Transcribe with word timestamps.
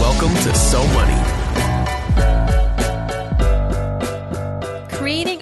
Welcome 0.00 0.34
to 0.34 0.54
So 0.54 0.86
Money. 0.88 1.35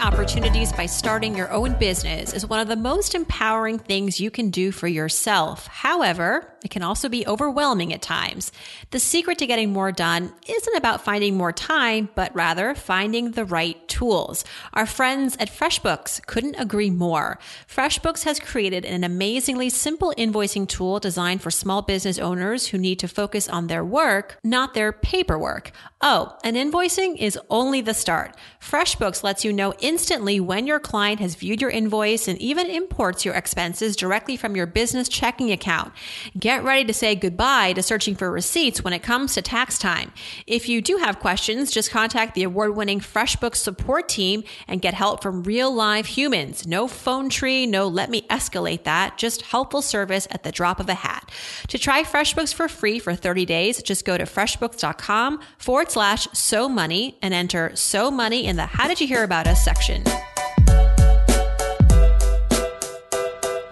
Opportunities 0.04 0.70
by 0.70 0.84
starting 0.84 1.34
your 1.34 1.50
own 1.50 1.72
business 1.78 2.34
is 2.34 2.46
one 2.46 2.60
of 2.60 2.68
the 2.68 2.76
most 2.76 3.14
empowering 3.14 3.78
things 3.78 4.20
you 4.20 4.30
can 4.30 4.50
do 4.50 4.70
for 4.70 4.86
yourself. 4.86 5.66
However, 5.66 6.54
it 6.62 6.70
can 6.70 6.82
also 6.82 7.08
be 7.08 7.26
overwhelming 7.26 7.90
at 7.92 8.02
times. 8.02 8.52
The 8.90 9.00
secret 9.00 9.38
to 9.38 9.46
getting 9.46 9.72
more 9.72 9.92
done 9.92 10.32
isn't 10.46 10.76
about 10.76 11.04
finding 11.04 11.36
more 11.36 11.52
time, 11.52 12.10
but 12.14 12.34
rather 12.34 12.74
finding 12.74 13.30
the 13.30 13.46
right 13.46 13.86
tools. 13.88 14.44
Our 14.74 14.84
friends 14.84 15.36
at 15.40 15.50
FreshBooks 15.50 16.26
couldn't 16.26 16.56
agree 16.56 16.90
more. 16.90 17.38
FreshBooks 17.66 18.24
has 18.24 18.40
created 18.40 18.84
an 18.84 19.04
amazingly 19.04 19.70
simple 19.70 20.12
invoicing 20.18 20.68
tool 20.68 21.00
designed 21.00 21.40
for 21.40 21.50
small 21.50 21.80
business 21.80 22.18
owners 22.18 22.68
who 22.68 22.78
need 22.78 22.98
to 22.98 23.08
focus 23.08 23.48
on 23.48 23.68
their 23.68 23.84
work, 23.84 24.38
not 24.44 24.74
their 24.74 24.92
paperwork. 24.92 25.72
Oh, 26.00 26.36
and 26.44 26.56
invoicing 26.56 27.16
is 27.16 27.38
only 27.48 27.80
the 27.80 27.94
start. 27.94 28.36
FreshBooks 28.60 29.22
lets 29.22 29.44
you 29.44 29.52
know 29.52 29.72
instantly 29.94 30.40
when 30.40 30.66
your 30.66 30.80
client 30.80 31.20
has 31.20 31.36
viewed 31.36 31.62
your 31.62 31.70
invoice 31.70 32.26
and 32.26 32.36
even 32.42 32.66
imports 32.66 33.24
your 33.24 33.32
expenses 33.32 33.94
directly 33.94 34.36
from 34.36 34.56
your 34.56 34.66
business 34.66 35.08
checking 35.08 35.52
account. 35.52 35.92
Get 36.36 36.64
ready 36.64 36.84
to 36.86 36.92
say 36.92 37.14
goodbye 37.14 37.74
to 37.74 37.80
searching 37.80 38.16
for 38.16 38.28
receipts 38.28 38.82
when 38.82 38.92
it 38.92 39.04
comes 39.04 39.34
to 39.34 39.40
tax 39.42 39.78
time. 39.78 40.10
If 40.48 40.68
you 40.68 40.82
do 40.82 40.96
have 40.96 41.20
questions, 41.20 41.70
just 41.70 41.92
contact 41.92 42.34
the 42.34 42.42
award 42.42 42.74
winning 42.74 42.98
FreshBooks 42.98 43.54
support 43.54 44.08
team 44.08 44.42
and 44.66 44.82
get 44.82 44.94
help 44.94 45.22
from 45.22 45.44
real 45.44 45.72
live 45.72 46.06
humans. 46.06 46.66
No 46.66 46.88
phone 46.88 47.28
tree, 47.28 47.64
no 47.64 47.86
let 47.86 48.10
me 48.10 48.22
escalate 48.22 48.82
that, 48.82 49.16
just 49.16 49.42
helpful 49.42 49.80
service 49.80 50.26
at 50.32 50.42
the 50.42 50.50
drop 50.50 50.80
of 50.80 50.88
a 50.88 50.94
hat. 50.94 51.30
To 51.68 51.78
try 51.78 52.02
FreshBooks 52.02 52.52
for 52.52 52.66
free 52.66 52.98
for 52.98 53.14
30 53.14 53.46
days, 53.46 53.80
just 53.80 54.04
go 54.04 54.18
to 54.18 54.24
freshbooks.com 54.24 55.38
forward 55.56 55.92
slash 55.92 56.26
so 56.32 56.68
money 56.68 57.16
and 57.22 57.32
enter 57.32 57.70
so 57.76 58.10
money 58.10 58.44
in 58.44 58.56
the 58.56 58.66
how 58.66 58.88
did 58.88 59.00
you 59.00 59.06
hear 59.06 59.22
about 59.22 59.46
us 59.46 59.64
section 59.64 59.83
description. 59.86 60.33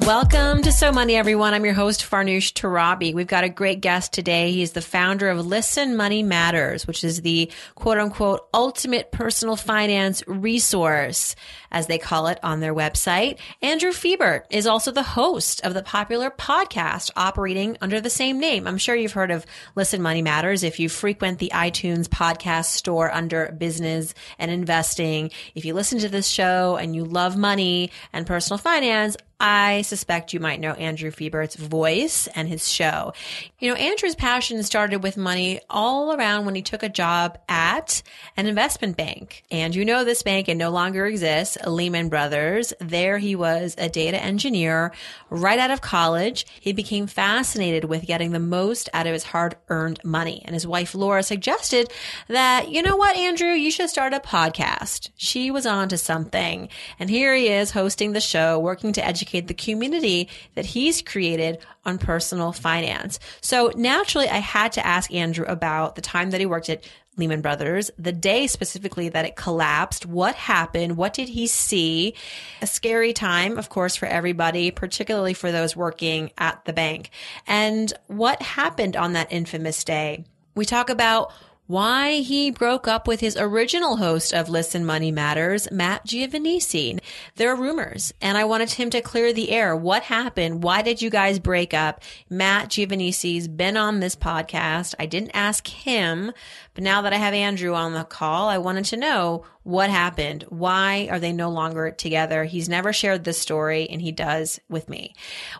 Welcome 0.05 0.63
to 0.63 0.73
So 0.73 0.91
Money, 0.91 1.15
everyone. 1.15 1.55
I'm 1.55 1.65
your 1.65 1.75
host, 1.75 2.01
Farnoosh 2.01 2.55
Torabi. 2.55 3.15
We've 3.15 3.29
got 3.29 3.45
a 3.45 3.49
great 3.49 3.81
guest 3.81 4.13
today. 4.13 4.51
He's 4.51 4.73
the 4.73 4.81
founder 4.81 5.29
of 5.29 5.47
Listen 5.47 5.97
Money 5.97 6.25
Matters, 6.25 6.89
which 6.89 7.05
is 7.05 7.23
the 7.23 7.53
quote 7.77 7.99
unquote 7.99 8.49
ultimate 8.53 9.13
personal 9.13 9.55
finance 9.55 10.25
resource, 10.27 11.37
as 11.71 11.87
they 11.87 11.99
call 11.99 12.27
it 12.27 12.41
on 12.43 12.59
their 12.59 12.75
website. 12.75 13.39
Andrew 13.63 13.93
Fiebert 13.93 14.43
is 14.51 14.67
also 14.67 14.91
the 14.91 15.05
host 15.05 15.61
of 15.61 15.73
the 15.73 15.85
popular 15.85 16.33
podcast 16.33 17.13
operating 17.15 17.77
under 17.81 18.01
the 18.01 18.11
same 18.11 18.41
name. 18.41 18.67
I'm 18.67 18.79
sure 18.79 18.97
you've 18.97 19.13
heard 19.13 19.31
of 19.31 19.47
Listen 19.77 20.03
Money 20.03 20.21
Matters 20.21 20.65
if 20.65 20.81
you 20.81 20.89
frequent 20.89 21.39
the 21.39 21.53
iTunes 21.55 22.09
podcast 22.09 22.67
store 22.67 23.15
under 23.15 23.53
business 23.53 24.15
and 24.41 24.51
investing. 24.51 25.31
If 25.55 25.65
you 25.65 25.75
listen 25.75 26.01
to 26.01 26.09
this 26.09 26.27
show 26.27 26.77
and 26.77 26.97
you 26.97 27.05
love 27.05 27.37
money 27.37 27.93
and 28.13 28.27
personal 28.27 28.59
finance, 28.59 29.17
I 29.45 29.83
suspect 29.83 30.33
you 30.33 30.39
might 30.39 30.61
know 30.61 30.71
Andrew 30.75 31.11
Fiebert's 31.11 31.57
voice 31.57 32.29
and 32.29 32.47
his 32.47 32.71
show. 32.71 33.13
You 33.59 33.71
know, 33.71 33.75
Andrew's 33.75 34.15
passion 34.15 34.63
started 34.63 35.03
with 35.03 35.17
money 35.17 35.61
all 35.69 36.15
around 36.15 36.45
when 36.45 36.55
he 36.55 36.63
took 36.63 36.85
a 36.85 36.89
job 36.89 37.39
at 37.49 38.05
an 38.37 38.47
investment 38.47 38.97
bank. 38.97 39.43
And 39.51 39.75
you 39.75 39.85
know 39.85 40.05
this 40.05 40.23
bank, 40.23 40.49
it 40.49 40.55
no 40.55 40.71
longer 40.71 41.07
exists, 41.07 41.59
Lehman 41.67 42.09
Brothers. 42.09 42.73
There 42.79 43.19
he 43.19 43.35
was 43.35 43.75
a 43.79 43.89
data 43.89 44.23
engineer 44.23 44.93
right 45.29 45.59
out 45.59 45.73
of 45.73 45.81
college. 45.81 46.47
He 46.61 46.73
became 46.73 47.09
fascinated 47.09 47.87
with 47.87 48.07
getting 48.07 48.31
the 48.31 48.39
most 48.39 48.89
out 48.95 49.09
of 49.09 49.13
his 49.13 49.25
hard 49.25 49.57
earned 49.69 49.99
money. 50.05 50.43
And 50.45 50.55
his 50.55 50.69
wife 50.69 50.95
Laura 50.95 51.25
suggested 51.25 51.91
that, 52.29 52.71
you 52.71 52.81
know 52.81 52.97
what, 52.97 53.17
Andrew, 53.17 53.51
you 53.51 53.73
should 53.73 53.91
start 53.91 54.15
a 54.15 54.21
podcast. 54.21 55.11
She 55.17 55.51
was 55.51 55.67
on 55.67 55.89
to 55.89 55.99
something. 55.99 56.69
And 57.01 57.11
here 57.11 57.35
he 57.35 57.49
is 57.49 57.73
hosting 57.73 58.13
the 58.13 58.21
show, 58.21 58.61
working 58.61 58.93
to 58.93 59.05
educate 59.05 59.32
educate 59.33 59.49
the 59.49 59.55
community 59.55 60.29
that 60.55 60.67
he's 60.67 61.03
created 61.03 61.59
on 61.85 61.99
personal 61.99 62.53
finance. 62.53 63.19
So 63.41 63.73
naturally, 63.77 64.29
I 64.29 64.39
had 64.39 64.73
to 64.73 64.87
ask 64.87 65.13
Andrew 65.13 65.45
about 65.47 65.95
the 65.95 66.03
time 66.03 66.31
that 66.31 66.41
he 66.41 66.47
worked 66.47 66.69
at 66.69 66.85
Lehman 67.19 67.43
Brothers, 67.43 67.91
the 67.99 68.13
day 68.13 68.47
specifically 68.47 69.11
that 69.11 69.27
it 69.27 69.37
collapsed, 69.37 70.07
what 70.07 70.35
happened, 70.35 70.97
what 70.97 71.13
did 71.13 71.29
he 71.29 71.47
see? 71.47 72.15
A 72.63 72.67
scary 72.67 73.13
time, 73.13 73.59
of 73.59 73.69
course, 73.69 73.97
for 73.97 74.07
everybody, 74.07 74.71
particularly 74.71 75.35
for 75.35 75.53
those 75.53 75.77
working 75.77 76.31
at 76.39 76.65
the 76.65 76.73
bank. 76.73 77.11
And 77.47 77.93
what 78.07 78.41
happened 78.41 78.97
on 78.97 79.13
that 79.13 79.31
infamous 79.31 79.85
day? 79.85 80.25
We 80.55 80.65
talk 80.65 80.89
about 80.89 81.33
why 81.73 82.17
he 82.17 82.51
broke 82.51 82.87
up 82.87 83.09
with 83.09 83.21
his 83.21 83.35
original 83.35 83.97
host 83.97 84.35
of 84.35 84.51
Listen 84.51 84.85
Money 84.85 85.11
Matters, 85.11 85.71
Matt 85.71 86.07
Giovanisci. 86.07 87.01
There 87.37 87.51
are 87.51 87.57
rumors, 87.57 88.13
and 88.21 88.37
I 88.37 88.45
wanted 88.45 88.73
him 88.73 88.91
to 88.91 89.01
clear 89.01 89.33
the 89.33 89.51
air. 89.51 89.75
What 89.75 90.03
happened? 90.03 90.63
Why 90.63 90.83
did 90.83 91.01
you 91.01 91.09
guys 91.09 91.39
break 91.39 91.73
up? 91.73 92.03
Matt 92.29 92.69
Giovanisci's 92.69 93.49
been 93.49 93.79
on 93.79 94.01
this 94.01 94.15
podcast. 94.15 94.95
I 94.99 95.07
didn't 95.07 95.31
ask 95.33 95.67
him, 95.67 96.33
but 96.75 96.85
now 96.85 97.03
that 97.03 97.13
I 97.13 97.17
have 97.17 97.35
Andrew 97.35 97.75
on 97.75 97.93
the 97.93 98.05
call, 98.05 98.49
I 98.49 98.59
wanted 98.59 98.87
to 98.87 98.97
know 98.97 99.45
what 99.63 99.91
happened. 99.91 100.45
Why 100.49 101.09
are 101.11 101.19
they 101.19 101.33
no 101.33 101.51
longer 101.51 101.91
together? 101.91 102.45
He's 102.45 102.69
never 102.69 102.93
shared 102.93 103.25
this 103.25 103.39
story 103.39 103.89
and 103.91 104.01
he 104.01 104.11
does 104.11 104.59
with 104.69 104.89
me. 104.89 105.15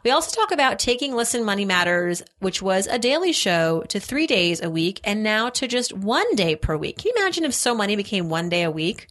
We 0.05 0.11
also 0.11 0.35
talk 0.35 0.53
about 0.53 0.79
taking 0.79 1.15
Listen 1.15 1.45
Money 1.45 1.65
Matters, 1.65 2.23
which 2.39 2.63
was 2.63 2.87
a 2.87 2.99
daily 2.99 3.33
show 3.33 3.83
to 3.89 4.01
three 4.01 4.27
days 4.27 4.63
a 4.63 4.71
week 4.71 5.01
and 5.05 5.23
now 5.23 5.51
to 5.51 5.69
just 5.69 5.93
one 5.93 6.35
day 6.35 6.57
per 6.57 6.77
week. 6.77 6.99
Can 6.99 7.13
you 7.15 7.23
imagine 7.23 7.45
if 7.45 7.55
So 7.55 7.75
Money 7.75 7.95
became 7.97 8.29
one 8.29 8.49
day 8.49 8.63
a 8.63 8.71
week? 8.71 9.09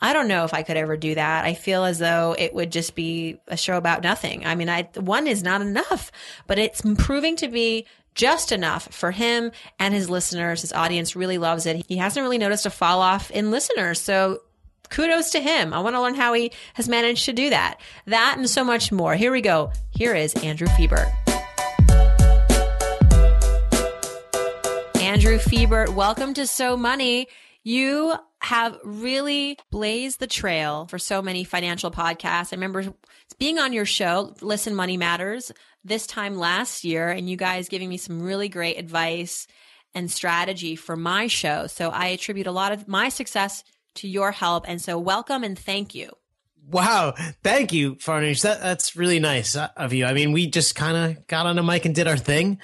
I 0.00 0.12
don't 0.12 0.28
know 0.28 0.44
if 0.44 0.52
I 0.52 0.62
could 0.62 0.76
ever 0.76 0.96
do 0.96 1.14
that. 1.14 1.44
I 1.44 1.54
feel 1.54 1.84
as 1.84 1.98
though 1.98 2.34
it 2.38 2.54
would 2.54 2.70
just 2.70 2.94
be 2.94 3.40
a 3.48 3.56
show 3.56 3.76
about 3.76 4.02
nothing. 4.02 4.44
I 4.44 4.54
mean, 4.54 4.68
I, 4.68 4.88
one 4.96 5.26
is 5.26 5.42
not 5.42 5.62
enough, 5.62 6.12
but 6.46 6.58
it's 6.58 6.82
proving 6.98 7.36
to 7.36 7.48
be 7.48 7.86
just 8.14 8.52
enough 8.52 8.88
for 8.92 9.10
him 9.10 9.50
and 9.78 9.92
his 9.92 10.08
listeners. 10.08 10.60
His 10.60 10.72
audience 10.72 11.16
really 11.16 11.38
loves 11.38 11.66
it. 11.66 11.84
He 11.88 11.96
hasn't 11.96 12.22
really 12.22 12.38
noticed 12.38 12.66
a 12.66 12.70
fall 12.70 13.00
off 13.00 13.30
in 13.30 13.50
listeners. 13.50 14.00
So 14.00 14.40
kudos 14.90 15.30
to 15.30 15.40
him. 15.40 15.72
I 15.72 15.80
want 15.80 15.96
to 15.96 16.00
learn 16.00 16.14
how 16.14 16.32
he 16.32 16.52
has 16.74 16.88
managed 16.88 17.24
to 17.26 17.32
do 17.32 17.50
that. 17.50 17.80
That 18.06 18.34
and 18.36 18.48
so 18.48 18.64
much 18.64 18.92
more. 18.92 19.14
Here 19.14 19.32
we 19.32 19.40
go. 19.40 19.72
Here 19.90 20.14
is 20.14 20.34
Andrew 20.34 20.68
Fiebert. 20.68 21.12
Andrew 25.00 25.38
Fiebert, 25.38 25.94
welcome 25.94 26.34
to 26.34 26.46
So 26.46 26.76
Money. 26.76 27.28
You 27.66 28.14
have 28.40 28.78
really 28.84 29.58
blazed 29.70 30.20
the 30.20 30.26
trail 30.26 30.86
for 30.86 30.98
so 30.98 31.22
many 31.22 31.44
financial 31.44 31.90
podcasts. 31.90 32.52
I 32.52 32.56
remember 32.56 32.92
being 33.38 33.58
on 33.58 33.72
your 33.72 33.86
show, 33.86 34.34
Listen 34.42 34.74
Money 34.74 34.98
Matters, 34.98 35.50
this 35.82 36.06
time 36.06 36.36
last 36.36 36.84
year, 36.84 37.08
and 37.08 37.28
you 37.28 37.38
guys 37.38 37.70
giving 37.70 37.88
me 37.88 37.96
some 37.96 38.22
really 38.22 38.50
great 38.50 38.78
advice 38.78 39.46
and 39.94 40.10
strategy 40.10 40.76
for 40.76 40.94
my 40.94 41.26
show. 41.26 41.66
So 41.66 41.88
I 41.88 42.08
attribute 42.08 42.46
a 42.46 42.52
lot 42.52 42.72
of 42.72 42.86
my 42.86 43.08
success 43.08 43.64
to 43.94 44.08
your 44.08 44.30
help. 44.30 44.68
And 44.68 44.78
so 44.78 44.98
welcome 44.98 45.42
and 45.42 45.58
thank 45.58 45.94
you. 45.94 46.10
Wow. 46.68 47.14
Thank 47.42 47.72
you, 47.72 47.96
Farnish. 47.96 48.42
That, 48.42 48.60
that's 48.60 48.94
really 48.94 49.20
nice 49.20 49.56
of 49.56 49.94
you. 49.94 50.04
I 50.04 50.12
mean, 50.12 50.32
we 50.32 50.48
just 50.48 50.74
kind 50.74 50.96
of 50.96 51.26
got 51.28 51.46
on 51.46 51.58
a 51.58 51.62
mic 51.62 51.86
and 51.86 51.94
did 51.94 52.08
our 52.08 52.18
thing. 52.18 52.58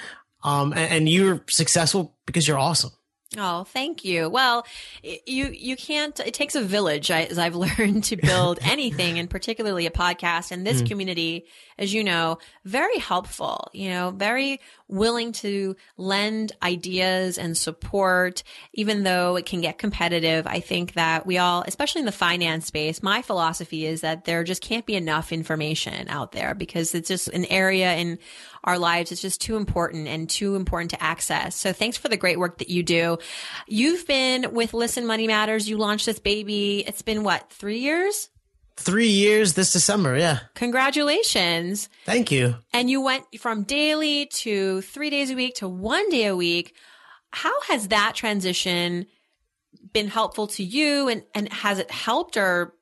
Um, 0.45 0.73
and, 0.73 0.93
and 0.93 1.09
you're 1.09 1.43
successful 1.49 2.19
because 2.27 2.47
you're 2.47 2.59
awesome. 2.59 2.91
Oh, 3.39 3.63
thank 3.63 4.05
you. 4.05 4.29
Well, 4.29 4.67
you 5.03 5.51
you 5.53 5.77
can't. 5.77 6.19
It 6.19 6.35
takes 6.35 6.57
a 6.57 6.63
village, 6.63 7.13
as 7.13 7.39
I've 7.39 7.55
learned, 7.79 8.05
to 8.05 8.17
build 8.17 8.59
anything, 8.63 9.19
and 9.21 9.31
particularly 9.31 9.87
a 9.87 9.91
podcast. 9.91 10.51
And 10.51 10.67
this 10.67 10.83
mm. 10.83 10.89
community, 10.89 11.47
as 11.81 11.93
you 11.93 12.05
know, 12.05 12.39
very 12.65 12.99
helpful. 12.99 13.69
You 13.73 13.89
know, 13.89 14.11
very 14.11 14.61
willing 14.87 15.33
to 15.33 15.75
lend 15.97 16.53
ideas 16.63 17.39
and 17.39 17.57
support, 17.57 18.43
even 18.75 19.03
though 19.03 19.37
it 19.37 19.47
can 19.47 19.61
get 19.61 19.79
competitive. 19.79 20.47
I 20.47 20.61
think 20.61 20.93
that 20.93 21.27
we 21.27 21.39
all, 21.39 21.65
especially 21.67 22.01
in 22.01 22.07
the 22.07 22.13
finance 22.13 22.67
space, 22.67 23.03
my 23.03 23.23
philosophy 23.23 23.87
is 23.87 24.03
that 24.03 24.27
there 24.27 24.45
just 24.45 24.63
can't 24.63 24.85
be 24.85 24.95
enough 24.95 25.33
information 25.33 26.09
out 26.09 26.33
there 26.33 26.55
because 26.55 26.95
it's 26.95 27.09
just 27.09 27.29
an 27.29 27.47
area 27.47 27.95
in 27.95 28.19
our 28.63 28.79
lives. 28.79 29.11
It's 29.11 29.23
just 29.23 29.41
too 29.41 29.57
important 29.57 30.07
and 30.07 30.29
too 30.29 30.57
important 30.57 30.91
to 30.91 31.03
access. 31.03 31.57
So 31.57 31.73
thanks 31.73 31.97
for 31.97 32.09
the 32.09 32.17
great 32.19 32.39
work 32.39 32.59
that 32.59 32.69
you 32.69 32.83
do. 32.83 33.19
You've 33.67 34.07
been 34.07 34.53
with 34.53 34.75
Listen 34.75 35.07
Money 35.07 35.27
Matters. 35.27 35.69
You 35.69 35.79
launched 35.79 36.07
this 36.07 36.19
baby. 36.19 36.85
It's 36.87 37.03
been 37.03 37.23
what, 37.23 37.51
three 37.51 37.79
years? 37.79 38.29
Three 38.81 39.09
years 39.09 39.53
this 39.55 39.73
December. 39.73 40.17
Yeah. 40.17 40.39
Congratulations. 40.55 41.89
Thank 42.07 42.31
you. 42.31 42.57
And 42.73 42.89
you 42.89 43.03
went 43.03 43.25
from 43.39 43.65
daily 43.65 44.27
to 44.27 44.81
three 44.81 45.11
days 45.11 45.31
a 45.31 45.35
week 45.35 45.57
to 45.57 45.69
one 45.69 46.09
day 46.09 46.27
a 46.27 46.35
week. 46.35 46.75
How 47.31 47.61
has 47.69 47.89
that 47.89 48.15
transition 48.15 49.07
been 49.93 50.09
helpful 50.09 50.47
to 50.49 50.65
you? 50.65 51.09
And, 51.09 51.23
and 51.35 51.53
has 51.53 51.79
it 51.79 51.91
helped 51.91 52.37
or 52.37 52.75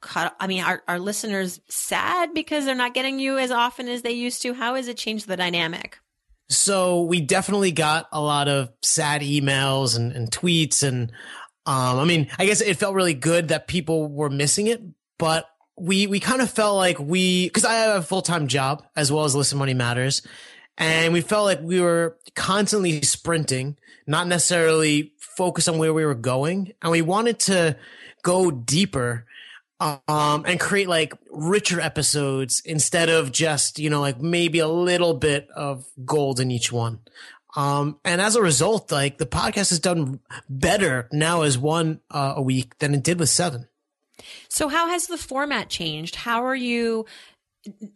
cut? 0.00 0.36
I 0.38 0.46
mean, 0.46 0.62
are, 0.62 0.82
are 0.86 0.98
listeners 0.98 1.60
sad 1.68 2.34
because 2.34 2.66
they're 2.66 2.74
not 2.74 2.94
getting 2.94 3.18
you 3.18 3.38
as 3.38 3.50
often 3.50 3.88
as 3.88 4.02
they 4.02 4.12
used 4.12 4.42
to? 4.42 4.52
How 4.52 4.74
has 4.74 4.88
it 4.88 4.96
changed 4.96 5.26
the 5.26 5.36
dynamic? 5.36 5.98
So 6.48 7.02
we 7.02 7.20
definitely 7.20 7.72
got 7.72 8.08
a 8.12 8.20
lot 8.20 8.46
of 8.46 8.70
sad 8.82 9.22
emails 9.22 9.96
and, 9.96 10.12
and 10.12 10.30
tweets. 10.30 10.86
And, 10.86 11.10
um, 11.64 11.98
I 11.98 12.04
mean, 12.04 12.28
I 12.38 12.46
guess 12.46 12.60
it 12.60 12.76
felt 12.76 12.94
really 12.94 13.14
good 13.14 13.48
that 13.48 13.66
people 13.66 14.06
were 14.06 14.30
missing 14.30 14.68
it, 14.68 14.80
but 15.18 15.48
we, 15.78 16.06
we 16.06 16.20
kind 16.20 16.40
of 16.40 16.50
felt 16.50 16.76
like 16.76 16.98
we, 16.98 17.50
cause 17.50 17.64
I 17.64 17.74
have 17.74 18.00
a 18.00 18.02
full 18.02 18.22
time 18.22 18.48
job 18.48 18.84
as 18.96 19.12
well 19.12 19.24
as 19.24 19.34
Listen 19.34 19.58
Money 19.58 19.74
Matters. 19.74 20.22
And 20.78 21.12
we 21.12 21.20
felt 21.22 21.44
like 21.46 21.60
we 21.62 21.80
were 21.80 22.18
constantly 22.34 23.00
sprinting, 23.02 23.78
not 24.06 24.26
necessarily 24.26 25.12
focused 25.18 25.68
on 25.68 25.78
where 25.78 25.94
we 25.94 26.04
were 26.04 26.14
going. 26.14 26.72
And 26.82 26.92
we 26.92 27.02
wanted 27.02 27.38
to 27.40 27.76
go 28.22 28.50
deeper 28.50 29.26
um, 29.80 30.44
and 30.46 30.58
create 30.58 30.88
like 30.88 31.12
richer 31.30 31.80
episodes 31.80 32.62
instead 32.64 33.08
of 33.08 33.32
just, 33.32 33.78
you 33.78 33.90
know, 33.90 34.00
like 34.00 34.20
maybe 34.20 34.58
a 34.58 34.68
little 34.68 35.14
bit 35.14 35.48
of 35.54 35.86
gold 36.04 36.40
in 36.40 36.50
each 36.50 36.72
one. 36.72 37.00
Um, 37.56 37.98
and 38.04 38.20
as 38.20 38.36
a 38.36 38.42
result, 38.42 38.92
like 38.92 39.18
the 39.18 39.26
podcast 39.26 39.70
has 39.70 39.80
done 39.80 40.20
better 40.48 41.08
now 41.10 41.42
as 41.42 41.56
one 41.56 42.00
uh, 42.10 42.34
a 42.36 42.42
week 42.42 42.78
than 42.78 42.94
it 42.94 43.02
did 43.02 43.18
with 43.18 43.30
seven. 43.30 43.68
So 44.48 44.68
how 44.68 44.88
has 44.88 45.06
the 45.06 45.18
format 45.18 45.68
changed? 45.68 46.16
How 46.16 46.44
are 46.44 46.54
you 46.54 47.06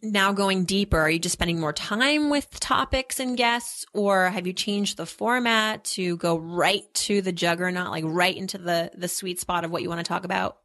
now 0.02 0.32
going 0.32 0.64
deeper? 0.64 0.98
Are 0.98 1.10
you 1.10 1.18
just 1.18 1.34
spending 1.34 1.60
more 1.60 1.72
time 1.72 2.28
with 2.28 2.58
topics 2.58 3.20
and 3.20 3.36
guests 3.36 3.86
or 3.94 4.28
have 4.28 4.46
you 4.46 4.52
changed 4.52 4.96
the 4.96 5.06
format 5.06 5.84
to 5.84 6.16
go 6.16 6.36
right 6.36 6.82
to 6.94 7.22
the 7.22 7.32
juggernaut, 7.32 7.90
like 7.90 8.04
right 8.06 8.36
into 8.36 8.58
the, 8.58 8.90
the 8.96 9.08
sweet 9.08 9.38
spot 9.38 9.64
of 9.64 9.70
what 9.70 9.82
you 9.82 9.88
want 9.88 10.00
to 10.00 10.08
talk 10.08 10.24
about? 10.24 10.58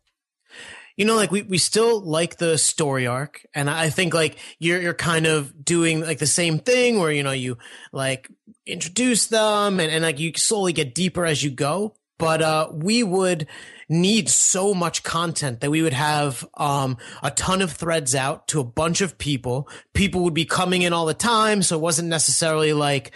you 0.98 1.04
know, 1.04 1.16
like 1.16 1.32
we, 1.32 1.42
we 1.42 1.58
still 1.58 2.02
like 2.02 2.38
the 2.38 2.58
story 2.58 3.06
arc. 3.06 3.46
And 3.54 3.70
I 3.70 3.90
think 3.90 4.14
like 4.14 4.38
you're, 4.60 4.82
you're 4.82 4.94
kind 4.94 5.26
of 5.26 5.66
doing 5.66 6.02
like 6.02 6.20
the 6.20 6.28
same 6.28 6.60
thing 6.60 7.00
where, 7.00 7.12
you 7.12 7.24
know, 7.24 7.32
you 7.32 7.58
like 7.92 8.30
introduce 8.66 9.28
them 9.28 9.80
and, 9.80 9.92
and 9.92 10.04
like 10.04 10.20
you 10.20 10.32
slowly 10.36 10.74
get 10.74 10.96
deeper 10.96 11.26
as 11.26 11.44
you 11.44 11.50
go. 11.50 11.96
But, 12.18 12.42
uh, 12.42 12.70
we 12.72 13.04
would 13.04 13.48
need 13.90 14.30
so 14.30 14.74
much 14.74 15.04
content 15.04 15.62
that 15.62 15.72
we 15.72 15.82
would 15.82 15.94
have, 15.94 16.48
um, 16.56 16.98
a 17.22 17.32
ton 17.32 17.62
of 17.62 17.72
threads 17.72 18.16
out 18.16 18.48
to 18.50 18.60
a 18.60 18.64
bunch 18.64 19.02
of 19.02 19.18
people. 19.18 19.68
People 19.94 20.24
would 20.24 20.34
be 20.34 20.46
coming 20.46 20.82
in 20.82 20.94
all 20.94 21.06
the 21.06 21.14
time. 21.14 21.62
So 21.62 21.76
it 21.76 21.82
wasn't 21.82 22.10
necessarily 22.10 22.74
like, 22.74 23.12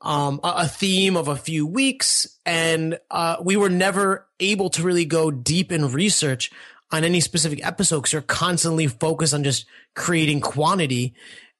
um, 0.00 0.40
a, 0.42 0.68
theme 0.68 1.16
of 1.16 1.28
a 1.28 1.36
few 1.36 1.66
weeks 1.66 2.26
and, 2.44 2.98
uh, 3.10 3.36
we 3.42 3.56
were 3.56 3.70
never 3.70 4.26
able 4.40 4.70
to 4.70 4.82
really 4.82 5.06
go 5.06 5.30
deep 5.30 5.72
in 5.72 5.90
research 5.92 6.50
on 6.90 7.04
any 7.04 7.20
specific 7.20 7.64
episode 7.66 8.00
because 8.00 8.12
you're 8.12 8.22
constantly 8.22 8.86
focused 8.86 9.34
on 9.34 9.44
just 9.44 9.66
creating 9.94 10.40
quantity. 10.40 11.14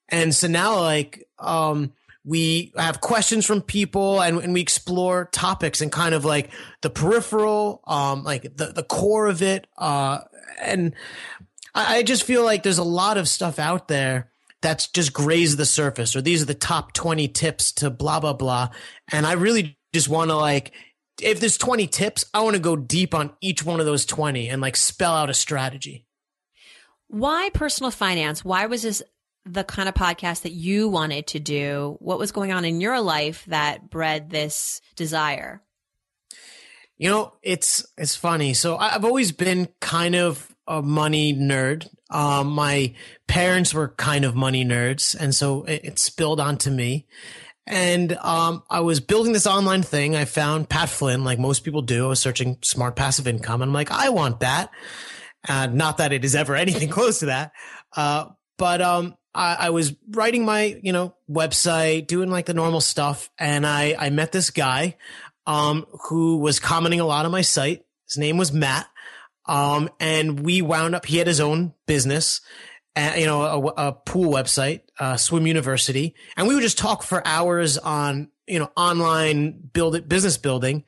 And 0.08 0.34
so 0.34 0.46
now 0.46 0.80
like, 0.80 1.26
um, 1.38 1.92
we 2.24 2.72
have 2.76 3.00
questions 3.00 3.44
from 3.44 3.60
people 3.60 4.20
and, 4.20 4.38
and 4.38 4.54
we 4.54 4.60
explore 4.60 5.28
topics 5.32 5.80
and 5.80 5.92
kind 5.92 6.14
of 6.14 6.24
like 6.24 6.50
the 6.80 6.90
peripheral, 6.90 7.82
um, 7.86 8.24
like 8.24 8.42
the, 8.56 8.66
the 8.66 8.82
core 8.82 9.26
of 9.26 9.42
it. 9.42 9.66
Uh, 9.76 10.20
and 10.60 10.94
I, 11.74 11.98
I 11.98 12.02
just 12.02 12.22
feel 12.24 12.42
like 12.42 12.62
there's 12.62 12.78
a 12.78 12.84
lot 12.84 13.18
of 13.18 13.28
stuff 13.28 13.58
out 13.58 13.88
there 13.88 14.30
that's 14.62 14.88
just 14.88 15.12
grazed 15.12 15.58
the 15.58 15.66
surface 15.66 16.16
or 16.16 16.22
these 16.22 16.42
are 16.42 16.46
the 16.46 16.54
top 16.54 16.94
20 16.94 17.28
tips 17.28 17.72
to 17.72 17.90
blah, 17.90 18.20
blah, 18.20 18.32
blah. 18.32 18.70
And 19.12 19.26
I 19.26 19.32
really 19.32 19.76
just 19.92 20.08
want 20.08 20.30
to 20.30 20.36
like 20.36 20.72
if 21.22 21.40
there's 21.40 21.58
20 21.58 21.86
tips, 21.86 22.24
I 22.34 22.42
want 22.42 22.54
to 22.54 22.60
go 22.60 22.74
deep 22.74 23.14
on 23.14 23.32
each 23.40 23.64
one 23.64 23.80
of 23.80 23.86
those 23.86 24.04
20 24.04 24.48
and 24.48 24.60
like 24.60 24.76
spell 24.76 25.14
out 25.14 25.30
a 25.30 25.34
strategy. 25.34 26.06
Why 27.08 27.50
personal 27.54 27.90
finance? 27.90 28.44
Why 28.44 28.66
was 28.66 28.82
this 28.82 29.02
the 29.44 29.64
kind 29.64 29.88
of 29.88 29.94
podcast 29.94 30.42
that 30.42 30.52
you 30.52 30.88
wanted 30.88 31.26
to 31.28 31.40
do? 31.40 31.96
What 32.00 32.18
was 32.18 32.32
going 32.32 32.52
on 32.52 32.64
in 32.64 32.80
your 32.80 33.00
life 33.00 33.44
that 33.46 33.90
bred 33.90 34.30
this 34.30 34.80
desire? 34.96 35.62
You 36.96 37.10
know, 37.10 37.32
it's 37.42 37.84
it's 37.98 38.14
funny. 38.14 38.54
So 38.54 38.76
I've 38.76 39.04
always 39.04 39.32
been 39.32 39.68
kind 39.80 40.14
of 40.14 40.54
a 40.66 40.80
money 40.80 41.34
nerd. 41.34 41.88
Um, 42.10 42.48
my 42.48 42.94
parents 43.26 43.74
were 43.74 43.88
kind 43.88 44.24
of 44.24 44.34
money 44.34 44.64
nerds, 44.64 45.16
and 45.18 45.34
so 45.34 45.64
it, 45.64 45.84
it 45.84 45.98
spilled 45.98 46.40
onto 46.40 46.70
me. 46.70 47.06
And 47.66 48.12
um, 48.18 48.62
I 48.68 48.80
was 48.80 49.00
building 49.00 49.32
this 49.32 49.46
online 49.46 49.82
thing. 49.82 50.14
I 50.14 50.26
found 50.26 50.68
Pat 50.68 50.88
Flynn, 50.88 51.24
like 51.24 51.38
most 51.38 51.64
people 51.64 51.82
do. 51.82 52.06
I 52.06 52.08
was 52.08 52.20
searching 52.20 52.58
smart 52.62 52.94
passive 52.94 53.26
income. 53.26 53.62
And 53.62 53.70
I'm 53.70 53.74
like, 53.74 53.90
I 53.90 54.10
want 54.10 54.40
that. 54.40 54.70
Uh, 55.48 55.66
not 55.66 55.98
that 55.98 56.12
it 56.12 56.24
is 56.24 56.34
ever 56.34 56.54
anything 56.56 56.90
close 56.90 57.20
to 57.20 57.26
that. 57.26 57.52
Uh, 57.96 58.26
but 58.58 58.82
um, 58.82 59.14
I, 59.34 59.56
I, 59.60 59.70
was 59.70 59.94
writing 60.10 60.44
my, 60.44 60.78
you 60.82 60.92
know, 60.92 61.14
website, 61.28 62.06
doing 62.06 62.30
like 62.30 62.46
the 62.46 62.54
normal 62.54 62.80
stuff. 62.80 63.30
And 63.38 63.66
I, 63.66 63.96
I 63.98 64.10
met 64.10 64.32
this 64.32 64.50
guy 64.50 64.96
um, 65.46 65.86
who 66.08 66.38
was 66.38 66.60
commenting 66.60 67.00
a 67.00 67.06
lot 67.06 67.24
on 67.24 67.32
my 67.32 67.42
site. 67.42 67.84
His 68.06 68.18
name 68.18 68.36
was 68.36 68.52
Matt. 68.52 68.86
Um, 69.46 69.90
and 70.00 70.40
we 70.40 70.62
wound 70.62 70.94
up, 70.94 71.04
he 71.04 71.18
had 71.18 71.26
his 71.26 71.40
own 71.40 71.74
business 71.86 72.40
you 72.96 73.26
know, 73.26 73.42
a, 73.42 73.88
a 73.88 73.92
pool 73.92 74.32
website, 74.32 74.82
uh, 74.98 75.16
Swim 75.16 75.46
University, 75.46 76.14
and 76.36 76.46
we 76.46 76.54
would 76.54 76.62
just 76.62 76.78
talk 76.78 77.02
for 77.02 77.26
hours 77.26 77.76
on, 77.76 78.30
you 78.46 78.58
know, 78.58 78.70
online 78.76 79.52
build 79.72 79.96
it, 79.96 80.08
business 80.08 80.38
building. 80.38 80.84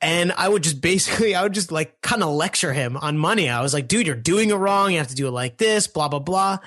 And 0.00 0.32
I 0.32 0.48
would 0.48 0.62
just 0.62 0.80
basically, 0.80 1.34
I 1.34 1.42
would 1.42 1.54
just 1.54 1.72
like 1.72 2.00
kind 2.00 2.22
of 2.22 2.30
lecture 2.30 2.72
him 2.72 2.96
on 2.96 3.18
money. 3.18 3.48
I 3.48 3.60
was 3.60 3.74
like, 3.74 3.88
dude, 3.88 4.06
you're 4.06 4.16
doing 4.16 4.50
it 4.50 4.54
wrong. 4.54 4.92
You 4.92 4.98
have 4.98 5.08
to 5.08 5.14
do 5.14 5.26
it 5.26 5.32
like 5.32 5.58
this, 5.58 5.86
blah, 5.86 6.08
blah, 6.08 6.20
blah. 6.20 6.58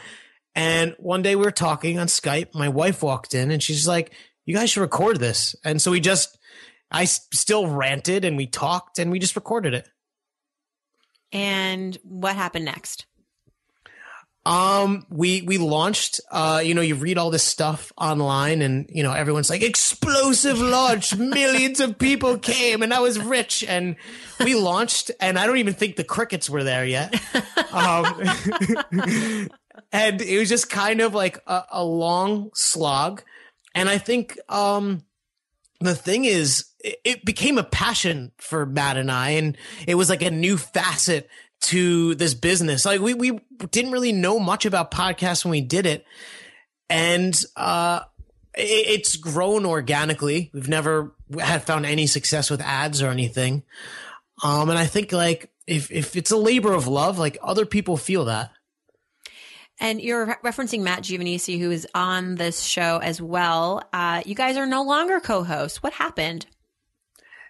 And 0.55 0.95
one 0.97 1.21
day 1.21 1.35
we 1.35 1.43
were 1.43 1.51
talking 1.51 1.99
on 1.99 2.07
Skype. 2.07 2.53
My 2.53 2.69
wife 2.69 3.03
walked 3.03 3.33
in 3.33 3.51
and 3.51 3.61
she's 3.61 3.87
like, 3.87 4.13
you 4.45 4.55
guys 4.55 4.69
should 4.69 4.81
record 4.81 5.19
this. 5.19 5.55
And 5.65 5.81
so 5.81 5.91
we 5.91 5.99
just, 5.99 6.37
I 6.89 7.05
still 7.05 7.67
ranted 7.67 8.23
and 8.23 8.37
we 8.37 8.47
talked 8.47 8.99
and 8.99 9.11
we 9.11 9.19
just 9.19 9.35
recorded 9.35 9.73
it. 9.73 9.89
And 11.31 11.97
what 12.03 12.35
happened 12.35 12.65
next? 12.65 13.05
Um, 14.45 15.07
we, 15.09 15.41
we 15.41 15.57
launched, 15.57 16.21
uh, 16.31 16.61
you 16.63 16.75
know, 16.75 16.81
you 16.81 16.93
read 16.93 17.17
all 17.17 17.31
this 17.31 17.43
stuff 17.43 17.91
online 17.97 18.61
and, 18.61 18.85
you 18.89 19.01
know, 19.01 19.11
everyone's 19.11 19.49
like 19.49 19.63
explosive 19.63 20.59
launch. 20.59 21.15
Millions 21.17 21.79
of 21.79 21.97
people 21.97 22.37
came 22.37 22.83
and 22.83 22.93
I 22.93 22.99
was 22.99 23.19
rich 23.19 23.65
and 23.67 23.95
we 24.39 24.53
launched 24.53 25.09
and 25.19 25.39
I 25.39 25.47
don't 25.47 25.57
even 25.57 25.73
think 25.73 25.95
the 25.95 26.03
crickets 26.03 26.47
were 26.47 26.63
there 26.63 26.85
yet. 26.85 27.19
Um, 27.75 28.21
and 29.91 30.21
it 30.21 30.37
was 30.37 30.49
just 30.49 30.69
kind 30.69 31.01
of 31.01 31.13
like 31.13 31.39
a, 31.47 31.63
a 31.71 31.83
long 31.83 32.51
slog. 32.53 33.23
And 33.73 33.89
I 33.89 33.97
think, 33.97 34.39
um, 34.49 35.03
the 35.81 35.95
thing 35.95 36.25
is, 36.25 36.65
it 36.79 37.25
became 37.25 37.57
a 37.57 37.63
passion 37.63 38.31
for 38.37 38.65
Matt 38.65 38.95
and 38.95 39.11
I, 39.11 39.31
and 39.31 39.57
it 39.87 39.95
was 39.95 40.09
like 40.09 40.21
a 40.21 40.31
new 40.31 40.57
facet 40.57 41.27
to 41.61 42.15
this 42.15 42.33
business. 42.33 42.85
Like 42.85 43.01
we, 43.01 43.13
we 43.13 43.39
didn't 43.71 43.91
really 43.91 44.11
know 44.11 44.39
much 44.39 44.65
about 44.65 44.91
podcasts 44.91 45.43
when 45.43 45.51
we 45.51 45.61
did 45.61 45.85
it. 45.85 46.05
And, 46.89 47.39
uh, 47.55 48.01
it, 48.55 48.87
it's 48.99 49.15
grown 49.15 49.65
organically. 49.65 50.51
We've 50.53 50.69
never 50.69 51.15
had 51.39 51.63
found 51.63 51.85
any 51.85 52.07
success 52.07 52.49
with 52.49 52.61
ads 52.61 53.01
or 53.01 53.09
anything. 53.09 53.63
Um, 54.43 54.69
and 54.69 54.77
I 54.77 54.85
think 54.85 55.11
like 55.11 55.51
if, 55.67 55.91
if 55.91 56.15
it's 56.15 56.31
a 56.31 56.37
labor 56.37 56.73
of 56.73 56.87
love, 56.87 57.17
like 57.17 57.37
other 57.41 57.65
people 57.65 57.97
feel 57.97 58.25
that. 58.25 58.51
And 59.79 60.01
you're 60.01 60.37
referencing 60.43 60.81
Matt 60.81 61.01
Giovanisci, 61.01 61.59
who 61.59 61.69
is 61.69 61.85
on 61.93 62.35
this 62.35 62.61
show 62.61 62.99
as 62.99 63.21
well. 63.21 63.83
Uh, 63.91 64.21
you 64.25 64.33
guys 64.33 64.55
are 64.55 64.65
no 64.65 64.83
longer 64.83 65.19
co-hosts. 65.19 65.83
What 65.83 65.93
happened? 65.93 66.45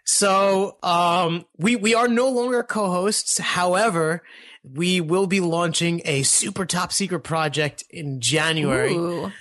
So 0.05 0.77
um, 0.83 1.45
we 1.57 1.75
we 1.75 1.95
are 1.95 2.07
no 2.07 2.29
longer 2.29 2.63
co-hosts. 2.63 3.39
However, 3.39 4.23
we 4.63 5.01
will 5.01 5.27
be 5.27 5.39
launching 5.39 6.01
a 6.05 6.23
super 6.23 6.65
top 6.65 6.91
secret 6.91 7.21
project 7.21 7.83
in 7.89 8.21
January. 8.21 8.93
Ooh. 8.93 9.31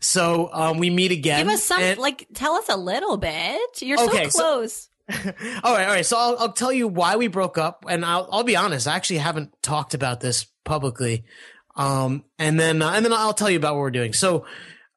So 0.00 0.48
um, 0.52 0.78
we 0.78 0.88
meet 0.90 1.12
again. 1.12 1.46
Give 1.46 1.54
us 1.54 1.64
some, 1.64 1.80
and, 1.80 1.98
like, 1.98 2.26
tell 2.32 2.54
us 2.54 2.68
a 2.68 2.76
little 2.76 3.18
bit. 3.18 3.60
You're 3.80 4.00
okay, 4.00 4.30
so 4.30 4.38
close. 4.38 4.88
So, 5.10 5.32
all 5.62 5.74
right, 5.74 5.86
all 5.86 5.94
right. 5.94 6.06
So 6.06 6.16
I'll, 6.16 6.36
I'll 6.38 6.52
tell 6.52 6.72
you 6.72 6.88
why 6.88 7.16
we 7.16 7.26
broke 7.28 7.58
up, 7.58 7.84
and 7.88 8.04
I'll 8.04 8.28
I'll 8.30 8.44
be 8.44 8.56
honest. 8.56 8.86
I 8.88 8.96
actually 8.96 9.18
haven't 9.18 9.62
talked 9.62 9.92
about 9.92 10.20
this 10.20 10.46
publicly, 10.64 11.24
um, 11.76 12.24
and 12.38 12.58
then 12.58 12.82
uh, 12.82 12.92
and 12.92 13.04
then 13.04 13.12
I'll 13.12 13.34
tell 13.34 13.50
you 13.50 13.56
about 13.58 13.74
what 13.74 13.80
we're 13.80 13.90
doing. 13.90 14.12
So 14.12 14.44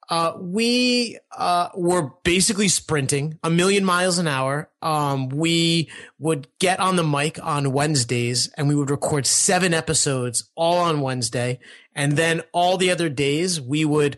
Uh, 0.09 0.33
we 0.37 1.17
uh, 1.31 1.69
were 1.75 2.11
basically 2.23 2.67
sprinting 2.67 3.39
a 3.41 3.49
million 3.49 3.85
miles 3.85 4.19
an 4.19 4.27
hour. 4.27 4.69
Um, 4.81 5.29
we 5.29 5.89
would 6.19 6.47
get 6.59 6.79
on 6.81 6.97
the 6.97 7.03
mic 7.03 7.39
on 7.41 7.71
Wednesdays 7.71 8.49
and 8.57 8.67
we 8.67 8.75
would 8.75 8.91
record 8.91 9.25
seven 9.25 9.73
episodes 9.73 10.51
all 10.55 10.77
on 10.79 10.99
Wednesday. 10.99 11.59
And 11.95 12.17
then 12.17 12.41
all 12.51 12.77
the 12.77 12.91
other 12.91 13.09
days 13.09 13.61
we 13.61 13.85
would 13.85 14.17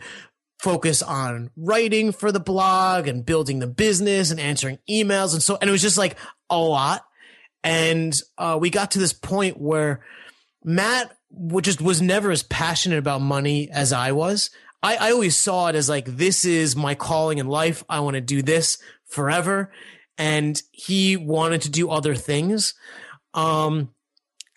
focus 0.59 1.03
on 1.03 1.51
writing 1.55 2.11
for 2.11 2.31
the 2.31 2.39
blog 2.39 3.07
and 3.07 3.23
building 3.23 3.59
the 3.59 3.67
business 3.67 4.31
and 4.31 4.39
answering 4.39 4.79
emails. 4.89 5.33
And 5.33 5.43
so, 5.43 5.55
and 5.61 5.69
it 5.69 5.71
was 5.71 5.83
just 5.83 5.99
like 5.99 6.17
a 6.49 6.57
lot. 6.57 7.05
And 7.63 8.19
uh, 8.39 8.57
we 8.59 8.71
got 8.71 8.91
to 8.91 8.99
this 8.99 9.13
point 9.13 9.61
where 9.61 10.03
Matt 10.63 11.14
just 11.61 11.81
was 11.81 12.01
never 12.01 12.31
as 12.31 12.43
passionate 12.43 12.99
about 12.99 13.21
money 13.21 13.69
as 13.69 13.91
I 13.93 14.11
was. 14.11 14.49
I, 14.81 14.95
I 14.95 15.11
always 15.11 15.35
saw 15.35 15.67
it 15.67 15.75
as 15.75 15.89
like, 15.89 16.05
this 16.05 16.45
is 16.45 16.75
my 16.75 16.95
calling 16.95 17.37
in 17.37 17.47
life. 17.47 17.83
I 17.89 17.99
want 18.01 18.15
to 18.15 18.21
do 18.21 18.41
this 18.41 18.77
forever. 19.05 19.71
And 20.17 20.61
he 20.71 21.17
wanted 21.17 21.61
to 21.63 21.69
do 21.69 21.89
other 21.89 22.15
things. 22.15 22.73
Um, 23.33 23.93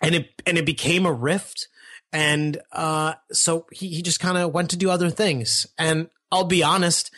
and 0.02 0.14
it, 0.14 0.30
and 0.46 0.58
it 0.58 0.66
became 0.66 1.06
a 1.06 1.12
rift. 1.12 1.68
And, 2.12 2.60
uh, 2.72 3.14
so 3.32 3.66
he, 3.72 3.88
he 3.88 4.02
just 4.02 4.20
kind 4.20 4.38
of 4.38 4.52
went 4.52 4.70
to 4.70 4.76
do 4.76 4.90
other 4.90 5.10
things. 5.10 5.66
And 5.78 6.08
I'll 6.30 6.44
be 6.44 6.62
honest, 6.62 7.10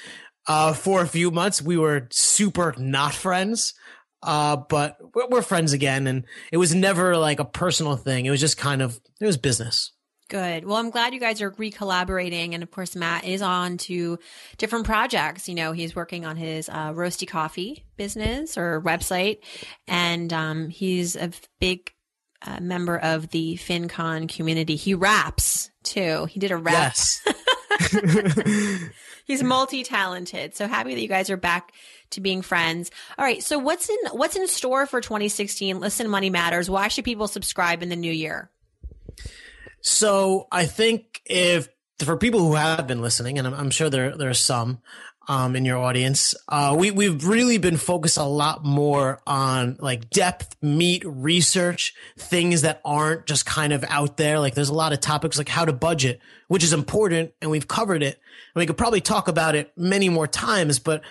uh, 0.46 0.72
for 0.72 1.02
a 1.02 1.06
few 1.06 1.30
months, 1.30 1.60
we 1.60 1.76
were 1.76 2.08
super 2.10 2.74
not 2.78 3.12
friends. 3.12 3.74
Uh, 4.22 4.56
but 4.56 4.98
we're, 5.14 5.28
we're 5.28 5.42
friends 5.42 5.72
again. 5.72 6.06
And 6.06 6.24
it 6.52 6.56
was 6.58 6.74
never 6.74 7.16
like 7.16 7.40
a 7.40 7.44
personal 7.44 7.96
thing. 7.96 8.26
It 8.26 8.30
was 8.30 8.40
just 8.40 8.56
kind 8.56 8.82
of, 8.82 9.00
it 9.20 9.26
was 9.26 9.36
business. 9.36 9.92
Good. 10.30 10.64
Well, 10.64 10.76
I'm 10.76 10.90
glad 10.90 11.12
you 11.12 11.18
guys 11.18 11.42
are 11.42 11.52
re-collaborating, 11.58 12.54
and 12.54 12.62
of 12.62 12.70
course, 12.70 12.94
Matt 12.94 13.24
is 13.24 13.42
on 13.42 13.78
to 13.78 14.16
different 14.58 14.84
projects. 14.84 15.48
You 15.48 15.56
know, 15.56 15.72
he's 15.72 15.96
working 15.96 16.24
on 16.24 16.36
his 16.36 16.68
uh, 16.68 16.92
roasty 16.92 17.26
coffee 17.26 17.84
business 17.96 18.56
or 18.56 18.80
website, 18.80 19.38
and 19.88 20.32
um, 20.32 20.68
he's 20.68 21.16
a 21.16 21.32
big 21.58 21.92
uh, 22.46 22.60
member 22.60 22.96
of 22.96 23.30
the 23.30 23.56
FinCon 23.56 24.32
community. 24.32 24.76
He 24.76 24.94
raps 24.94 25.72
too. 25.82 26.26
He 26.26 26.38
did 26.38 26.52
a 26.52 26.56
rap. 26.56 26.94
Yes. 26.94 27.20
he's 29.24 29.42
multi-talented. 29.42 30.54
So 30.54 30.68
happy 30.68 30.94
that 30.94 31.00
you 31.00 31.08
guys 31.08 31.28
are 31.30 31.36
back 31.36 31.72
to 32.10 32.20
being 32.20 32.42
friends. 32.42 32.90
All 33.18 33.24
right. 33.24 33.42
So 33.42 33.58
what's 33.58 33.88
in 33.88 33.98
what's 34.12 34.36
in 34.36 34.48
store 34.48 34.86
for 34.86 35.00
2016? 35.00 35.80
Listen, 35.80 36.08
money 36.08 36.30
matters. 36.30 36.68
Why 36.68 36.88
should 36.88 37.04
people 37.04 37.28
subscribe 37.28 37.82
in 37.82 37.88
the 37.88 37.96
new 37.96 38.12
year? 38.12 38.50
So 39.80 40.46
I 40.52 40.66
think 40.66 41.22
if 41.24 41.68
for 42.04 42.16
people 42.16 42.40
who 42.40 42.54
have 42.54 42.86
been 42.86 43.02
listening, 43.02 43.38
and 43.38 43.46
I'm, 43.46 43.54
I'm 43.54 43.70
sure 43.70 43.90
there 43.90 44.16
there 44.16 44.30
are 44.30 44.34
some 44.34 44.80
um, 45.28 45.54
in 45.54 45.64
your 45.64 45.78
audience, 45.78 46.34
uh, 46.48 46.74
we 46.78 46.90
we've 46.90 47.24
really 47.24 47.58
been 47.58 47.76
focused 47.76 48.16
a 48.16 48.24
lot 48.24 48.64
more 48.64 49.20
on 49.26 49.76
like 49.78 50.10
depth, 50.10 50.56
meat, 50.62 51.02
research, 51.06 51.94
things 52.18 52.62
that 52.62 52.80
aren't 52.84 53.26
just 53.26 53.46
kind 53.46 53.72
of 53.72 53.84
out 53.88 54.16
there. 54.16 54.38
Like 54.38 54.54
there's 54.54 54.70
a 54.70 54.74
lot 54.74 54.92
of 54.92 55.00
topics 55.00 55.38
like 55.38 55.48
how 55.48 55.64
to 55.64 55.72
budget, 55.72 56.20
which 56.48 56.64
is 56.64 56.72
important, 56.72 57.32
and 57.40 57.50
we've 57.50 57.68
covered 57.68 58.02
it. 58.02 58.18
And 58.54 58.60
we 58.60 58.66
could 58.66 58.78
probably 58.78 59.00
talk 59.00 59.28
about 59.28 59.54
it 59.54 59.72
many 59.76 60.08
more 60.08 60.26
times, 60.26 60.78
but 60.78 61.02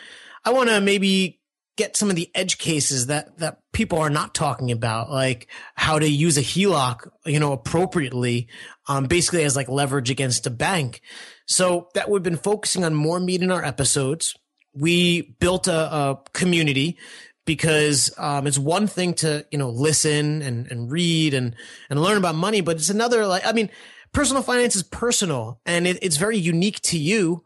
I 0.45 0.51
want 0.51 0.69
to 0.69 0.81
maybe 0.81 1.39
get 1.79 1.95
some 1.95 2.09
of 2.09 2.17
the 2.17 2.29
edge 2.35 2.57
cases 2.57 3.07
that 3.07 3.37
that 3.37 3.59
people 3.71 3.99
are 3.99 4.09
not 4.09 4.35
talking 4.35 4.69
about, 4.69 5.09
like 5.09 5.47
how 5.75 5.97
to 5.97 6.09
use 6.09 6.37
a 6.37 6.41
HELOC, 6.41 7.07
you 7.25 7.39
know, 7.39 7.53
appropriately, 7.53 8.49
um, 8.89 9.05
basically 9.05 9.45
as 9.45 9.55
like 9.55 9.69
leverage 9.69 10.09
against 10.09 10.45
a 10.45 10.49
bank. 10.49 11.01
So 11.47 11.87
that 11.93 12.09
we've 12.09 12.21
been 12.21 12.35
focusing 12.35 12.83
on 12.83 12.93
more 12.93 13.19
meat 13.19 13.41
in 13.41 13.49
our 13.49 13.63
episodes. 13.63 14.35
We 14.73 15.35
built 15.39 15.67
a, 15.67 15.93
a 15.93 16.19
community 16.33 16.97
because 17.45 18.11
um, 18.17 18.45
it's 18.45 18.59
one 18.59 18.85
thing 18.85 19.13
to 19.15 19.45
you 19.49 19.57
know 19.57 19.69
listen 19.69 20.41
and, 20.41 20.69
and 20.69 20.91
read 20.91 21.33
and 21.33 21.55
and 21.89 22.01
learn 22.01 22.17
about 22.17 22.35
money, 22.35 22.59
but 22.59 22.75
it's 22.75 22.89
another 22.89 23.25
like 23.25 23.45
I 23.45 23.53
mean, 23.53 23.69
personal 24.11 24.43
finance 24.43 24.75
is 24.75 24.83
personal 24.83 25.61
and 25.65 25.87
it, 25.87 25.97
it's 26.01 26.17
very 26.17 26.37
unique 26.37 26.81
to 26.81 26.99
you. 26.99 27.45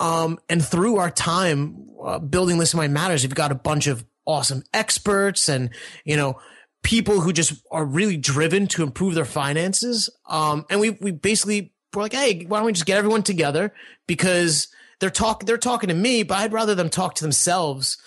Um, 0.00 0.38
and 0.48 0.64
through 0.64 0.96
our 0.96 1.10
time 1.10 1.88
uh, 2.02 2.18
building 2.18 2.58
Listen 2.58 2.78
Money 2.78 2.92
Matters, 2.92 3.22
we've 3.22 3.34
got 3.34 3.52
a 3.52 3.56
bunch 3.56 3.86
of 3.86 4.04
awesome 4.26 4.62
experts 4.74 5.48
and, 5.48 5.70
you 6.04 6.16
know, 6.16 6.38
people 6.82 7.20
who 7.20 7.32
just 7.32 7.54
are 7.70 7.84
really 7.84 8.16
driven 8.16 8.66
to 8.68 8.82
improve 8.82 9.14
their 9.14 9.24
finances. 9.24 10.10
Um, 10.28 10.66
and 10.68 10.80
we, 10.80 10.90
we 10.90 11.10
basically 11.10 11.72
were 11.94 12.02
like, 12.02 12.12
Hey, 12.12 12.44
why 12.44 12.58
don't 12.58 12.66
we 12.66 12.72
just 12.72 12.86
get 12.86 12.98
everyone 12.98 13.22
together? 13.22 13.72
Because 14.06 14.68
they're 15.00 15.10
talk, 15.10 15.44
they're 15.44 15.56
talking 15.56 15.88
to 15.88 15.94
me, 15.94 16.22
but 16.22 16.38
I'd 16.38 16.52
rather 16.52 16.74
them 16.74 16.90
talk 16.90 17.14
to 17.16 17.24
themselves, 17.24 17.98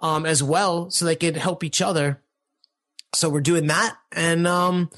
um, 0.00 0.26
as 0.26 0.42
well 0.42 0.90
so 0.90 1.04
they 1.04 1.16
could 1.16 1.36
help 1.36 1.64
each 1.64 1.82
other. 1.82 2.22
So 3.14 3.28
we're 3.28 3.40
doing 3.40 3.68
that. 3.68 3.96
And, 4.12 4.46
um, 4.46 4.90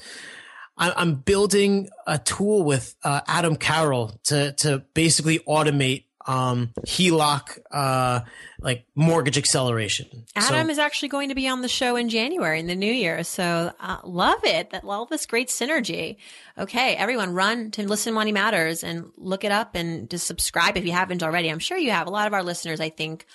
I'm 0.77 1.15
building 1.15 1.89
a 2.07 2.17
tool 2.17 2.63
with 2.63 2.95
uh, 3.03 3.21
Adam 3.27 3.55
Carroll 3.55 4.19
to 4.23 4.53
to 4.53 4.79
basically 4.95 5.37
automate 5.39 6.05
um, 6.27 6.71
HELOC, 6.85 7.59
uh, 7.71 8.21
like 8.59 8.85
mortgage 8.95 9.37
acceleration. 9.37 10.25
Adam 10.35 10.67
so, 10.67 10.71
is 10.71 10.79
actually 10.79 11.09
going 11.09 11.29
to 11.29 11.35
be 11.35 11.47
on 11.47 11.61
the 11.61 11.67
show 11.67 11.95
in 11.95 12.09
January 12.09 12.59
in 12.59 12.67
the 12.67 12.75
new 12.75 12.91
year. 12.91 13.23
So 13.23 13.71
uh, 13.79 13.97
love 14.03 14.43
it. 14.43 14.71
That 14.71 14.83
all 14.83 15.05
this 15.05 15.25
great 15.25 15.49
synergy. 15.49 16.17
Okay. 16.57 16.95
Everyone 16.95 17.33
run 17.33 17.71
to 17.71 17.87
listen 17.87 18.13
money 18.13 18.31
matters 18.31 18.83
and 18.83 19.11
look 19.17 19.43
it 19.43 19.51
up 19.51 19.75
and 19.75 20.09
just 20.09 20.27
subscribe 20.27 20.77
if 20.77 20.85
you 20.85 20.91
haven't 20.91 21.23
already. 21.23 21.49
I'm 21.49 21.59
sure 21.59 21.77
you 21.77 21.91
have 21.91 22.07
a 22.07 22.11
lot 22.11 22.27
of 22.27 22.33
our 22.33 22.43
listeners. 22.43 22.79
I 22.79 22.89
think, 22.89 23.25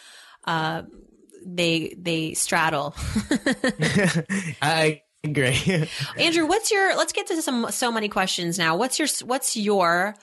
uh, 0.44 0.82
they, 1.44 1.94
they 1.98 2.34
straddle. 2.34 2.94
I 4.62 5.02
agree. 5.22 5.88
Andrew, 6.18 6.46
what's 6.46 6.70
your, 6.70 6.96
let's 6.96 7.12
get 7.12 7.28
to 7.28 7.40
some, 7.42 7.70
so 7.70 7.92
many 7.92 8.08
questions 8.08 8.58
now. 8.58 8.76
What's 8.76 8.98
your, 8.98 9.08
what's 9.24 9.56
your 9.56 10.16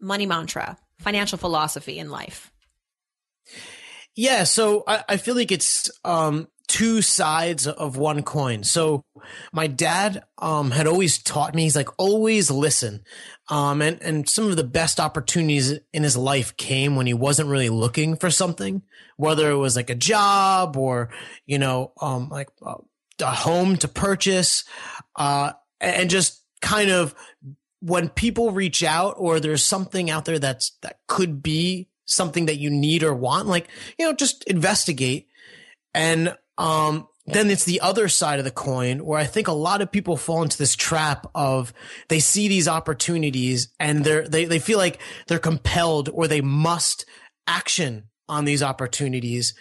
money 0.00 0.26
mantra? 0.26 0.78
Financial 1.00 1.38
philosophy 1.38 1.98
in 1.98 2.10
life? 2.10 2.52
Yeah, 4.16 4.44
so 4.44 4.84
I, 4.86 5.04
I 5.08 5.16
feel 5.16 5.34
like 5.34 5.52
it's 5.52 5.90
um, 6.04 6.48
two 6.68 7.00
sides 7.02 7.66
of 7.66 7.96
one 7.96 8.22
coin. 8.22 8.62
So 8.64 9.02
my 9.52 9.66
dad 9.66 10.22
um, 10.38 10.70
had 10.70 10.86
always 10.86 11.22
taught 11.22 11.54
me, 11.54 11.62
he's 11.62 11.76
like, 11.76 11.88
always 11.98 12.50
listen. 12.50 13.02
Um, 13.48 13.82
and, 13.82 14.00
and 14.02 14.28
some 14.28 14.48
of 14.48 14.56
the 14.56 14.64
best 14.64 15.00
opportunities 15.00 15.78
in 15.92 16.02
his 16.02 16.16
life 16.16 16.56
came 16.56 16.96
when 16.96 17.06
he 17.06 17.14
wasn't 17.14 17.48
really 17.48 17.70
looking 17.70 18.16
for 18.16 18.30
something, 18.30 18.82
whether 19.16 19.50
it 19.50 19.56
was 19.56 19.76
like 19.76 19.90
a 19.90 19.94
job 19.94 20.76
or, 20.76 21.10
you 21.46 21.58
know, 21.58 21.92
um, 22.00 22.28
like 22.28 22.48
uh, 22.64 22.76
a 23.20 23.30
home 23.30 23.76
to 23.78 23.88
purchase, 23.88 24.64
uh, 25.16 25.52
and 25.80 26.10
just 26.10 26.42
kind 26.60 26.90
of 26.90 27.14
when 27.80 28.08
people 28.08 28.52
reach 28.52 28.82
out 28.82 29.14
or 29.18 29.40
there's 29.40 29.64
something 29.64 30.10
out 30.10 30.24
there 30.24 30.38
that's 30.38 30.72
that 30.82 31.00
could 31.06 31.42
be 31.42 31.88
something 32.04 32.46
that 32.46 32.58
you 32.58 32.70
need 32.70 33.02
or 33.02 33.14
want, 33.14 33.46
like, 33.46 33.68
you 33.98 34.06
know, 34.06 34.12
just 34.12 34.44
investigate. 34.44 35.28
And 35.94 36.36
um 36.58 37.06
then 37.26 37.50
it's 37.50 37.64
the 37.64 37.80
other 37.80 38.08
side 38.08 38.38
of 38.38 38.44
the 38.44 38.50
coin 38.50 39.04
where 39.04 39.18
I 39.18 39.24
think 39.24 39.46
a 39.46 39.52
lot 39.52 39.82
of 39.82 39.92
people 39.92 40.16
fall 40.16 40.42
into 40.42 40.58
this 40.58 40.74
trap 40.74 41.26
of 41.34 41.72
they 42.08 42.18
see 42.18 42.48
these 42.48 42.66
opportunities 42.66 43.68
and 43.78 44.04
they're 44.04 44.26
they, 44.26 44.46
they 44.46 44.58
feel 44.58 44.78
like 44.78 45.00
they're 45.26 45.38
compelled 45.38 46.08
or 46.12 46.26
they 46.26 46.40
must 46.40 47.04
action 47.46 48.08
on 48.28 48.44
these 48.44 48.62
opportunities. 48.62 49.54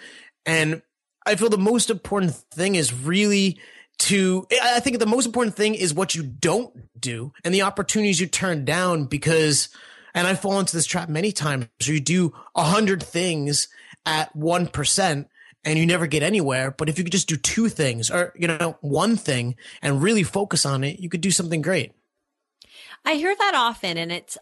And 0.46 0.82
I 1.26 1.36
feel 1.36 1.50
the 1.50 1.58
most 1.58 1.90
important 1.90 2.34
thing 2.34 2.76
is 2.76 2.94
really 2.94 3.60
to 4.00 4.48
I 4.62 4.80
think 4.80 5.00
the 5.00 5.06
most 5.06 5.26
important 5.26 5.56
thing 5.56 5.76
is 5.76 5.94
what 5.94 6.16
you 6.16 6.24
don't 6.24 6.74
do 7.00 7.34
and 7.44 7.54
the 7.54 7.62
opportunities 7.64 8.20
you 8.20 8.28
turn 8.28 8.66
down 8.66 9.06
because 9.06 9.70
and 10.14 10.26
I 10.26 10.36
fall 10.36 10.60
into 10.60 10.76
this 10.76 10.86
trap 10.86 11.10
many 11.10 11.32
times 11.32 11.68
where 11.86 11.94
you 11.94 12.00
do 12.00 12.34
a 12.56 12.64
hundred 12.64 13.04
things 13.04 13.68
at 14.06 14.36
one 14.36 14.68
percent 14.68 15.28
and 15.64 15.78
you 15.78 15.86
never 15.86 16.08
get 16.08 16.24
anywhere. 16.24 16.72
But 16.72 16.90
if 16.90 16.98
you 16.98 17.04
could 17.04 17.12
just 17.12 17.28
do 17.28 17.36
two 17.36 17.70
things 17.70 18.10
or 18.10 18.34
you 18.36 18.48
know 18.48 18.78
one 18.82 19.18
thing 19.18 19.56
and 19.82 20.02
really 20.02 20.24
focus 20.24 20.66
on 20.66 20.84
it, 20.84 21.00
you 21.00 21.10
could 21.10 21.22
do 21.22 21.32
something 21.32 21.62
great. 21.62 21.94
I 23.06 23.14
hear 23.14 23.36
that 23.36 23.54
often, 23.56 23.98
and 23.98 24.12
it's 24.12 24.38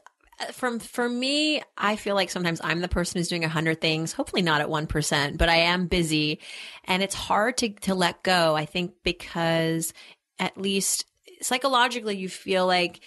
from 0.52 0.80
for 0.80 1.08
me, 1.08 1.62
I 1.78 1.96
feel 1.96 2.16
like 2.16 2.30
sometimes 2.30 2.62
I'm 2.64 2.82
the 2.82 2.88
person 2.88 3.20
who's 3.20 3.28
doing 3.28 3.44
a 3.44 3.50
hundred 3.50 3.82
things, 3.82 4.14
hopefully 4.14 4.42
not 4.42 4.62
at 4.62 4.68
1%, 4.68 5.38
but 5.38 5.50
I 5.50 5.56
am 5.56 5.88
busy 5.88 6.40
and 6.86 7.02
it's 7.02 7.16
hard 7.16 7.58
to, 7.58 7.70
to 7.70 7.96
let 7.96 8.24
go. 8.24 8.56
I 8.56 8.66
think 8.66 8.94
because 9.04 9.94
at 10.40 10.58
least 10.58 11.06
psychologically 11.42 12.18
you 12.18 12.30
feel 12.30 12.66
like, 12.66 13.02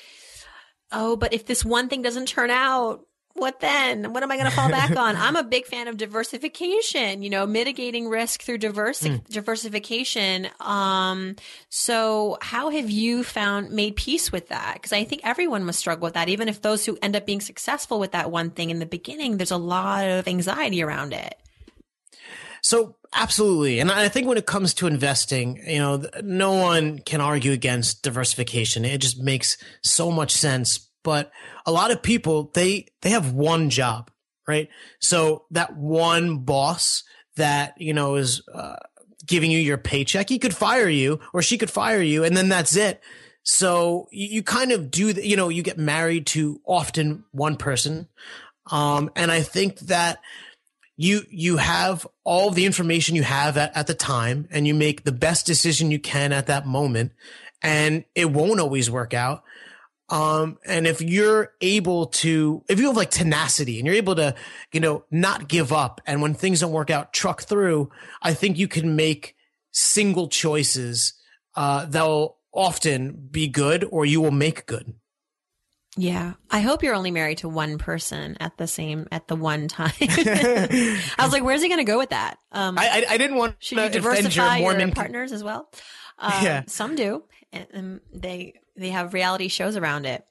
oh, 0.92 1.16
but 1.16 1.32
if 1.32 1.46
this 1.46 1.64
one 1.64 1.88
thing 1.88 2.02
doesn't 2.02 2.26
turn 2.26 2.50
out, 2.50 3.00
what 3.40 3.60
then? 3.60 4.12
What 4.12 4.22
am 4.22 4.30
I 4.30 4.36
going 4.36 4.48
to 4.48 4.54
fall 4.54 4.68
back 4.80 4.94
on? 4.96 5.16
I'm 5.16 5.34
a 5.34 5.42
big 5.42 5.66
fan 5.66 5.88
of 5.88 5.96
diversification, 5.96 7.22
you 7.22 7.30
know, 7.30 7.46
mitigating 7.46 8.08
risk 8.08 8.42
through 8.42 8.58
mm. 8.58 9.26
diversification. 9.28 10.48
Um, 10.60 11.36
so 11.68 12.38
how 12.42 12.70
have 12.70 12.90
you 12.90 13.24
found 13.24 13.70
made 13.70 13.96
peace 13.96 14.30
with 14.30 14.48
that? 14.48 14.74
Because 14.74 14.92
I 14.92 15.04
think 15.04 15.22
everyone 15.24 15.64
must 15.64 15.78
struggle 15.78 16.04
with 16.04 16.14
that. 16.14 16.28
Even 16.28 16.48
if 16.48 16.62
those 16.62 16.84
who 16.84 16.98
end 17.02 17.16
up 17.16 17.26
being 17.26 17.40
successful 17.40 17.98
with 17.98 18.12
that 18.12 18.30
one 18.30 18.50
thing 18.50 18.70
in 18.70 18.78
the 18.78 18.86
beginning, 18.86 19.38
there's 19.38 19.50
a 19.50 19.56
lot 19.56 20.06
of 20.06 20.28
anxiety 20.28 20.82
around 20.82 21.12
it. 21.12 21.36
So 22.62 22.96
absolutely. 23.14 23.80
And 23.80 23.90
I 23.90 24.08
think 24.08 24.26
when 24.26 24.38
it 24.38 24.46
comes 24.46 24.74
to 24.74 24.86
investing, 24.86 25.60
you 25.66 25.78
know, 25.78 26.04
no 26.22 26.52
one 26.52 26.98
can 26.98 27.20
argue 27.20 27.52
against 27.52 28.02
diversification. 28.02 28.84
It 28.84 29.00
just 29.00 29.18
makes 29.18 29.56
so 29.82 30.10
much 30.10 30.32
sense. 30.32 30.89
But 31.02 31.30
a 31.66 31.72
lot 31.72 31.90
of 31.90 32.02
people, 32.02 32.50
they, 32.54 32.86
they 33.02 33.10
have 33.10 33.32
one 33.32 33.70
job, 33.70 34.10
right? 34.46 34.68
So 34.98 35.44
that 35.50 35.76
one 35.76 36.38
boss 36.38 37.04
that, 37.36 37.80
you 37.80 37.94
know, 37.94 38.16
is, 38.16 38.42
uh, 38.52 38.76
giving 39.26 39.50
you 39.50 39.58
your 39.58 39.78
paycheck, 39.78 40.28
he 40.28 40.38
could 40.38 40.54
fire 40.54 40.88
you 40.88 41.20
or 41.32 41.42
she 41.42 41.58
could 41.58 41.70
fire 41.70 42.02
you 42.02 42.24
and 42.24 42.36
then 42.36 42.48
that's 42.48 42.76
it. 42.76 43.00
So 43.42 44.08
you, 44.10 44.42
kind 44.42 44.72
of 44.72 44.90
do, 44.90 45.12
the, 45.12 45.26
you 45.26 45.36
know, 45.36 45.48
you 45.48 45.62
get 45.62 45.78
married 45.78 46.26
to 46.28 46.60
often 46.64 47.24
one 47.32 47.56
person. 47.56 48.08
Um, 48.70 49.10
and 49.16 49.30
I 49.30 49.42
think 49.42 49.78
that, 49.80 50.20
you 51.00 51.22
you 51.30 51.56
have 51.56 52.06
all 52.24 52.50
the 52.50 52.66
information 52.66 53.16
you 53.16 53.22
have 53.22 53.56
at, 53.56 53.74
at 53.74 53.86
the 53.86 53.94
time 53.94 54.46
and 54.50 54.66
you 54.66 54.74
make 54.74 55.02
the 55.02 55.12
best 55.12 55.46
decision 55.46 55.90
you 55.90 55.98
can 55.98 56.30
at 56.30 56.48
that 56.48 56.66
moment 56.66 57.12
and 57.62 58.04
it 58.14 58.30
won't 58.30 58.60
always 58.60 58.90
work 58.90 59.14
out 59.14 59.42
um, 60.10 60.58
and 60.66 60.86
if 60.88 61.00
you're 61.00 61.52
able 61.60 62.06
to, 62.06 62.64
if 62.68 62.80
you 62.80 62.86
have 62.86 62.96
like 62.96 63.10
tenacity 63.10 63.78
and 63.78 63.86
you're 63.86 63.94
able 63.94 64.16
to, 64.16 64.34
you 64.72 64.80
know, 64.80 65.04
not 65.10 65.48
give 65.48 65.72
up 65.72 66.00
and 66.04 66.20
when 66.20 66.34
things 66.34 66.60
don't 66.60 66.72
work 66.72 66.90
out, 66.90 67.12
truck 67.12 67.42
through, 67.42 67.90
I 68.20 68.34
think 68.34 68.58
you 68.58 68.66
can 68.66 68.96
make 68.96 69.36
single 69.70 70.28
choices, 70.28 71.14
uh, 71.54 71.86
that 71.86 72.02
will 72.02 72.38
often 72.52 73.28
be 73.30 73.46
good 73.46 73.84
or 73.88 74.04
you 74.04 74.20
will 74.20 74.32
make 74.32 74.66
good. 74.66 74.94
Yeah. 75.96 76.34
I 76.50 76.60
hope 76.60 76.82
you're 76.82 76.94
only 76.94 77.10
married 77.12 77.38
to 77.38 77.48
one 77.48 77.78
person 77.78 78.36
at 78.40 78.56
the 78.56 78.66
same, 78.66 79.06
at 79.12 79.28
the 79.28 79.36
one 79.36 79.68
time. 79.68 79.92
I 80.00 81.00
was 81.20 81.32
like, 81.32 81.44
where's 81.44 81.62
he 81.62 81.68
going 81.68 81.78
to 81.78 81.84
go 81.84 81.98
with 81.98 82.10
that? 82.10 82.38
Um, 82.50 82.78
I, 82.78 82.88
I, 83.08 83.14
I 83.14 83.18
didn't 83.18 83.36
want 83.36 83.56
should 83.60 83.78
you 83.78 83.88
diversify 83.88 84.58
your, 84.58 84.78
your 84.78 84.90
partners 84.90 85.32
as 85.32 85.44
well? 85.44 85.70
Um, 86.22 86.32
yeah. 86.42 86.64
Some 86.66 86.96
do. 86.96 87.22
And 87.50 88.02
they, 88.12 88.60
they 88.80 88.90
have 88.90 89.14
reality 89.14 89.48
shows 89.48 89.76
around 89.76 90.06
it. 90.06 90.24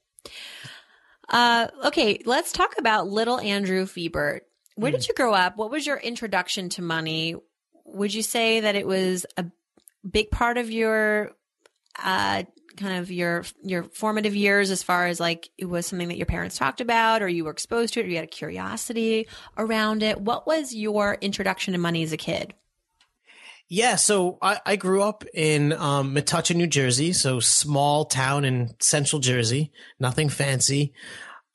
Uh, 1.29 1.67
okay. 1.85 2.21
Let's 2.25 2.51
talk 2.51 2.75
about 2.77 3.07
little 3.07 3.39
Andrew 3.39 3.85
Fiebert. 3.85 4.41
Where 4.75 4.91
mm. 4.91 4.95
did 4.95 5.07
you 5.07 5.13
grow 5.13 5.33
up? 5.33 5.57
What 5.57 5.71
was 5.71 5.85
your 5.85 5.97
introduction 5.97 6.69
to 6.69 6.81
money? 6.81 7.35
Would 7.85 8.13
you 8.13 8.23
say 8.23 8.61
that 8.61 8.75
it 8.75 8.87
was 8.87 9.25
a 9.37 9.45
big 10.09 10.31
part 10.31 10.57
of 10.57 10.71
your 10.71 11.31
uh, 12.03 12.43
kind 12.77 12.97
of 12.97 13.11
your 13.11 13.43
your 13.61 13.83
formative 13.83 14.35
years 14.35 14.71
as 14.71 14.81
far 14.81 15.07
as 15.07 15.19
like 15.19 15.49
it 15.57 15.65
was 15.65 15.85
something 15.85 16.07
that 16.07 16.17
your 16.17 16.25
parents 16.25 16.57
talked 16.57 16.81
about 16.81 17.21
or 17.21 17.27
you 17.27 17.43
were 17.43 17.51
exposed 17.51 17.93
to 17.93 17.99
it 17.99 18.05
or 18.05 18.09
you 18.09 18.15
had 18.15 18.23
a 18.23 18.27
curiosity 18.27 19.27
around 19.57 20.01
it 20.01 20.21
what 20.21 20.47
was 20.47 20.73
your 20.73 21.17
introduction 21.19 21.73
to 21.73 21.79
money 21.79 22.03
as 22.03 22.13
a 22.13 22.17
kid 22.17 22.53
yeah 23.69 23.95
so 23.95 24.37
i, 24.41 24.59
I 24.65 24.75
grew 24.75 25.01
up 25.01 25.23
in 25.33 25.71
um, 25.73 26.13
metuchen 26.13 26.57
new 26.57 26.67
jersey 26.67 27.13
so 27.13 27.39
small 27.39 28.05
town 28.05 28.43
in 28.43 28.75
central 28.79 29.19
jersey 29.19 29.71
nothing 29.99 30.29
fancy. 30.29 30.93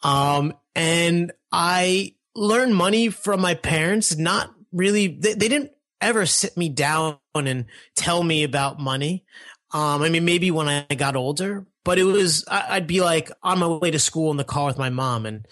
Um, 0.02 0.54
and 0.75 1.33
i 1.52 2.14
learned 2.35 2.75
money 2.75 3.11
from 3.11 3.40
my 3.40 3.54
parents 3.54 4.16
not 4.16 4.54
really 4.73 5.09
they, 5.09 5.35
they 5.35 5.49
didn't 5.49 5.73
ever 6.04 6.26
sit 6.26 6.56
me 6.56 6.68
down 6.68 7.18
and 7.35 7.64
tell 7.97 8.23
me 8.23 8.44
about 8.44 8.78
money. 8.78 9.25
Um, 9.73 10.02
I 10.02 10.09
mean, 10.09 10.25
maybe 10.25 10.50
when 10.50 10.68
I 10.68 10.94
got 10.94 11.16
older, 11.16 11.66
but 11.83 11.99
it 11.99 12.04
was, 12.04 12.44
I'd 12.49 12.87
be 12.87 13.00
like 13.00 13.30
on 13.42 13.59
my 13.59 13.66
way 13.66 13.90
to 13.90 13.99
school 13.99 14.30
in 14.30 14.37
the 14.37 14.44
car 14.44 14.66
with 14.66 14.78
my 14.78 14.90
mom 14.90 15.26
and 15.26 15.47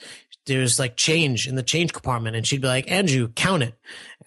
there's 0.47 0.79
like 0.79 0.97
change 0.97 1.47
in 1.47 1.55
the 1.55 1.63
change 1.63 1.93
compartment 1.93 2.37
and 2.37 2.47
she'd 2.47 2.61
be 2.61 2.69
like, 2.69 2.91
Andrew, 2.91 3.29
count 3.29 3.63
it. 3.63 3.75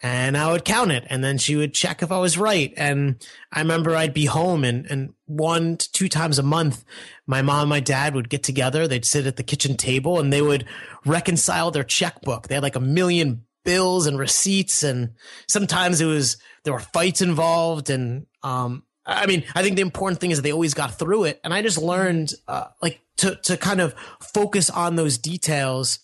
And 0.01 0.38
I 0.38 0.51
would 0.51 0.65
count 0.65 0.91
it 0.91 1.05
and 1.10 1.24
then 1.24 1.38
she 1.38 1.55
would 1.55 1.74
check 1.74 2.01
if 2.01 2.12
I 2.12 2.19
was 2.19 2.38
right. 2.38 2.74
And 2.77 3.25
I 3.51 3.60
remember 3.60 3.95
I'd 3.95 4.13
be 4.13 4.25
home 4.25 4.63
and, 4.63 4.86
and 4.89 5.13
one 5.25 5.77
to 5.77 5.91
two 5.91 6.10
times 6.10 6.39
a 6.39 6.43
month, 6.43 6.84
my 7.27 7.41
mom 7.41 7.62
and 7.62 7.69
my 7.69 7.79
dad 7.79 8.15
would 8.15 8.29
get 8.29 8.43
together. 8.43 8.88
They'd 8.88 9.06
sit 9.06 9.25
at 9.25 9.36
the 9.36 9.43
kitchen 9.43 9.75
table 9.78 10.19
and 10.19 10.32
they 10.32 10.41
would 10.41 10.65
reconcile 11.06 11.71
their 11.71 11.84
checkbook. 11.84 12.47
They 12.47 12.56
had 12.56 12.63
like 12.63 12.75
a 12.75 12.82
million 12.82 13.45
bills 13.63 14.06
and 14.06 14.17
receipts. 14.17 14.84
And 14.84 15.13
sometimes 15.47 15.99
it 15.99 16.06
was, 16.06 16.38
there 16.63 16.73
were 16.73 16.80
fights 16.80 17.21
involved. 17.21 17.89
And, 17.89 18.28
um, 18.43 18.84
I 19.06 19.25
mean, 19.25 19.43
I 19.54 19.63
think 19.63 19.75
the 19.75 19.82
important 19.82 20.21
thing 20.21 20.32
is 20.32 20.38
that 20.38 20.43
they 20.43 20.54
always 20.54 20.73
got 20.73 20.97
through 20.97 21.25
it. 21.25 21.41
And 21.43 21.54
I 21.54 21.62
just 21.62 21.82
learned, 21.82 22.34
uh, 22.47 22.67
like 22.82 23.01
to, 23.17 23.36
to 23.43 23.58
kind 23.58 23.82
of 23.82 23.93
focus 24.19 24.69
on 24.69 24.95
those 24.95 25.17
details 25.17 25.99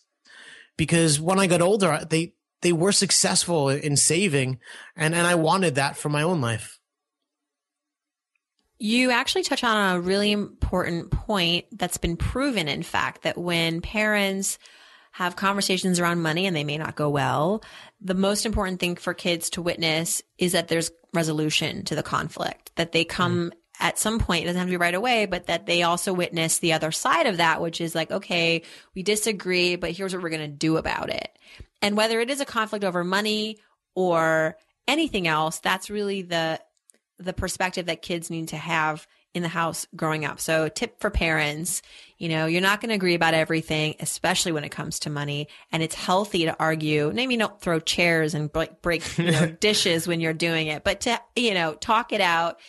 because 0.77 1.19
when 1.19 1.39
I 1.39 1.47
got 1.47 1.61
older, 1.61 2.05
they, 2.09 2.33
they 2.61 2.73
were 2.73 2.91
successful 2.91 3.69
in 3.69 3.97
saving 3.97 4.59
and, 4.95 5.15
and 5.15 5.27
I 5.27 5.35
wanted 5.35 5.75
that 5.75 5.97
for 5.97 6.09
my 6.09 6.21
own 6.21 6.41
life. 6.41 6.79
You 8.77 9.11
actually 9.11 9.43
touch 9.43 9.63
on 9.63 9.95
a 9.95 10.01
really 10.01 10.31
important 10.31 11.11
point 11.11 11.65
that's 11.71 11.97
been 11.97 12.17
proven, 12.17 12.67
in 12.67 12.81
fact, 12.81 13.23
that 13.23 13.37
when 13.37 13.81
parents 13.81 14.57
have 15.11 15.35
conversations 15.35 15.99
around 15.99 16.21
money 16.21 16.47
and 16.47 16.55
they 16.55 16.63
may 16.63 16.77
not 16.77 16.95
go 16.95 17.09
well, 17.09 17.63
the 17.99 18.15
most 18.15 18.45
important 18.45 18.79
thing 18.79 18.95
for 18.95 19.13
kids 19.13 19.51
to 19.51 19.61
witness 19.61 20.21
is 20.37 20.53
that 20.53 20.67
there's 20.67 20.89
resolution 21.13 21.83
to 21.85 21.95
the 21.95 22.03
conflict, 22.03 22.71
that 22.75 22.91
they 22.91 23.03
come 23.03 23.51
mm. 23.51 23.57
At 23.81 23.97
some 23.97 24.19
point, 24.19 24.43
it 24.43 24.45
doesn't 24.45 24.59
have 24.59 24.67
to 24.67 24.71
be 24.71 24.77
right 24.77 24.93
away, 24.93 25.25
but 25.25 25.47
that 25.47 25.65
they 25.65 25.81
also 25.81 26.13
witness 26.13 26.59
the 26.59 26.73
other 26.73 26.91
side 26.91 27.25
of 27.25 27.37
that, 27.37 27.61
which 27.61 27.81
is 27.81 27.95
like, 27.95 28.11
okay, 28.11 28.61
we 28.95 29.01
disagree, 29.01 29.75
but 29.75 29.91
here's 29.91 30.13
what 30.13 30.21
we're 30.21 30.29
going 30.29 30.41
to 30.41 30.47
do 30.47 30.77
about 30.77 31.09
it. 31.09 31.37
And 31.81 31.97
whether 31.97 32.19
it 32.19 32.29
is 32.29 32.39
a 32.39 32.45
conflict 32.45 32.85
over 32.85 33.03
money 33.03 33.57
or 33.95 34.55
anything 34.87 35.27
else, 35.27 35.59
that's 35.59 35.89
really 35.89 36.21
the, 36.21 36.61
the 37.17 37.33
perspective 37.33 37.87
that 37.87 38.03
kids 38.03 38.29
need 38.29 38.49
to 38.49 38.57
have 38.57 39.07
in 39.33 39.41
the 39.41 39.49
house 39.49 39.87
growing 39.95 40.25
up. 40.25 40.39
So 40.39 40.67
tip 40.67 40.99
for 40.99 41.09
parents, 41.09 41.81
you 42.17 42.29
know, 42.29 42.45
you're 42.45 42.61
not 42.61 42.81
going 42.81 42.89
to 42.89 42.95
agree 42.95 43.15
about 43.15 43.33
everything, 43.33 43.95
especially 43.99 44.51
when 44.51 44.63
it 44.63 44.69
comes 44.69 44.99
to 44.99 45.09
money. 45.09 45.47
And 45.71 45.81
it's 45.81 45.95
healthy 45.95 46.45
to 46.45 46.55
argue. 46.59 47.11
Maybe 47.13 47.37
don't 47.37 47.59
throw 47.59 47.79
chairs 47.79 48.35
and 48.35 48.51
break, 48.51 48.81
break 48.81 49.17
you 49.17 49.31
know, 49.31 49.47
dishes 49.59 50.07
when 50.07 50.19
you're 50.19 50.33
doing 50.33 50.67
it, 50.67 50.83
but 50.83 51.01
to, 51.01 51.19
you 51.35 51.53
know, 51.53 51.73
talk 51.73 52.11
it 52.11 52.21
out. 52.21 52.59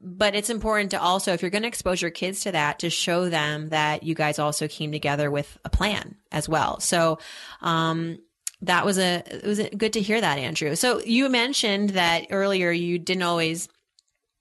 But 0.00 0.36
it's 0.36 0.50
important 0.50 0.92
to 0.92 1.00
also, 1.00 1.32
if 1.32 1.42
you're 1.42 1.50
going 1.50 1.62
to 1.62 1.68
expose 1.68 2.00
your 2.00 2.12
kids 2.12 2.40
to 2.42 2.52
that, 2.52 2.78
to 2.80 2.90
show 2.90 3.28
them 3.28 3.70
that 3.70 4.04
you 4.04 4.14
guys 4.14 4.38
also 4.38 4.68
came 4.68 4.92
together 4.92 5.30
with 5.30 5.58
a 5.64 5.70
plan 5.70 6.16
as 6.30 6.48
well. 6.48 6.78
So, 6.78 7.18
um, 7.62 8.18
that 8.62 8.84
was 8.84 8.98
a, 8.98 9.22
it 9.26 9.44
was 9.44 9.60
good 9.76 9.92
to 9.92 10.00
hear 10.00 10.20
that, 10.20 10.38
Andrew. 10.38 10.74
So 10.74 11.00
you 11.00 11.28
mentioned 11.28 11.90
that 11.90 12.26
earlier 12.30 12.70
you 12.70 12.98
didn't 12.98 13.22
always 13.22 13.68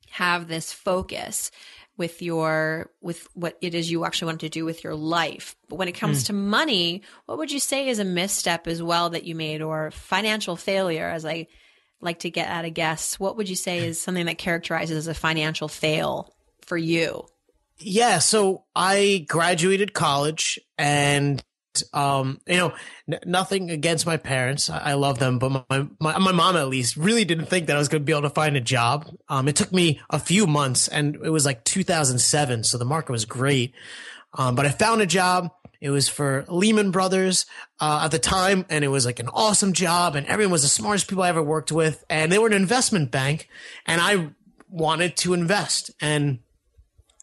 have 0.10 0.48
this 0.48 0.74
focus 0.74 1.52
with 1.98 2.22
your 2.22 2.92
with 3.02 3.28
what 3.34 3.58
it 3.62 3.74
is 3.74 3.90
you 3.90 4.06
actually 4.06 4.28
want 4.28 4.42
to 4.42 4.50
do 4.50 4.66
with 4.66 4.84
your 4.84 4.96
life. 4.96 5.56
But 5.68 5.78
when 5.78 5.88
it 5.88 5.94
comes 5.94 6.24
mm. 6.24 6.28
to 6.28 6.34
money, 6.34 7.02
what 7.26 7.38
would 7.40 7.52
you 7.52 7.60
say 7.60 7.90
is 7.90 8.00
a 8.00 8.06
misstep 8.06 8.68
as 8.68 8.82
well 8.82 9.10
that 9.12 9.24
you 9.24 9.36
made 9.36 9.62
or 9.62 9.92
financial 9.92 10.56
failure 10.56 11.08
as 11.08 11.26
I 11.26 11.48
like 12.02 12.20
to 12.20 12.30
get 12.30 12.48
at 12.50 12.66
a 12.66 12.70
guess? 12.70 13.20
What 13.20 13.38
would 13.38 13.50
you 13.50 13.56
say 13.56 13.80
is 13.80 14.02
something 14.02 14.26
that 14.26 14.38
characterizes 14.38 15.08
a 15.08 15.14
financial 15.14 15.68
fail 15.68 16.34
for 16.62 16.78
you? 16.78 17.26
Yeah, 17.80 18.20
so 18.20 18.64
I 18.76 19.26
graduated 19.28 19.94
college 19.94 20.60
and 20.78 21.44
um, 21.94 22.40
you 22.48 22.58
know, 22.58 22.74
n- 23.12 23.20
nothing 23.26 23.70
against 23.70 24.06
my 24.06 24.18
parents. 24.18 24.70
I-, 24.70 24.92
I 24.92 24.94
love 24.94 25.20
them, 25.20 25.40
but 25.40 25.68
my, 25.70 25.88
my, 26.00 26.18
my 26.18 26.32
mom 26.32 26.56
at 26.56 26.68
least 26.68 26.98
really 26.98 27.26
didn't 27.26 27.46
think 27.46 27.68
that 27.68 27.76
I 27.76 27.80
was 27.80 27.88
going 27.88 28.02
to 28.02 28.06
be 28.06 28.14
able 28.14 28.24
to 28.24 28.30
find 28.30 28.58
a 28.58 28.62
job. 28.62 29.08
Um, 29.30 29.48
it 29.48 29.56
took 29.56 29.72
me 29.72 30.00
a 30.10 30.20
few 30.20 30.48
months 30.48 30.88
and 30.88 31.16
it 31.16 31.30
was 31.30 31.46
like 31.46 31.64
2007. 31.64 32.64
So 32.64 32.78
the 32.78 32.86
market 32.86 33.12
was 33.12 33.26
great. 33.26 33.74
Um, 34.34 34.56
but 34.56 34.66
I 34.66 34.70
found 34.70 35.02
a 35.02 35.06
job. 35.06 35.52
It 35.82 35.90
was 35.90 36.10
for 36.10 36.46
Lehman 36.48 36.92
Brothers 36.92 37.46
uh, 37.80 38.02
at 38.04 38.12
the 38.12 38.20
time, 38.20 38.66
and 38.70 38.84
it 38.84 38.90
was 38.90 39.06
like 39.06 39.20
an 39.20 39.30
awesome 39.30 39.74
job, 39.74 40.16
and 40.16 40.26
everyone 40.28 40.52
was 40.52 40.64
the 40.64 40.68
smartest 40.68 41.08
people 41.08 41.24
I 41.24 41.30
ever 41.30 41.44
worked 41.44 41.72
with, 41.72 42.04
and 42.10 42.32
they 42.32 42.40
were 42.40 42.48
an 42.48 42.54
investment 42.54 43.12
bank, 43.12 43.48
and 43.86 44.02
I 44.02 44.30
wanted 44.70 45.16
to 45.18 45.34
invest, 45.34 45.92
and 46.02 46.40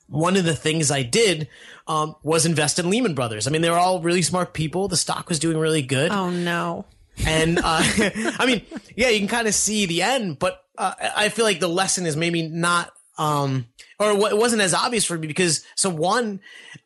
one 0.06 0.36
of 0.36 0.44
the 0.44 0.54
things 0.54 0.90
I 0.90 1.02
did 1.02 1.48
um, 1.86 2.14
was 2.22 2.46
invest 2.46 2.78
in 2.78 2.90
Lehman 2.90 3.14
Brothers. 3.14 3.46
I 3.46 3.50
mean, 3.50 3.62
they 3.62 3.70
were 3.70 3.78
all 3.78 4.00
really 4.00 4.22
smart 4.22 4.52
people. 4.52 4.88
The 4.88 4.96
stock 4.96 5.28
was 5.28 5.38
doing 5.38 5.58
really 5.58 5.82
good. 5.82 6.12
Oh 6.12 6.30
no! 6.30 6.86
And 7.26 7.58
uh, 7.58 7.62
I 7.64 8.46
mean, 8.46 8.62
yeah, 8.96 9.08
you 9.08 9.18
can 9.18 9.28
kind 9.28 9.48
of 9.48 9.54
see 9.54 9.86
the 9.86 10.02
end, 10.02 10.38
but 10.38 10.62
uh, 10.78 10.94
I 11.16 11.28
feel 11.28 11.44
like 11.44 11.60
the 11.60 11.68
lesson 11.68 12.06
is 12.06 12.16
maybe 12.16 12.48
not 12.48 12.92
Um, 13.16 13.66
or 14.00 14.10
it 14.10 14.36
wasn't 14.36 14.62
as 14.62 14.74
obvious 14.74 15.04
for 15.04 15.16
me 15.16 15.28
because 15.28 15.64
so 15.76 15.88
one, 15.88 16.40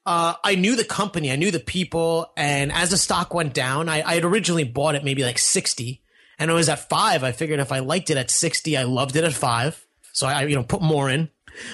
uh, 0.04 0.34
I 0.44 0.56
knew 0.56 0.76
the 0.76 0.84
company, 0.84 1.32
I 1.32 1.36
knew 1.36 1.50
the 1.50 1.58
people, 1.58 2.30
and 2.36 2.70
as 2.70 2.90
the 2.90 2.98
stock 2.98 3.32
went 3.32 3.54
down, 3.54 3.88
I, 3.88 4.02
I 4.02 4.14
had 4.14 4.24
originally 4.24 4.64
bought 4.64 4.94
it 4.94 5.04
maybe 5.04 5.24
like 5.24 5.38
60 5.38 6.02
and 6.38 6.50
it 6.50 6.54
was 6.54 6.68
at 6.68 6.88
five. 6.88 7.24
I 7.24 7.32
figured 7.32 7.60
if 7.60 7.72
I 7.72 7.80
liked 7.80 8.10
it 8.10 8.16
at 8.16 8.30
60, 8.30 8.76
I 8.76 8.84
loved 8.84 9.16
it 9.16 9.24
at 9.24 9.32
five. 9.32 9.84
So 10.12 10.26
I, 10.26 10.44
you 10.44 10.54
know, 10.54 10.62
put 10.62 10.82
more 10.82 11.10
in. 11.10 11.30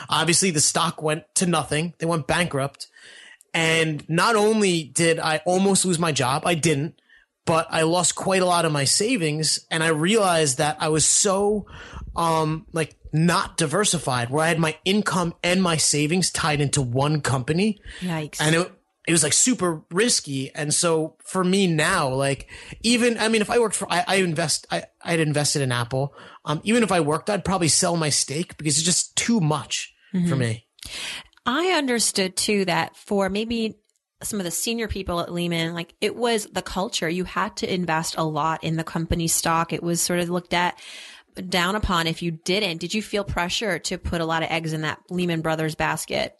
Obviously 0.09 0.51
the 0.51 0.61
stock 0.61 1.03
went 1.03 1.25
to 1.37 1.47
nothing. 1.47 1.95
They 1.99 2.07
went 2.07 2.27
bankrupt. 2.27 2.89
And 3.53 4.09
not 4.09 4.37
only 4.37 4.85
did 4.85 5.21
I 5.21 5.41
almost 5.45 5.85
lose 5.85 5.99
my 5.99 6.13
job, 6.13 6.43
I 6.47 6.55
didn't, 6.55 7.01
but 7.47 7.67
I 7.71 7.83
lost 7.83 8.15
quite 8.15 8.43
a 8.43 8.47
lot 8.47 8.65
of 8.65 8.73
my 8.73 8.85
savings. 8.85 9.67
And 9.71 9.83
I 9.83 9.89
realized 9.89 10.59
that 10.59 10.77
I 10.81 10.89
was 10.89 11.05
so, 11.05 11.67
um, 12.17 12.67
like 12.73 12.97
not 13.13 13.57
diversified 13.57 14.31
where 14.31 14.45
I 14.45 14.49
had 14.49 14.59
my 14.59 14.79
income 14.85 15.35
and 15.43 15.63
my 15.63 15.77
savings 15.77 16.31
tied 16.31 16.61
into 16.61 16.81
one 16.83 17.21
company. 17.21 17.81
Yikes. 18.01 18.41
And 18.41 18.55
it, 18.55 18.73
it 19.07 19.13
was 19.13 19.23
like 19.23 19.35
super 19.35 19.83
risky. 19.91 20.55
And 20.55 20.73
so 20.73 21.17
for 21.23 21.45
me 21.45 21.67
now, 21.67 22.09
like 22.09 22.49
even, 22.83 23.19
I 23.19 23.29
mean, 23.29 23.43
if 23.43 23.51
I 23.51 23.59
worked 23.59 23.77
for, 23.77 23.91
I, 23.93 24.05
I 24.07 24.15
invest, 24.17 24.67
I, 24.71 24.85
I 25.03 25.13
had 25.13 25.21
invested 25.21 25.61
in 25.61 25.73
Apple. 25.73 26.15
Um, 26.47 26.61
even 26.65 26.83
if 26.83 26.91
I 26.91 27.01
worked, 27.01 27.29
I'd 27.29 27.45
probably 27.45 27.69
sell 27.69 27.97
my 27.97 28.09
stake 28.09 28.57
because 28.57 28.79
it's 28.79 28.87
just 28.87 29.15
too 29.17 29.41
much 29.41 29.95
mm-hmm. 30.15 30.29
for 30.29 30.37
me. 30.37 30.67
I 31.47 31.73
understood 31.73 32.37
too 32.37 32.65
that 32.65 32.97
for 32.97 33.29
maybe 33.29 33.77
some 34.27 34.41
of 34.41 34.45
the 34.45 34.51
senior 34.51 34.89
people 34.89 35.21
at 35.21 35.33
Lehman, 35.33 35.75
like 35.75 35.95
it 36.01 36.17
was 36.17 36.47
the 36.47 36.63
culture. 36.63 37.09
You 37.09 37.25
had 37.25 37.57
to 37.59 37.73
invest 37.73 38.15
a 38.17 38.25
lot 38.25 38.65
in 38.65 38.77
the 38.77 38.85
company 38.85 39.29
stock. 39.29 39.73
It 39.73 39.83
was 39.83 40.01
sort 40.01 40.21
of 40.21 40.31
looked 40.31 40.55
at 40.55 40.79
down 41.49 41.75
upon 41.75 42.07
if 42.07 42.23
you 42.23 42.31
didn't. 42.31 42.79
Did 42.79 42.95
you 42.95 43.03
feel 43.03 43.25
pressure 43.25 43.79
to 43.81 43.99
put 43.99 44.21
a 44.21 44.25
lot 44.25 44.43
of 44.43 44.51
eggs 44.51 44.73
in 44.73 44.83
that 44.83 45.01
Lehman 45.11 45.41
Brothers 45.41 45.75
basket? 45.75 46.37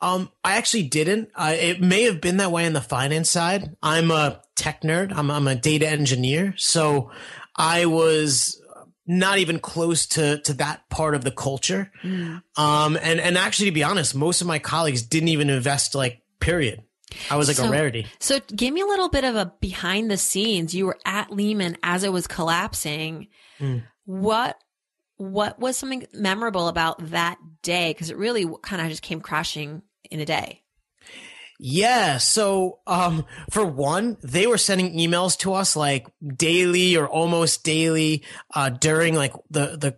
Um, 0.00 0.30
I 0.44 0.56
actually 0.56 0.84
didn't. 0.84 1.30
Uh, 1.34 1.54
it 1.58 1.80
may 1.80 2.02
have 2.02 2.20
been 2.20 2.36
that 2.36 2.52
way 2.52 2.66
on 2.66 2.74
the 2.74 2.80
finance 2.80 3.30
side. 3.30 3.76
I'm 3.82 4.10
a 4.10 4.42
tech 4.54 4.82
nerd. 4.82 5.12
I'm, 5.14 5.30
I'm 5.30 5.48
a 5.48 5.54
data 5.54 5.88
engineer. 5.88 6.54
So 6.58 7.10
I 7.56 7.86
was 7.86 8.60
not 9.06 9.38
even 9.38 9.58
close 9.58 10.06
to, 10.06 10.38
to 10.42 10.52
that 10.54 10.88
part 10.90 11.14
of 11.14 11.24
the 11.24 11.30
culture. 11.30 11.90
Mm. 12.02 12.42
Um, 12.56 12.98
and, 13.00 13.20
and 13.20 13.38
actually, 13.38 13.66
to 13.66 13.74
be 13.74 13.84
honest, 13.84 14.14
most 14.14 14.40
of 14.40 14.46
my 14.46 14.58
colleagues 14.58 15.02
didn't 15.02 15.28
even 15.28 15.48
invest 15.48 15.94
like 15.94 16.20
period. 16.40 16.82
I 17.30 17.36
was 17.36 17.48
like 17.48 17.56
so, 17.56 17.66
a 17.66 17.70
rarity. 17.70 18.06
So 18.18 18.40
give 18.54 18.74
me 18.74 18.80
a 18.80 18.86
little 18.86 19.08
bit 19.08 19.24
of 19.24 19.36
a 19.36 19.52
behind 19.60 20.10
the 20.10 20.16
scenes. 20.16 20.74
You 20.74 20.86
were 20.86 20.98
at 21.04 21.30
Lehman 21.30 21.78
as 21.82 22.04
it 22.04 22.12
was 22.12 22.26
collapsing. 22.26 23.28
Mm. 23.60 23.84
What 24.04 24.58
what 25.16 25.58
was 25.58 25.76
something 25.76 26.06
memorable 26.12 26.68
about 26.68 27.10
that 27.10 27.38
day? 27.62 27.90
Because 27.90 28.10
it 28.10 28.16
really 28.16 28.46
kind 28.62 28.82
of 28.82 28.88
just 28.88 29.02
came 29.02 29.20
crashing 29.20 29.82
in 30.10 30.20
a 30.20 30.26
day. 30.26 30.62
Yeah. 31.58 32.18
So, 32.18 32.80
um, 32.86 33.24
for 33.50 33.64
one, 33.64 34.18
they 34.22 34.46
were 34.46 34.58
sending 34.58 34.98
emails 34.98 35.38
to 35.38 35.54
us 35.54 35.74
like 35.74 36.06
daily 36.20 36.96
or 36.98 37.08
almost 37.08 37.64
daily, 37.64 38.24
uh, 38.54 38.68
during 38.68 39.14
like 39.14 39.32
the, 39.48 39.96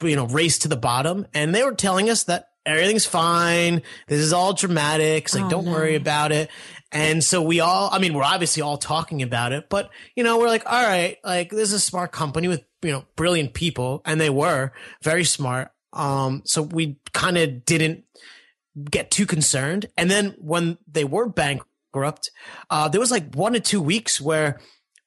the, 0.00 0.06
you 0.06 0.16
know, 0.16 0.26
race 0.26 0.58
to 0.58 0.68
the 0.68 0.76
bottom. 0.76 1.26
And 1.32 1.54
they 1.54 1.62
were 1.62 1.74
telling 1.74 2.10
us 2.10 2.24
that 2.24 2.49
everything's 2.66 3.06
fine. 3.06 3.82
This 4.08 4.20
is 4.20 4.32
all 4.32 4.52
dramatic. 4.52 5.24
It's 5.24 5.34
like, 5.34 5.44
oh, 5.44 5.50
don't 5.50 5.64
no. 5.66 5.72
worry 5.72 5.94
about 5.94 6.32
it. 6.32 6.50
And 6.92 7.22
so 7.22 7.40
we 7.40 7.60
all, 7.60 7.88
I 7.92 7.98
mean, 7.98 8.14
we're 8.14 8.24
obviously 8.24 8.62
all 8.62 8.76
talking 8.76 9.22
about 9.22 9.52
it, 9.52 9.68
but 9.68 9.90
you 10.16 10.24
know, 10.24 10.38
we're 10.38 10.48
like, 10.48 10.66
all 10.66 10.82
right, 10.82 11.18
like 11.24 11.50
this 11.50 11.68
is 11.68 11.74
a 11.74 11.80
smart 11.80 12.10
company 12.10 12.48
with, 12.48 12.64
you 12.82 12.90
know, 12.90 13.04
brilliant 13.14 13.54
people 13.54 14.02
and 14.04 14.20
they 14.20 14.30
were 14.30 14.72
very 15.02 15.24
smart. 15.24 15.70
Um, 15.92 16.42
so 16.44 16.62
we 16.62 16.98
kind 17.12 17.38
of 17.38 17.64
didn't 17.64 18.04
get 18.90 19.10
too 19.10 19.26
concerned. 19.26 19.86
And 19.96 20.10
then 20.10 20.34
when 20.38 20.78
they 20.90 21.04
were 21.04 21.28
bankrupt, 21.28 22.30
uh, 22.70 22.88
there 22.88 23.00
was 23.00 23.10
like 23.10 23.34
one 23.34 23.54
or 23.54 23.60
two 23.60 23.80
weeks 23.80 24.20
where 24.20 24.60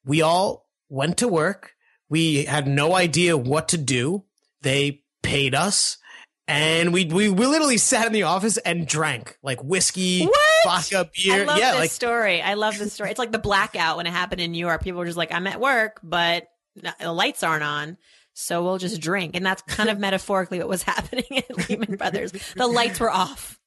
we 0.06 0.22
all 0.22 0.70
went 0.89 1.18
to 1.18 1.28
work. 1.28 1.74
We 2.10 2.46
had 2.46 2.68
no 2.68 2.96
idea 2.96 3.38
what 3.38 3.70
to 3.70 3.78
do. 3.78 4.24
They 4.62 5.04
paid 5.22 5.56
us 5.56 5.98
and 6.47 6.93
we, 6.93 7.06
we 7.06 7.29
we 7.29 7.45
literally 7.45 7.77
sat 7.77 8.06
in 8.06 8.13
the 8.13 8.23
office 8.23 8.58
and 8.58 8.88
drank 8.88 9.38
like 9.41 9.63
whiskey, 9.63 10.25
what? 10.25 10.63
vodka, 10.65 11.10
beer. 11.15 11.43
I 11.43 11.45
love 11.45 11.58
yeah, 11.58 11.71
this 11.71 11.79
like 11.79 11.91
story. 11.91 12.41
I 12.41 12.56
love 12.56 12.77
this 12.77 12.93
story. 12.93 13.12
It's 13.12 13.19
like 13.19 13.32
the 13.32 13.39
blackout 13.39 13.97
when 13.97 14.08
it 14.08 14.12
happened 14.12 14.41
in 14.41 14.51
New 14.51 14.60
York. 14.60 14.84
People 14.84 14.99
were 14.99 15.06
just 15.06 15.17
like, 15.17 15.32
"I'm 15.32 15.47
at 15.47 15.60
work, 15.60 15.99
but 16.03 16.47
the 16.75 17.13
lights 17.13 17.43
aren't 17.43 17.63
on." 17.63 17.97
So 18.34 18.63
we'll 18.63 18.79
just 18.79 18.99
drink. 18.99 19.36
And 19.36 19.45
that's 19.45 19.62
kind 19.63 19.89
of 19.89 19.99
metaphorically 19.99 20.60
what 20.60 20.67
was 20.67 20.84
happening 20.84 21.25
at 21.38 21.69
Lehman 21.69 21.95
Brothers. 21.95 22.32
The 22.56 22.67
lights 22.67 22.99
were 22.99 23.12
off. 23.12 23.60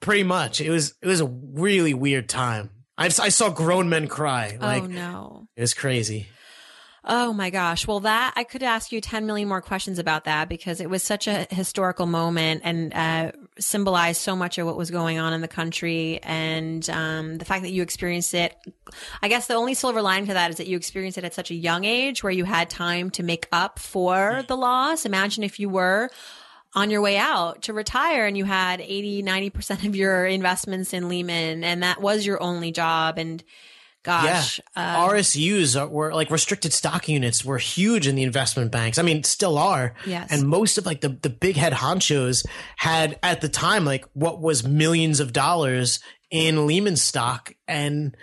Pretty 0.00 0.24
much. 0.24 0.60
It 0.60 0.70
was 0.70 0.94
it 1.00 1.06
was 1.06 1.20
a 1.20 1.26
really 1.26 1.94
weird 1.94 2.28
time. 2.28 2.70
I, 2.98 3.06
I 3.06 3.30
saw 3.30 3.48
grown 3.48 3.88
men 3.88 4.06
cry. 4.06 4.58
Oh, 4.60 4.64
like, 4.64 4.82
oh 4.82 4.86
no. 4.86 5.48
It 5.56 5.60
was 5.60 5.74
crazy. 5.74 6.28
Oh 7.04 7.32
my 7.32 7.50
gosh. 7.50 7.86
Well, 7.88 8.00
that 8.00 8.32
I 8.36 8.44
could 8.44 8.62
ask 8.62 8.92
you 8.92 9.00
10 9.00 9.26
million 9.26 9.48
more 9.48 9.60
questions 9.60 9.98
about 9.98 10.24
that 10.24 10.48
because 10.48 10.80
it 10.80 10.88
was 10.88 11.02
such 11.02 11.26
a 11.26 11.48
historical 11.50 12.06
moment 12.06 12.62
and 12.64 12.94
uh, 12.94 13.32
symbolized 13.58 14.20
so 14.20 14.36
much 14.36 14.56
of 14.58 14.66
what 14.66 14.76
was 14.76 14.92
going 14.92 15.18
on 15.18 15.32
in 15.32 15.40
the 15.40 15.48
country. 15.48 16.20
And 16.22 16.88
um, 16.90 17.38
the 17.38 17.44
fact 17.44 17.62
that 17.62 17.72
you 17.72 17.82
experienced 17.82 18.34
it, 18.34 18.54
I 19.20 19.26
guess 19.26 19.48
the 19.48 19.54
only 19.54 19.74
silver 19.74 20.00
lining 20.00 20.28
to 20.28 20.34
that 20.34 20.50
is 20.50 20.58
that 20.58 20.68
you 20.68 20.76
experienced 20.76 21.18
it 21.18 21.24
at 21.24 21.34
such 21.34 21.50
a 21.50 21.54
young 21.54 21.84
age 21.84 22.22
where 22.22 22.32
you 22.32 22.44
had 22.44 22.70
time 22.70 23.10
to 23.12 23.24
make 23.24 23.48
up 23.50 23.80
for 23.80 24.44
the 24.46 24.56
loss. 24.56 25.04
Imagine 25.04 25.42
if 25.42 25.58
you 25.58 25.68
were 25.68 26.08
on 26.74 26.88
your 26.88 27.00
way 27.00 27.18
out 27.18 27.62
to 27.62 27.72
retire 27.72 28.26
and 28.26 28.38
you 28.38 28.44
had 28.44 28.80
80, 28.80 29.24
90% 29.24 29.88
of 29.88 29.96
your 29.96 30.24
investments 30.24 30.92
in 30.92 31.08
Lehman 31.08 31.64
and 31.64 31.82
that 31.82 32.00
was 32.00 32.24
your 32.24 32.40
only 32.40 32.70
job. 32.70 33.18
And 33.18 33.42
Gosh, 34.02 34.60
yeah. 34.76 34.98
Uh, 34.98 35.08
RSUs 35.08 35.88
were 35.88 36.12
like 36.12 36.30
restricted 36.30 36.72
stock 36.72 37.08
units 37.08 37.44
were 37.44 37.58
huge 37.58 38.08
in 38.08 38.16
the 38.16 38.24
investment 38.24 38.72
banks. 38.72 38.98
I 38.98 39.02
mean, 39.02 39.22
still 39.22 39.56
are. 39.56 39.94
Yes. 40.04 40.28
And 40.30 40.48
most 40.48 40.76
of 40.76 40.86
like 40.86 41.02
the, 41.02 41.10
the 41.10 41.30
big 41.30 41.54
head 41.56 41.72
honchos 41.72 42.44
had 42.76 43.18
at 43.22 43.40
the 43.40 43.48
time, 43.48 43.84
like 43.84 44.04
what 44.12 44.40
was 44.40 44.66
millions 44.66 45.20
of 45.20 45.32
dollars 45.32 46.00
in 46.30 46.66
Lehman 46.66 46.96
stock. 46.96 47.54
And 47.68 48.16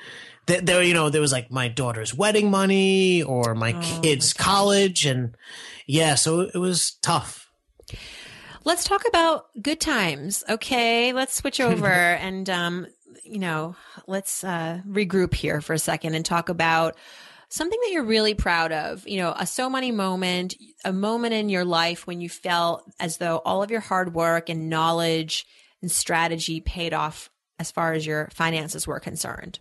th- 0.47 0.63
there, 0.63 0.83
you 0.83 0.93
know, 0.93 1.09
there 1.09 1.21
was 1.21 1.31
like 1.31 1.49
my 1.49 1.69
daughter's 1.69 2.13
wedding 2.13 2.51
money 2.51 3.23
or 3.23 3.55
my 3.55 3.73
oh, 3.73 3.99
kid's 4.01 4.37
my 4.37 4.43
college. 4.43 5.05
And 5.05 5.35
yeah, 5.87 6.15
so 6.15 6.41
it 6.41 6.57
was 6.57 6.91
tough. 7.01 7.49
Let's 8.65 8.83
talk 8.83 9.07
about 9.07 9.45
good 9.61 9.79
times. 9.79 10.43
Okay. 10.49 11.13
Let's 11.13 11.35
switch 11.35 11.61
over 11.61 11.87
and, 11.87 12.49
um, 12.49 12.87
you 13.29 13.39
know, 13.39 13.75
let's 14.07 14.43
uh, 14.43 14.81
regroup 14.87 15.33
here 15.33 15.61
for 15.61 15.73
a 15.73 15.79
second 15.79 16.15
and 16.15 16.25
talk 16.25 16.49
about 16.49 16.97
something 17.49 17.79
that 17.83 17.91
you're 17.91 18.03
really 18.03 18.33
proud 18.33 18.71
of. 18.71 19.07
You 19.07 19.17
know, 19.17 19.33
a 19.37 19.45
so 19.45 19.69
money 19.69 19.91
moment, 19.91 20.55
a 20.85 20.93
moment 20.93 21.33
in 21.33 21.49
your 21.49 21.65
life 21.65 22.07
when 22.07 22.21
you 22.21 22.29
felt 22.29 22.89
as 22.99 23.17
though 23.17 23.37
all 23.37 23.63
of 23.63 23.71
your 23.71 23.81
hard 23.81 24.13
work 24.13 24.49
and 24.49 24.69
knowledge 24.69 25.45
and 25.81 25.91
strategy 25.91 26.61
paid 26.61 26.93
off 26.93 27.29
as 27.57 27.71
far 27.71 27.93
as 27.93 28.05
your 28.05 28.29
finances 28.33 28.87
were 28.87 28.99
concerned. 28.99 29.59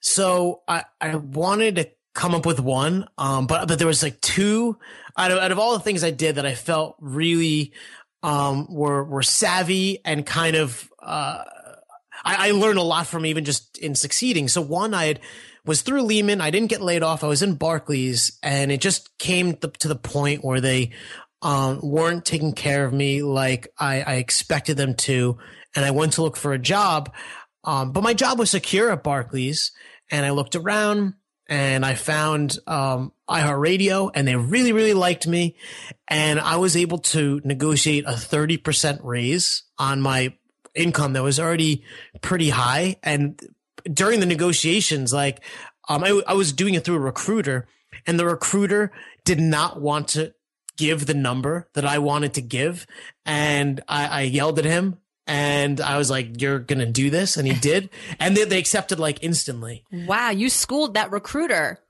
So 0.00 0.62
I, 0.68 0.84
I 1.00 1.16
wanted 1.16 1.76
to 1.76 1.90
come 2.14 2.34
up 2.34 2.46
with 2.46 2.60
one, 2.60 3.08
um, 3.18 3.46
but 3.46 3.68
but 3.68 3.78
there 3.78 3.86
was 3.86 4.02
like 4.02 4.20
two 4.20 4.78
out 5.16 5.30
of 5.30 5.38
out 5.38 5.52
of 5.52 5.58
all 5.58 5.72
the 5.72 5.84
things 5.84 6.04
I 6.04 6.10
did 6.10 6.36
that 6.36 6.46
I 6.46 6.54
felt 6.54 6.96
really 7.00 7.72
um, 8.22 8.66
were 8.68 9.04
were 9.04 9.22
savvy 9.22 10.00
and 10.04 10.24
kind 10.24 10.56
of 10.56 10.90
uh, 11.02 11.44
I, 12.24 12.48
I 12.48 12.50
learned 12.52 12.78
a 12.78 12.82
lot 12.82 13.06
from 13.06 13.26
even 13.26 13.44
just 13.44 13.78
in 13.78 13.94
succeeding. 13.94 14.48
So 14.48 14.60
one, 14.60 14.94
I 14.94 15.06
had 15.06 15.20
was 15.64 15.82
through 15.82 16.02
Lehman. 16.02 16.40
I 16.40 16.50
didn't 16.50 16.70
get 16.70 16.80
laid 16.80 17.02
off. 17.02 17.24
I 17.24 17.26
was 17.26 17.42
in 17.42 17.54
Barclays, 17.56 18.38
and 18.42 18.70
it 18.70 18.80
just 18.80 19.18
came 19.18 19.54
to, 19.56 19.68
to 19.68 19.88
the 19.88 19.96
point 19.96 20.44
where 20.44 20.60
they 20.60 20.92
um, 21.42 21.80
weren't 21.82 22.24
taking 22.24 22.52
care 22.52 22.84
of 22.84 22.92
me 22.92 23.22
like 23.22 23.68
I, 23.78 24.00
I, 24.02 24.14
expected 24.14 24.76
them 24.76 24.94
to, 24.94 25.36
and 25.74 25.84
I 25.84 25.90
went 25.90 26.14
to 26.14 26.22
look 26.22 26.36
for 26.36 26.52
a 26.52 26.58
job. 26.58 27.12
Um, 27.62 27.92
but 27.92 28.02
my 28.02 28.14
job 28.14 28.38
was 28.38 28.50
secure 28.50 28.90
at 28.90 29.02
Barclays, 29.02 29.72
and 30.10 30.24
I 30.24 30.30
looked 30.30 30.56
around 30.56 31.14
and 31.48 31.84
I 31.84 31.94
found 31.94 32.58
um, 32.66 33.12
iHeartRadio, 33.28 34.10
and 34.14 34.26
they 34.26 34.34
really, 34.34 34.72
really 34.72 34.94
liked 34.94 35.26
me, 35.26 35.56
and 36.08 36.40
I 36.40 36.56
was 36.56 36.76
able 36.76 36.98
to 36.98 37.40
negotiate 37.44 38.04
a 38.06 38.16
thirty 38.16 38.56
percent 38.56 39.00
raise 39.04 39.62
on 39.78 40.00
my 40.00 40.34
income 40.76 41.14
that 41.14 41.22
was 41.22 41.40
already 41.40 41.84
pretty 42.20 42.50
high. 42.50 42.96
And 43.02 43.40
during 43.92 44.20
the 44.20 44.26
negotiations, 44.26 45.12
like, 45.12 45.42
um, 45.88 46.04
I, 46.04 46.20
I 46.26 46.34
was 46.34 46.52
doing 46.52 46.74
it 46.74 46.84
through 46.84 46.96
a 46.96 47.00
recruiter 47.00 47.66
and 48.06 48.18
the 48.18 48.26
recruiter 48.26 48.92
did 49.24 49.40
not 49.40 49.80
want 49.80 50.08
to 50.08 50.34
give 50.76 51.06
the 51.06 51.14
number 51.14 51.68
that 51.74 51.84
I 51.84 51.98
wanted 51.98 52.34
to 52.34 52.42
give. 52.42 52.86
And 53.24 53.80
I, 53.88 54.06
I 54.06 54.20
yelled 54.22 54.58
at 54.58 54.64
him 54.64 54.98
and 55.26 55.80
I 55.80 55.98
was 55.98 56.10
like, 56.10 56.40
"You're 56.40 56.60
gonna 56.60 56.86
do 56.86 57.10
this," 57.10 57.36
and 57.36 57.48
he 57.48 57.54
did, 57.60 57.90
and 58.20 58.36
they, 58.36 58.44
they 58.44 58.58
accepted 58.58 59.00
like 59.00 59.22
instantly. 59.22 59.84
Wow, 59.90 60.30
you 60.30 60.48
schooled 60.48 60.94
that 60.94 61.10
recruiter. 61.10 61.80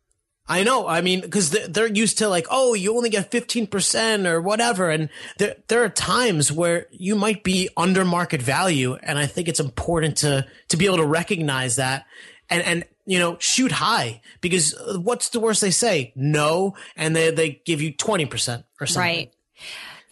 I 0.48 0.62
know. 0.62 0.86
I 0.86 1.00
mean, 1.00 1.20
because 1.20 1.50
they're 1.50 1.88
used 1.88 2.18
to 2.18 2.28
like, 2.28 2.46
oh, 2.50 2.74
you 2.74 2.96
only 2.96 3.10
get 3.10 3.30
15% 3.30 4.26
or 4.26 4.40
whatever. 4.40 4.90
And 4.90 5.08
there, 5.38 5.56
there 5.66 5.82
are 5.82 5.88
times 5.88 6.52
where 6.52 6.86
you 6.90 7.16
might 7.16 7.42
be 7.42 7.68
under 7.76 8.04
market 8.04 8.40
value. 8.40 8.94
And 9.02 9.18
I 9.18 9.26
think 9.26 9.48
it's 9.48 9.58
important 9.58 10.16
to, 10.18 10.46
to 10.68 10.76
be 10.76 10.86
able 10.86 10.98
to 10.98 11.06
recognize 11.06 11.76
that 11.76 12.06
and, 12.48 12.62
and, 12.62 12.84
you 13.06 13.18
know, 13.18 13.36
shoot 13.40 13.72
high 13.72 14.20
because 14.40 14.72
uh, 14.74 14.98
what's 15.00 15.30
the 15.30 15.40
worst 15.40 15.60
they 15.60 15.72
say? 15.72 16.12
No. 16.14 16.76
And 16.96 17.16
they, 17.16 17.32
they 17.32 17.60
give 17.64 17.82
you 17.82 17.92
20% 17.92 18.64
or 18.80 18.86
something. 18.86 19.00
Right. 19.00 19.32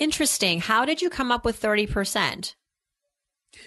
Interesting. 0.01 0.61
How 0.61 0.85
did 0.85 1.01
you 1.01 1.11
come 1.11 1.31
up 1.31 1.44
with 1.44 1.61
30%? 1.61 2.55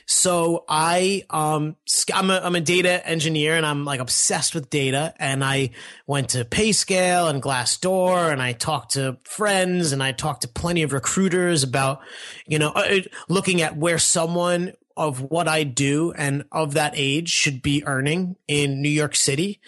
So 0.09 0.63
I, 0.69 1.25
um, 1.29 1.75
I'm 2.13 2.29
a, 2.29 2.39
I'm 2.39 2.55
a 2.55 2.61
data 2.61 3.05
engineer 3.05 3.57
and 3.57 3.65
I'm 3.65 3.83
like 3.83 3.99
obsessed 3.99 4.55
with 4.55 4.69
data. 4.69 5.13
And 5.19 5.43
I 5.43 5.71
went 6.07 6.29
to 6.29 6.45
Payscale 6.45 7.29
and 7.29 7.43
Glassdoor 7.43 8.31
and 8.31 8.41
I 8.41 8.53
talked 8.53 8.93
to 8.93 9.17
friends 9.25 9.91
and 9.91 10.01
I 10.01 10.13
talked 10.13 10.43
to 10.43 10.47
plenty 10.47 10.83
of 10.83 10.93
recruiters 10.93 11.63
about, 11.63 11.99
you 12.47 12.57
know, 12.57 12.69
uh, 12.69 13.01
looking 13.27 13.61
at 13.61 13.75
where 13.75 13.99
someone 13.99 14.71
of 14.95 15.21
what 15.21 15.49
I 15.49 15.63
do 15.63 16.13
and 16.13 16.45
of 16.53 16.75
that 16.75 16.93
age 16.95 17.27
should 17.27 17.61
be 17.61 17.85
earning 17.85 18.37
in 18.47 18.81
New 18.81 18.89
York 18.89 19.13
City. 19.13 19.59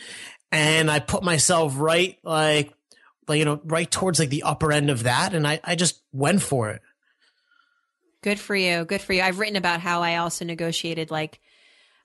And 0.54 0.90
I 0.90 1.00
put 1.00 1.22
myself 1.22 1.74
right 1.78 2.18
like, 2.24 2.74
like, 3.28 3.40
you 3.40 3.46
know, 3.46 3.60
right 3.66 3.92
towards 3.92 4.20
like 4.20 4.30
the 4.30 4.44
upper 4.44 4.72
end 4.72 4.90
of 4.90 5.04
that. 5.04 5.34
And 5.36 5.46
I, 5.46 5.60
I 5.66 5.76
just 5.76 6.02
went 6.14 6.42
for 6.42 6.70
it. 6.70 6.82
Good 8.22 8.40
for 8.40 8.56
you. 8.56 8.86
Good 8.86 9.02
for 9.02 9.14
you. 9.14 9.22
I've 9.22 9.40
written 9.40 9.56
about 9.56 9.80
how 9.80 10.02
I 10.02 10.18
also 10.18 10.46
negotiated 10.46 11.12
like 11.12 11.40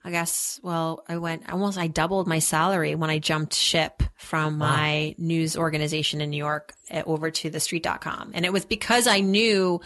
I 0.07 0.11
guess, 0.11 0.61
well, 0.62 1.03
I 1.09 1.16
went 1.16 1.50
almost, 1.50 1.79
I 1.79 1.87
doubled 1.87 2.27
my 2.27 2.38
salary 2.38 2.94
when 2.94 3.09
I 3.09 3.18
jumped 3.18 3.55
ship 3.55 4.03
from 4.16 4.59
wow. 4.59 4.68
my 4.68 5.14
news 5.16 5.57
organization 5.57 6.20
in 6.20 6.29
New 6.29 6.37
York 6.37 6.74
eh, 6.90 7.03
over 7.07 7.31
to 7.31 7.50
TheStreet.com. 7.50 8.33
And 8.35 8.44
it 8.44 8.53
was 8.53 8.66
because 8.66 9.07
I 9.07 9.20
knew 9.20 9.81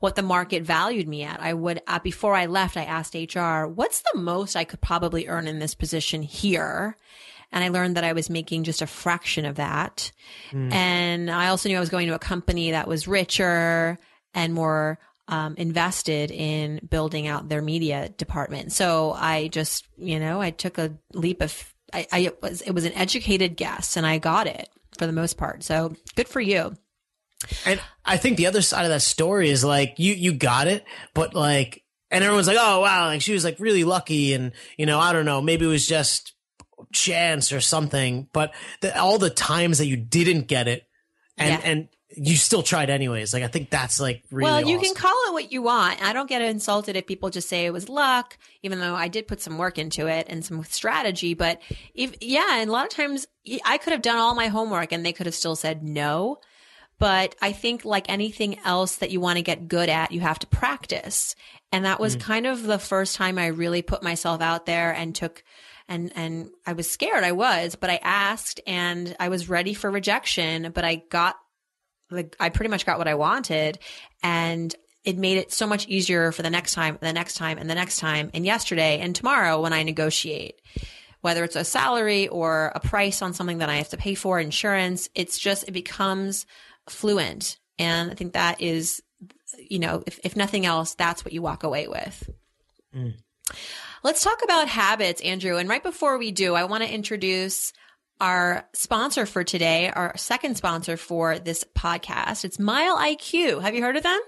what 0.00 0.14
the 0.14 0.22
market 0.22 0.62
valued 0.62 1.08
me 1.08 1.22
at. 1.22 1.40
I 1.40 1.54
would, 1.54 1.80
uh, 1.86 2.00
before 2.00 2.34
I 2.34 2.46
left, 2.46 2.76
I 2.76 2.84
asked 2.84 3.14
HR, 3.14 3.64
what's 3.64 4.02
the 4.12 4.18
most 4.18 4.56
I 4.56 4.64
could 4.64 4.82
probably 4.82 5.26
earn 5.26 5.48
in 5.48 5.58
this 5.58 5.74
position 5.74 6.20
here? 6.20 6.94
And 7.50 7.64
I 7.64 7.68
learned 7.68 7.96
that 7.96 8.04
I 8.04 8.12
was 8.12 8.28
making 8.28 8.64
just 8.64 8.82
a 8.82 8.86
fraction 8.86 9.46
of 9.46 9.56
that. 9.56 10.12
Mm. 10.50 10.70
And 10.70 11.30
I 11.30 11.48
also 11.48 11.70
knew 11.70 11.78
I 11.78 11.80
was 11.80 11.88
going 11.88 12.08
to 12.08 12.14
a 12.14 12.18
company 12.18 12.72
that 12.72 12.88
was 12.88 13.08
richer 13.08 13.98
and 14.34 14.52
more 14.52 14.98
um, 15.32 15.54
invested 15.56 16.30
in 16.30 16.78
building 16.90 17.26
out 17.26 17.48
their 17.48 17.62
media 17.62 18.10
department. 18.10 18.70
So 18.70 19.12
I 19.12 19.48
just, 19.48 19.88
you 19.96 20.20
know, 20.20 20.42
I 20.42 20.50
took 20.50 20.76
a 20.76 20.92
leap 21.14 21.40
of, 21.40 21.74
I, 21.90 22.06
I 22.12 22.18
it 22.18 22.42
was, 22.42 22.60
it 22.60 22.72
was 22.72 22.84
an 22.84 22.92
educated 22.92 23.56
guess 23.56 23.96
and 23.96 24.06
I 24.06 24.18
got 24.18 24.46
it 24.46 24.68
for 24.98 25.06
the 25.06 25.12
most 25.12 25.38
part. 25.38 25.62
So 25.62 25.96
good 26.16 26.28
for 26.28 26.42
you. 26.42 26.74
And 27.64 27.80
I 28.04 28.18
think 28.18 28.36
the 28.36 28.46
other 28.46 28.60
side 28.60 28.84
of 28.84 28.90
that 28.90 29.00
story 29.00 29.48
is 29.48 29.64
like, 29.64 29.94
you, 29.96 30.12
you 30.12 30.34
got 30.34 30.68
it, 30.68 30.84
but 31.14 31.32
like, 31.32 31.82
and 32.10 32.22
everyone's 32.22 32.46
like, 32.46 32.58
oh, 32.60 32.80
wow, 32.80 33.06
like 33.06 33.22
she 33.22 33.32
was 33.32 33.42
like 33.42 33.58
really 33.58 33.84
lucky. 33.84 34.34
And, 34.34 34.52
you 34.76 34.84
know, 34.84 35.00
I 35.00 35.14
don't 35.14 35.24
know, 35.24 35.40
maybe 35.40 35.64
it 35.64 35.68
was 35.68 35.88
just 35.88 36.34
chance 36.92 37.52
or 37.52 37.62
something, 37.62 38.28
but 38.34 38.52
the, 38.82 38.94
all 39.00 39.16
the 39.16 39.30
times 39.30 39.78
that 39.78 39.86
you 39.86 39.96
didn't 39.96 40.46
get 40.46 40.68
it 40.68 40.86
and, 41.38 41.62
yeah. 41.62 41.70
and 41.70 41.88
you 42.16 42.36
still 42.36 42.62
tried 42.62 42.90
anyways. 42.90 43.32
Like 43.32 43.42
I 43.42 43.48
think 43.48 43.70
that's 43.70 44.00
like 44.00 44.22
really 44.30 44.50
well. 44.50 44.60
You 44.60 44.78
awesome. 44.78 44.94
can 44.94 45.02
call 45.02 45.16
it 45.28 45.32
what 45.32 45.52
you 45.52 45.62
want. 45.62 46.02
I 46.02 46.12
don't 46.12 46.28
get 46.28 46.42
insulted 46.42 46.96
if 46.96 47.06
people 47.06 47.30
just 47.30 47.48
say 47.48 47.66
it 47.66 47.72
was 47.72 47.88
luck, 47.88 48.36
even 48.62 48.80
though 48.80 48.94
I 48.94 49.08
did 49.08 49.26
put 49.26 49.40
some 49.40 49.58
work 49.58 49.78
into 49.78 50.06
it 50.06 50.26
and 50.28 50.44
some 50.44 50.62
strategy. 50.64 51.34
But 51.34 51.60
if 51.94 52.16
yeah, 52.20 52.60
and 52.60 52.68
a 52.68 52.72
lot 52.72 52.84
of 52.84 52.90
times 52.90 53.26
I 53.64 53.78
could 53.78 53.92
have 53.92 54.02
done 54.02 54.18
all 54.18 54.34
my 54.34 54.48
homework 54.48 54.92
and 54.92 55.04
they 55.04 55.12
could 55.12 55.26
have 55.26 55.34
still 55.34 55.56
said 55.56 55.82
no. 55.82 56.38
But 56.98 57.34
I 57.42 57.52
think 57.52 57.84
like 57.84 58.08
anything 58.08 58.60
else 58.64 58.96
that 58.96 59.10
you 59.10 59.20
want 59.20 59.36
to 59.36 59.42
get 59.42 59.66
good 59.66 59.88
at, 59.88 60.12
you 60.12 60.20
have 60.20 60.38
to 60.40 60.46
practice. 60.46 61.34
And 61.72 61.84
that 61.84 61.98
was 61.98 62.16
mm. 62.16 62.20
kind 62.20 62.46
of 62.46 62.62
the 62.62 62.78
first 62.78 63.16
time 63.16 63.38
I 63.38 63.46
really 63.46 63.82
put 63.82 64.02
myself 64.02 64.40
out 64.40 64.66
there 64.66 64.92
and 64.92 65.14
took 65.14 65.42
and 65.88 66.12
and 66.14 66.50
I 66.66 66.72
was 66.74 66.88
scared 66.88 67.24
I 67.24 67.32
was 67.32 67.74
but 67.74 67.90
I 67.90 67.98
asked 68.02 68.60
and 68.66 69.14
I 69.18 69.28
was 69.28 69.48
ready 69.48 69.74
for 69.74 69.90
rejection 69.90 70.70
but 70.72 70.84
I 70.84 70.96
got 71.10 71.36
like 72.12 72.36
I 72.38 72.50
pretty 72.50 72.70
much 72.70 72.86
got 72.86 72.98
what 72.98 73.08
I 73.08 73.14
wanted 73.14 73.78
and 74.22 74.74
it 75.04 75.18
made 75.18 75.38
it 75.38 75.52
so 75.52 75.66
much 75.66 75.88
easier 75.88 76.30
for 76.32 76.42
the 76.42 76.50
next 76.50 76.74
time, 76.74 76.98
the 77.00 77.12
next 77.12 77.34
time, 77.34 77.58
and 77.58 77.68
the 77.68 77.74
next 77.74 77.98
time, 77.98 78.30
and 78.34 78.46
yesterday 78.46 79.00
and 79.00 79.14
tomorrow 79.14 79.60
when 79.60 79.72
I 79.72 79.82
negotiate. 79.82 80.60
Whether 81.22 81.44
it's 81.44 81.56
a 81.56 81.64
salary 81.64 82.28
or 82.28 82.72
a 82.74 82.80
price 82.80 83.22
on 83.22 83.32
something 83.32 83.58
that 83.58 83.68
I 83.68 83.76
have 83.76 83.90
to 83.90 83.96
pay 83.96 84.14
for, 84.14 84.40
insurance, 84.40 85.08
it's 85.14 85.38
just, 85.38 85.68
it 85.68 85.72
becomes 85.72 86.46
fluent. 86.88 87.58
And 87.78 88.10
I 88.10 88.14
think 88.14 88.32
that 88.32 88.60
is, 88.60 89.02
you 89.56 89.78
know, 89.78 90.02
if, 90.06 90.18
if 90.24 90.36
nothing 90.36 90.66
else, 90.66 90.94
that's 90.94 91.24
what 91.24 91.32
you 91.32 91.40
walk 91.40 91.62
away 91.62 91.86
with. 91.86 92.28
Mm. 92.94 93.14
Let's 94.02 94.24
talk 94.24 94.42
about 94.42 94.68
habits, 94.68 95.20
Andrew. 95.20 95.58
And 95.58 95.68
right 95.68 95.82
before 95.82 96.18
we 96.18 96.32
do, 96.32 96.54
I 96.54 96.64
want 96.64 96.82
to 96.82 96.92
introduce 96.92 97.72
our 98.22 98.64
sponsor 98.72 99.26
for 99.26 99.42
today, 99.42 99.90
our 99.90 100.16
second 100.16 100.56
sponsor 100.56 100.96
for 100.96 101.40
this 101.40 101.64
podcast. 101.76 102.44
It's 102.44 102.56
MileIQ. 102.56 103.60
Have 103.60 103.74
you 103.74 103.82
heard 103.82 103.96
of 103.96 104.04
them? 104.04 104.20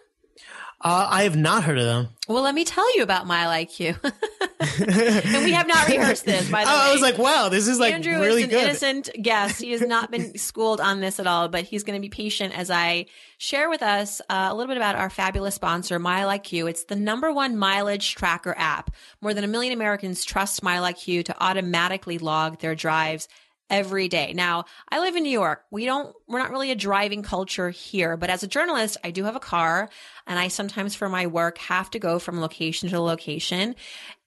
Uh, 0.81 1.07
I 1.09 1.23
have 1.23 1.37
not 1.37 1.63
heard 1.63 1.79
of 1.79 1.85
them. 1.85 2.09
Well, 2.29 2.43
let 2.43 2.57
me 2.57 2.65
tell 2.65 2.95
you 2.97 3.05
about 3.05 3.25
MileIQ. 3.25 3.97
and 5.35 5.45
we 5.45 5.53
have 5.53 5.69
not 5.69 5.87
rehearsed 5.87 6.25
this, 6.25 6.51
by 6.51 6.65
the 6.65 6.71
oh, 6.73 6.75
way. 6.75 6.81
I 6.81 6.93
was 6.93 7.01
like, 7.01 7.19
wow, 7.19 7.49
this 7.49 7.69
is 7.69 7.79
like 7.79 7.95
Andrew 7.95 8.19
really 8.19 8.43
is 8.43 8.45
an 8.45 8.51
good. 8.51 8.65
innocent 8.65 9.11
guest. 9.23 9.63
He 9.63 9.71
has 9.71 9.81
not 9.81 10.11
been 10.11 10.37
schooled 10.39 10.81
on 10.81 11.01
this 11.01 11.21
at 11.21 11.29
all, 11.29 11.49
but 11.49 11.63
he's 11.63 11.85
going 11.85 11.97
to 11.97 12.03
be 12.03 12.11
patient 12.11 12.59
as 12.59 12.71
I 12.71 13.07
share 13.39 13.71
with 13.71 13.83
us 13.83 14.21
uh, 14.29 14.49
a 14.51 14.55
little 14.55 14.69
bit 14.69 14.77
about 14.77 14.97
our 14.97 15.09
fabulous 15.09 15.55
sponsor, 15.55 16.01
MileIQ. 16.01 16.69
It's 16.69 16.85
the 16.85 16.97
number 16.97 17.33
one 17.33 17.57
mileage 17.57 18.17
tracker 18.17 18.55
app. 18.59 18.91
More 19.23 19.33
than 19.33 19.45
a 19.45 19.49
million 19.49 19.73
Americans 19.73 20.25
trust 20.25 20.63
MileIQ 20.63 21.27
to 21.27 21.43
automatically 21.43 22.19
log 22.19 22.59
their 22.59 22.75
drives 22.75 23.29
every 23.71 24.09
day. 24.09 24.33
Now, 24.35 24.65
I 24.91 25.01
live 25.01 25.17
in 25.17 25.23
New 25.23 25.31
York. 25.31 25.63
We 25.71 25.85
don't, 25.85 26.15
we're 26.29 26.39
not 26.39 26.51
really 26.51 26.71
a 26.71 26.77
driving 26.77 27.23
culture 27.23 27.71
here, 27.71 28.17
but 28.17 28.31
as 28.31 28.43
a 28.43 28.49
journalist, 28.49 28.97
I 29.03 29.11
do 29.11 29.25
have 29.25 29.37
a 29.37 29.41
car 29.41 29.89
and 30.27 30.39
I 30.39 30.49
sometimes 30.49 30.95
for 30.95 31.09
my 31.09 31.27
work 31.27 31.59
have 31.59 31.91
to 31.91 31.99
go 31.99 32.19
from 32.19 32.41
location 32.41 32.89
to 32.91 33.01
location. 33.01 33.75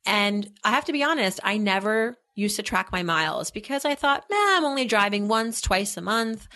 And 0.06 0.50
I 0.64 0.72
have 0.72 0.86
to 0.86 0.94
be 0.94 1.04
honest, 1.04 1.40
I 1.44 1.58
never 1.58 2.18
used 2.36 2.56
to 2.56 2.64
track 2.64 2.92
my 2.92 3.04
miles 3.04 3.52
because 3.52 3.84
I 3.86 3.96
thought, 3.96 4.26
man, 4.30 4.58
I'm 4.58 4.66
only 4.66 4.86
driving 4.86 5.28
once, 5.28 5.62
twice 5.62 5.98
a 5.98 6.02
month 6.02 6.48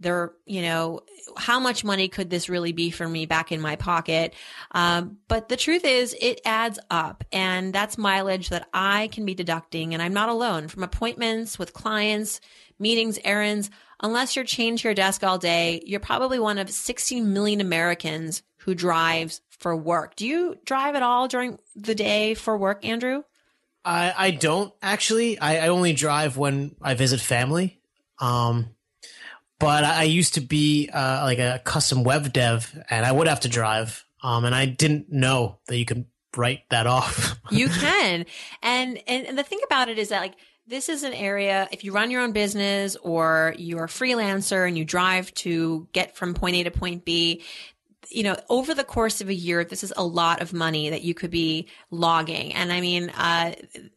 there, 0.00 0.32
you 0.46 0.62
know, 0.62 1.00
how 1.36 1.60
much 1.60 1.84
money 1.84 2.08
could 2.08 2.30
this 2.30 2.48
really 2.48 2.72
be 2.72 2.90
for 2.90 3.06
me 3.06 3.26
back 3.26 3.52
in 3.52 3.60
my 3.60 3.76
pocket? 3.76 4.34
Um, 4.72 5.18
but 5.28 5.48
the 5.48 5.56
truth 5.56 5.84
is 5.84 6.16
it 6.20 6.40
adds 6.44 6.78
up 6.90 7.22
and 7.30 7.72
that's 7.72 7.98
mileage 7.98 8.48
that 8.48 8.68
I 8.72 9.08
can 9.08 9.24
be 9.24 9.34
deducting 9.34 9.92
and 9.92 10.02
I'm 10.02 10.14
not 10.14 10.30
alone 10.30 10.68
from 10.68 10.82
appointments 10.82 11.58
with 11.58 11.74
clients, 11.74 12.40
meetings, 12.78 13.18
errands. 13.22 13.70
Unless 14.02 14.34
you're 14.34 14.44
chained 14.44 14.78
to 14.78 14.88
your 14.88 14.94
desk 14.94 15.22
all 15.22 15.38
day, 15.38 15.82
you're 15.84 16.00
probably 16.00 16.38
one 16.38 16.58
of 16.58 16.70
60 16.70 17.20
million 17.20 17.60
Americans 17.60 18.42
who 18.58 18.74
drives 18.74 19.42
for 19.50 19.76
work. 19.76 20.16
Do 20.16 20.26
you 20.26 20.56
drive 20.64 20.94
at 20.94 21.02
all 21.02 21.28
during 21.28 21.58
the 21.76 21.94
day 21.94 22.34
for 22.34 22.56
work, 22.56 22.84
Andrew? 22.84 23.22
I, 23.84 24.14
I 24.16 24.30
don't 24.30 24.72
actually. 24.82 25.38
I, 25.38 25.66
I 25.66 25.68
only 25.68 25.92
drive 25.92 26.36
when 26.36 26.74
I 26.82 26.94
visit 26.94 27.20
family. 27.20 27.80
Um, 28.18 28.74
but 29.60 29.84
I 29.84 30.04
used 30.04 30.34
to 30.34 30.40
be 30.40 30.88
uh, 30.92 31.22
like 31.22 31.38
a 31.38 31.60
custom 31.64 32.02
web 32.02 32.32
dev, 32.32 32.76
and 32.90 33.06
I 33.06 33.12
would 33.12 33.28
have 33.28 33.40
to 33.40 33.48
drive. 33.48 34.04
Um, 34.22 34.44
and 34.44 34.54
I 34.54 34.66
didn't 34.66 35.10
know 35.10 35.58
that 35.66 35.78
you 35.78 35.84
could 35.84 36.06
write 36.36 36.68
that 36.70 36.86
off. 36.86 37.38
you 37.50 37.68
can, 37.68 38.26
and, 38.62 39.02
and 39.06 39.26
and 39.26 39.38
the 39.38 39.42
thing 39.42 39.60
about 39.64 39.88
it 39.88 39.98
is 39.98 40.08
that 40.08 40.20
like 40.20 40.34
this 40.66 40.88
is 40.88 41.02
an 41.02 41.12
area 41.12 41.68
if 41.72 41.84
you 41.84 41.92
run 41.92 42.10
your 42.10 42.22
own 42.22 42.32
business 42.32 42.96
or 42.96 43.54
you're 43.58 43.84
a 43.84 43.88
freelancer 43.88 44.66
and 44.66 44.78
you 44.78 44.84
drive 44.84 45.32
to 45.34 45.88
get 45.92 46.16
from 46.16 46.32
point 46.34 46.56
A 46.56 46.64
to 46.64 46.70
point 46.70 47.04
B, 47.04 47.42
you 48.08 48.22
know, 48.22 48.36
over 48.48 48.74
the 48.74 48.84
course 48.84 49.20
of 49.20 49.28
a 49.28 49.34
year, 49.34 49.64
this 49.64 49.82
is 49.82 49.92
a 49.96 50.04
lot 50.04 50.40
of 50.40 50.52
money 50.52 50.90
that 50.90 51.02
you 51.02 51.14
could 51.14 51.30
be 51.30 51.68
logging. 51.90 52.54
And 52.54 52.72
I 52.72 52.80
mean, 52.80 53.10
uh, 53.10 53.54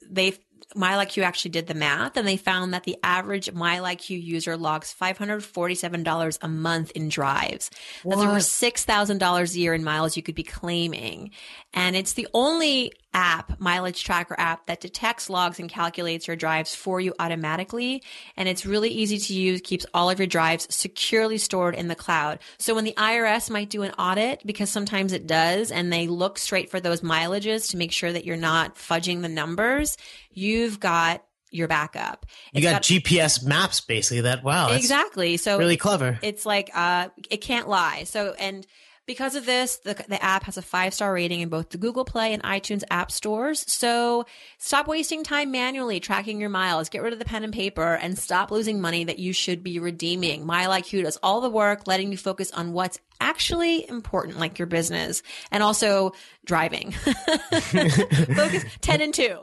they've 0.10 0.40
MileIQ 0.76 1.24
actually 1.24 1.52
did 1.52 1.68
the 1.68 1.74
math 1.74 2.18
and 2.18 2.28
they 2.28 2.38
found 2.38 2.74
that 2.74 2.84
the 2.84 2.98
average 3.04 3.48
MileIQ 3.48 4.22
user 4.22 4.58
logs 4.58 4.94
$547 5.00 6.38
a 6.42 6.48
month 6.48 6.92
in 6.92 7.10
drives. 7.10 7.70
That's 8.04 8.18
what? 8.18 8.28
over 8.28 8.38
$6,000 8.38 9.56
a 9.56 9.60
year 9.60 9.74
in 9.74 9.84
miles 9.84 10.18
you 10.18 10.24
could 10.24 10.36
be 10.36 10.44
claiming. 10.44 11.32
And 11.74 11.96
it's 11.96 12.14
the 12.14 12.28
only 12.34 12.94
app, 13.14 13.60
mileage 13.60 14.04
tracker 14.04 14.36
app 14.38 14.66
that 14.68 14.82
detects 14.82 15.30
logs 15.30 15.60
and 15.60 15.70
calculates 15.70 16.28
your 16.28 16.36
drives 16.36 16.74
for 16.76 17.00
you 17.00 17.14
automatically. 17.20 18.04
And 18.36 18.50
it's 18.50 18.66
really 18.66 18.90
easy 18.90 19.18
to 19.18 19.34
use, 19.34 19.62
keeps 19.62 19.86
all 19.94 20.10
of 20.10 20.20
your 20.20 20.28
drives 20.28 20.68
securely 20.74 21.38
stored 21.38 21.76
in 21.76 21.88
the 21.88 21.96
cloud. 21.96 22.40
So 22.58 22.76
when 22.76 22.84
the 22.84 22.94
IRS 22.98 23.50
might 23.50 23.70
do 23.70 23.84
an 23.84 23.92
audit, 23.92 24.42
because 24.46 24.70
sometimes 24.70 25.14
it 25.14 25.28
does, 25.28 25.72
and 25.72 25.92
they 25.92 26.08
look 26.08 26.38
straight 26.38 26.70
for 26.70 26.80
those 26.80 27.02
mileages 27.02 27.70
to 27.72 27.78
make 27.78 27.92
sure 27.92 28.12
that 28.12 28.26
you're 28.26 28.38
not 28.38 28.76
fudging 28.76 29.22
the 29.22 29.30
numbers, 29.30 29.98
you've 30.32 30.80
got 30.80 31.24
your 31.52 31.68
backup. 31.68 32.26
You 32.52 32.62
got, 32.62 32.82
GPS 32.82 33.46
maps 33.46 33.80
basically 33.80 34.22
that 34.22 34.44
wow. 34.44 34.72
exactly. 34.72 35.38
So 35.38 35.60
Really 35.60 35.78
clever. 35.78 36.18
it's 36.22 36.46
like 36.46 36.72
uh 36.74 37.10
it 37.30 37.38
can't 37.38 37.70
lie 37.70 38.06
so 38.06 38.34
and 38.40 38.66
because 39.06 39.36
of 39.36 39.46
this 39.46 39.78
the, 39.78 39.94
the 40.08 40.24
app 40.24 40.44
has 40.44 40.58
a 40.58 40.62
five 40.62 40.94
star 40.94 41.14
rating 41.14 41.42
in 41.42 41.50
both 41.50 41.70
the 41.70 41.78
google 41.78 42.06
play 42.06 42.34
and 42.34 42.44
itunes 42.44 42.84
app 42.90 43.12
stores. 43.12 43.64
So 43.72 44.26
stop 44.58 44.88
wasting 44.88 45.24
time 45.24 45.52
manually 45.52 46.00
tracking 46.00 46.40
your 46.40 46.50
miles. 46.50 46.90
Get 46.90 47.02
rid 47.02 47.14
of 47.14 47.20
the 47.20 47.26
pen 47.26 47.44
and 47.44 47.54
paper 47.54 47.96
and 47.96 48.18
stop 48.18 48.52
losing 48.52 48.82
money 48.82 49.04
that 49.06 49.20
you 49.20 49.34
should 49.34 49.64
be 49.64 49.80
redeeming. 49.80 50.46
MileIQ 50.46 51.04
does 51.04 51.18
all 51.24 51.42
the 51.42 51.50
work 51.50 51.88
letting 51.88 52.12
you 52.12 52.18
focus 52.18 52.52
on 52.52 52.74
what's 52.74 53.00
actually 53.20 53.88
important 53.88 54.40
like 54.40 54.60
your 54.60 54.66
business 54.66 55.24
and 55.52 55.64
also 55.64 56.12
driving. 56.46 56.92
Focus 56.92 58.66
10 58.82 59.02
and 59.02 59.14
2 59.14 59.40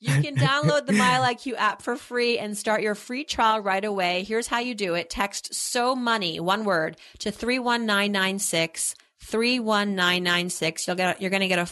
you 0.00 0.22
can 0.22 0.34
download 0.34 0.86
the 0.86 0.92
MileIQ 0.94 1.54
app 1.56 1.82
for 1.82 1.94
free 1.94 2.38
and 2.38 2.56
start 2.56 2.82
your 2.82 2.94
free 2.94 3.24
trial 3.24 3.60
right 3.60 3.84
away. 3.84 4.24
Here's 4.24 4.46
how 4.46 4.58
you 4.58 4.74
do 4.74 4.94
it. 4.94 5.10
Text 5.10 5.54
so 5.54 5.94
money, 5.94 6.40
one 6.40 6.64
word, 6.64 6.96
to 7.18 7.30
31996, 7.30 8.94
31996. 9.20 10.86
You'll 10.86 10.96
get, 10.96 11.20
you're 11.20 11.30
going 11.30 11.40
to 11.42 11.48
get 11.48 11.58
a 11.58 11.68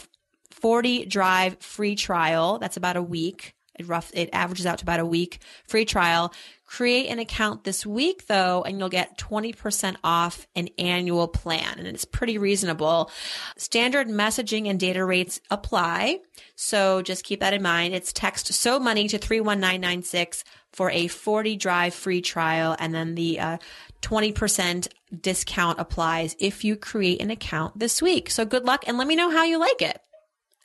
40 0.51 1.05
drive 1.05 1.59
free 1.59 1.95
trial. 1.95 2.59
That's 2.59 2.77
about 2.77 2.97
a 2.97 3.01
week. 3.01 3.55
It 3.79 3.87
rough, 3.87 4.11
it 4.13 4.29
averages 4.33 4.65
out 4.65 4.79
to 4.79 4.83
about 4.83 4.99
a 4.99 5.05
week 5.05 5.39
free 5.67 5.85
trial. 5.85 6.33
Create 6.65 7.07
an 7.07 7.17
account 7.17 7.63
this 7.63 7.85
week 7.85 8.27
though, 8.27 8.63
and 8.63 8.77
you'll 8.77 8.89
get 8.89 9.17
20% 9.17 9.95
off 10.03 10.47
an 10.55 10.69
annual 10.77 11.27
plan. 11.27 11.79
And 11.79 11.87
it's 11.87 12.05
pretty 12.05 12.37
reasonable. 12.37 13.09
Standard 13.57 14.07
messaging 14.07 14.69
and 14.69 14.79
data 14.79 15.03
rates 15.03 15.41
apply. 15.49 16.19
So 16.55 17.01
just 17.01 17.23
keep 17.23 17.39
that 17.39 17.53
in 17.53 17.63
mind. 17.63 17.95
It's 17.95 18.13
text 18.13 18.53
so 18.53 18.79
money 18.79 19.07
to 19.07 19.17
31996 19.17 20.43
for 20.71 20.91
a 20.91 21.07
40 21.07 21.55
drive 21.55 21.93
free 21.93 22.21
trial. 22.21 22.75
And 22.77 22.93
then 22.93 23.15
the, 23.15 23.39
uh, 23.39 23.57
20% 24.01 24.87
discount 25.21 25.79
applies 25.79 26.35
if 26.39 26.63
you 26.63 26.75
create 26.75 27.21
an 27.21 27.31
account 27.31 27.79
this 27.79 28.01
week. 28.01 28.29
So 28.29 28.45
good 28.45 28.65
luck 28.65 28.83
and 28.87 28.97
let 28.97 29.07
me 29.07 29.15
know 29.15 29.29
how 29.29 29.43
you 29.43 29.59
like 29.59 29.81
it. 29.81 29.99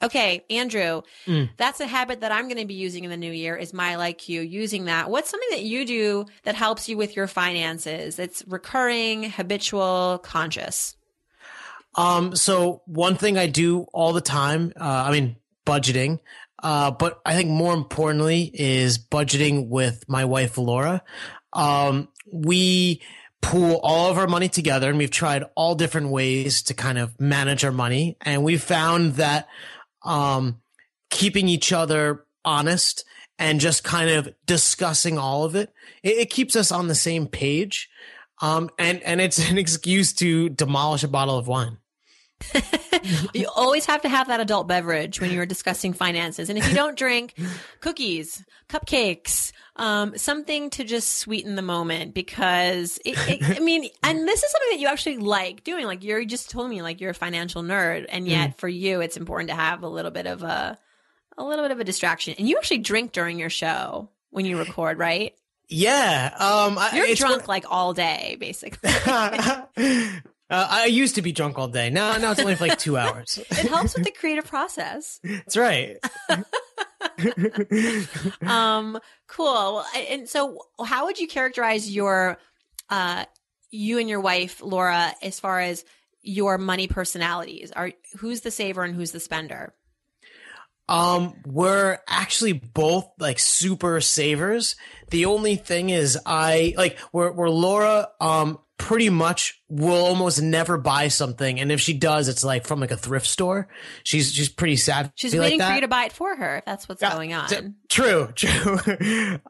Okay, 0.05 0.45
Andrew, 0.51 1.03
that's 1.57 1.81
a 1.81 1.87
habit 1.87 2.21
that 2.21 2.31
I'm 2.31 2.45
going 2.45 2.59
to 2.59 2.67
be 2.67 2.75
using 2.75 3.05
in 3.05 3.11
the 3.11 3.17
new 3.17 3.33
year 3.33 3.57
is 3.57 3.73
my 3.73 3.97
like 3.97 4.29
you 4.29 4.43
using 4.43 4.85
that. 4.85 5.11
What's 5.11 5.31
something 5.31 5.49
that 5.51 5.63
you 5.63 5.87
do 5.87 6.27
that 6.43 6.55
helps 6.55 6.89
you 6.89 6.97
with 6.97 7.17
your 7.17 7.27
finances? 7.27 8.19
It's 8.19 8.45
recurring, 8.47 9.31
habitual, 9.31 10.21
conscious. 10.23 10.97
Um, 11.95 12.37
so 12.37 12.83
one 12.87 13.17
thing 13.17 13.39
I 13.39 13.47
do 13.47 13.87
all 13.93 14.13
the 14.13 14.21
time, 14.21 14.73
uh, 14.79 15.05
I 15.07 15.11
mean, 15.13 15.37
budgeting, 15.65 16.19
uh, 16.63 16.91
but 16.91 17.21
I 17.25 17.35
think 17.35 17.51
more 17.51 17.73
importantly 17.73 18.51
is 18.53 18.99
budgeting 18.99 19.69
with 19.69 20.09
my 20.09 20.25
wife, 20.25 20.59
Laura. 20.59 21.03
Um, 21.53 22.09
we 22.31 23.01
pool 23.41 23.79
all 23.83 24.11
of 24.11 24.19
our 24.19 24.27
money 24.27 24.49
together 24.49 24.89
and 24.89 24.99
we've 24.99 25.11
tried 25.11 25.45
all 25.55 25.75
different 25.75 26.09
ways 26.09 26.63
to 26.63 26.75
kind 26.75 26.99
of 26.99 27.21
manage 27.21 27.65
our 27.65 27.73
money. 27.73 28.17
And 28.23 28.43
we 28.43 28.57
found 28.57 29.15
that, 29.15 29.49
um, 30.05 30.61
keeping 31.11 31.49
each 31.49 31.73
other 31.73 32.27
honest 32.45 33.05
and 33.39 33.61
just 33.61 33.83
kind 33.85 34.11
of 34.11 34.33
discussing 34.47 35.19
all 35.19 35.45
of 35.45 35.55
it, 35.55 35.73
it, 36.03 36.19
it 36.19 36.31
keeps 36.31 36.55
us 36.55 36.71
on 36.71 36.89
the 36.89 36.95
same 36.95 37.27
page. 37.27 37.89
Um, 38.43 38.71
and, 38.79 39.03
and 39.03 39.21
it's 39.21 39.39
an 39.51 39.59
excuse 39.59 40.13
to 40.15 40.49
demolish 40.49 41.03
a 41.03 41.09
bottle 41.09 41.39
of 41.39 41.49
wine. 41.49 41.79
You 43.35 43.49
always 43.55 43.85
have 43.87 44.03
to 44.03 44.09
have 44.09 44.29
that 44.29 44.41
adult 44.41 44.67
beverage 44.67 45.21
when 45.21 45.31
you're 45.31 45.45
discussing 45.45 45.93
finances. 45.93 46.49
And 46.49 46.57
if 46.57 46.67
you 46.69 46.75
don't 46.75 46.97
drink, 46.97 47.35
cookies, 47.81 48.43
cupcakes, 48.69 49.53
um, 49.77 50.17
something 50.17 50.71
to 50.71 50.85
just 50.85 51.19
sweeten 51.19 51.55
the 51.55 51.63
moment 51.63 52.15
because 52.15 52.99
it, 53.05 53.19
it, 53.29 53.57
I 53.59 53.61
mean, 53.61 53.89
and 54.03 54.27
this 54.27 54.43
is 54.43 54.51
something 54.51 54.71
that 54.71 54.79
you 54.79 54.87
actually 54.87 55.19
like 55.19 55.65
doing. 55.65 55.85
Like 55.85 56.03
you 56.03 56.25
just 56.25 56.51
told 56.51 56.71
me, 56.71 56.81
like 56.81 57.01
you're 57.01 57.11
a 57.11 57.15
financial 57.15 57.63
nerd, 57.63 58.07
and 58.09 58.27
yet 58.27 58.57
for 58.59 58.69
you, 58.69 59.01
it's 59.03 59.17
important 59.19 59.51
to 59.51 59.57
have 59.57 59.83
a 59.83 59.89
little 59.89 60.13
bit 60.13 60.27
of 60.27 60.43
a, 60.43 60.79
a 61.37 61.45
little 61.45 61.65
bit 61.65 61.73
of 61.73 61.81
a 61.81 61.85
distraction. 61.85 62.35
And 62.39 62.49
you 62.49 62.57
actually 62.57 62.79
drink 62.79 63.13
during 63.13 63.39
your 63.39 63.51
show 63.51 64.09
when 64.31 64.47
you 64.47 64.59
record, 64.59 64.99
right? 64.99 65.35
Yeah. 65.69 66.33
Um, 66.39 66.79
I- 66.79 66.93
You're 66.95 67.15
drunk 67.17 67.49
like 67.49 67.65
all 67.69 67.93
day, 67.93 68.37
basically. 68.41 68.91
uh, 70.51 70.67
I 70.71 70.87
used 70.87 71.15
to 71.17 71.23
be 71.23 71.33
drunk 71.33 71.59
all 71.59 71.69
day. 71.69 71.91
Now, 71.91 72.17
now 72.19 72.33
it's 72.33 72.41
only 72.41 72.55
for 72.55 72.67
like 72.67 72.79
two 72.79 72.97
hours. 72.97 73.39
it 73.51 73.69
helps 73.69 73.95
with 73.95 74.05
the 74.05 74.11
creative 74.11 74.47
process. 74.47 75.21
That's 75.23 75.57
right. 75.57 75.97
um 78.47 78.99
cool 79.29 79.85
and 79.95 80.29
so 80.29 80.59
how 80.85 81.05
would 81.05 81.19
you 81.19 81.29
characterize 81.29 81.95
your 81.95 82.39
uh 82.89 83.25
you 83.71 83.99
and 83.99 84.09
your 84.09 84.21
wife 84.21 84.63
laura 84.63 85.13
as 85.23 85.39
far 85.39 85.61
as 85.61 85.85
your 86.23 86.57
money 86.57 86.89
personalities 86.89 87.71
are 87.73 87.93
who's 88.19 88.41
the 88.41 88.51
saver 88.51 88.83
and 88.83 88.95
who's 88.95 89.13
the 89.13 89.21
spender 89.21 89.75
Um, 90.89 91.35
we're 91.47 91.99
actually 92.09 92.53
both 92.53 93.07
like 93.19 93.39
super 93.39 94.01
savers. 94.03 94.77
The 95.11 95.25
only 95.27 95.57
thing 95.57 95.89
is 95.91 96.19
I 96.27 96.75
like 96.77 96.99
where 97.11 97.33
where 97.33 97.49
Laura 97.51 98.09
um 98.21 98.59
pretty 98.77 99.09
much 99.09 99.63
will 99.69 100.05
almost 100.05 100.43
never 100.43 100.77
buy 100.77 101.09
something 101.09 101.61
and 101.61 101.71
if 101.71 101.81
she 101.81 101.95
does 101.95 102.27
it's 102.29 102.43
like 102.45 102.67
from 102.67 102.81
like 102.81 102.91
a 102.91 102.97
thrift 102.97 103.27
store. 103.27 103.69
She's 104.03 104.33
she's 104.33 104.49
pretty 104.49 104.77
sad. 104.77 105.13
she's 105.15 105.33
like 105.33 105.41
waiting 105.43 105.59
that. 105.61 105.69
for 105.69 105.75
you 105.77 105.81
to 105.83 105.89
buy 105.89 106.05
it 106.07 106.13
for 106.13 106.35
her 106.37 106.57
if 106.59 106.65
that's 106.65 106.89
what's 106.89 107.01
Yeah, 107.01 107.13
going 107.15 107.33
on 107.33 107.49
t- 107.49 107.57
True, 107.89 108.29
true. 108.35 108.79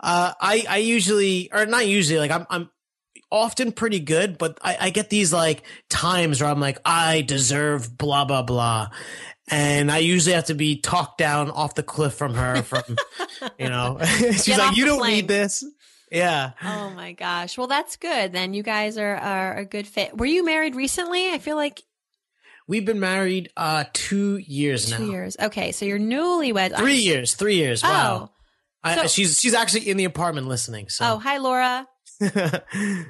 uh, 0.01 0.33
I 0.41 0.65
I 0.69 0.77
usually 0.79 1.51
or 1.53 1.65
not 1.67 1.87
usually 1.87 2.19
like 2.19 2.31
I'm 2.31 2.47
I'm 2.51 2.71
often 3.33 3.73
pretty 3.73 3.99
good, 3.99 4.39
but 4.39 4.59
I, 4.63 4.77
I 4.81 4.91
get 4.91 5.11
these 5.11 5.33
like 5.33 5.65
times 5.89 6.41
where 6.41 6.51
I'm 6.51 6.61
like 6.61 6.79
I 6.85 7.23
deserve 7.23 7.97
blah 7.97 8.25
blah 8.27 8.43
blah, 8.43 8.91
and 9.51 9.91
I 9.91 9.99
usually 9.99 10.35
have 10.35 10.45
to 10.47 10.55
be 10.55 10.77
talked 10.81 11.19
down 11.19 11.51
off 11.51 11.75
the 11.75 11.83
cliff 11.83 12.15
from 12.15 12.35
her 12.35 12.63
from 12.63 12.83
you 13.59 13.69
know 13.71 13.99
she's 14.05 14.47
Get 14.47 14.59
like 14.59 14.77
you 14.77 14.85
don't 14.85 14.99
plank." 14.99 15.15
need 15.15 15.29
this. 15.29 15.65
Yeah. 16.15 16.53
oh 16.63 16.91
my 16.91 17.13
gosh 17.13 17.59
well 17.59 17.67
that's 17.67 17.97
good 17.97 18.33
then 18.33 18.55
you 18.55 18.63
guys 18.63 18.97
are 18.99 19.17
are 19.17 19.59
a 19.59 19.65
good 19.65 19.87
fit 19.87 20.17
were 20.17 20.27
you 20.27 20.45
married 20.45 20.75
recently 20.77 21.31
i 21.31 21.39
feel 21.39 21.57
like 21.57 21.83
We've 22.67 22.85
been 22.87 23.01
married 23.01 23.51
uh 23.59 23.85
two 23.93 24.39
years 24.39 24.91
two 24.91 25.05
now. 25.07 25.11
years 25.13 25.37
okay 25.39 25.73
so 25.73 25.85
you're 25.85 25.99
newlywed. 25.99 26.75
Three 26.79 26.97
years. 26.97 27.35
Three 27.35 27.57
years. 27.57 27.83
Wow. 27.83 28.31
I, 28.83 28.97
so- 28.97 29.07
she's 29.09 29.39
she's 29.39 29.53
actually 29.53 29.91
in 29.91 29.99
the 29.99 30.05
apartment 30.05 30.47
listening. 30.49 30.89
So 30.89 31.05
oh 31.05 31.19
hi 31.19 31.37
laura 31.37 31.87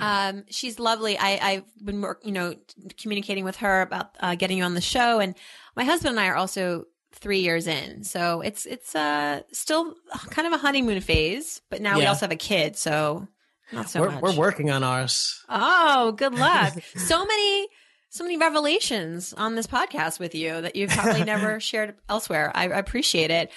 Um, 0.00 0.44
she's 0.50 0.78
lovely. 0.78 1.16
I, 1.16 1.38
I've 1.40 1.64
been, 1.82 2.02
work, 2.02 2.20
you 2.24 2.32
know, 2.32 2.54
communicating 3.00 3.44
with 3.44 3.56
her 3.58 3.80
about 3.82 4.10
uh, 4.20 4.34
getting 4.34 4.58
you 4.58 4.64
on 4.64 4.74
the 4.74 4.80
show, 4.80 5.20
and 5.20 5.34
my 5.74 5.84
husband 5.84 6.10
and 6.10 6.20
I 6.20 6.26
are 6.28 6.36
also 6.36 6.84
three 7.16 7.40
years 7.40 7.66
in, 7.66 8.04
so 8.04 8.40
it's 8.40 8.66
it's 8.66 8.94
uh 8.94 9.40
still 9.52 9.94
kind 10.30 10.46
of 10.46 10.52
a 10.52 10.58
honeymoon 10.58 11.00
phase. 11.00 11.60
But 11.70 11.80
now 11.80 11.98
we 11.98 12.06
also 12.06 12.20
have 12.26 12.32
a 12.32 12.36
kid, 12.36 12.76
so 12.76 13.26
not 13.72 13.90
so 13.90 14.00
we're 14.00 14.10
much. 14.10 14.22
we're 14.22 14.36
working 14.36 14.70
on 14.70 14.84
ours. 14.84 15.44
Oh, 15.48 16.12
good 16.12 16.34
luck! 16.38 16.74
so 16.96 17.24
many, 17.24 17.68
so 18.10 18.24
many 18.24 18.36
revelations 18.36 19.32
on 19.32 19.54
this 19.54 19.66
podcast 19.66 20.20
with 20.20 20.34
you 20.34 20.60
that 20.60 20.76
you've 20.76 20.90
probably 20.90 21.24
never 21.34 21.58
shared 21.60 21.94
elsewhere. 22.08 22.52
I, 22.54 22.64
I 22.64 22.78
appreciate 22.78 23.30
it. 23.30 23.50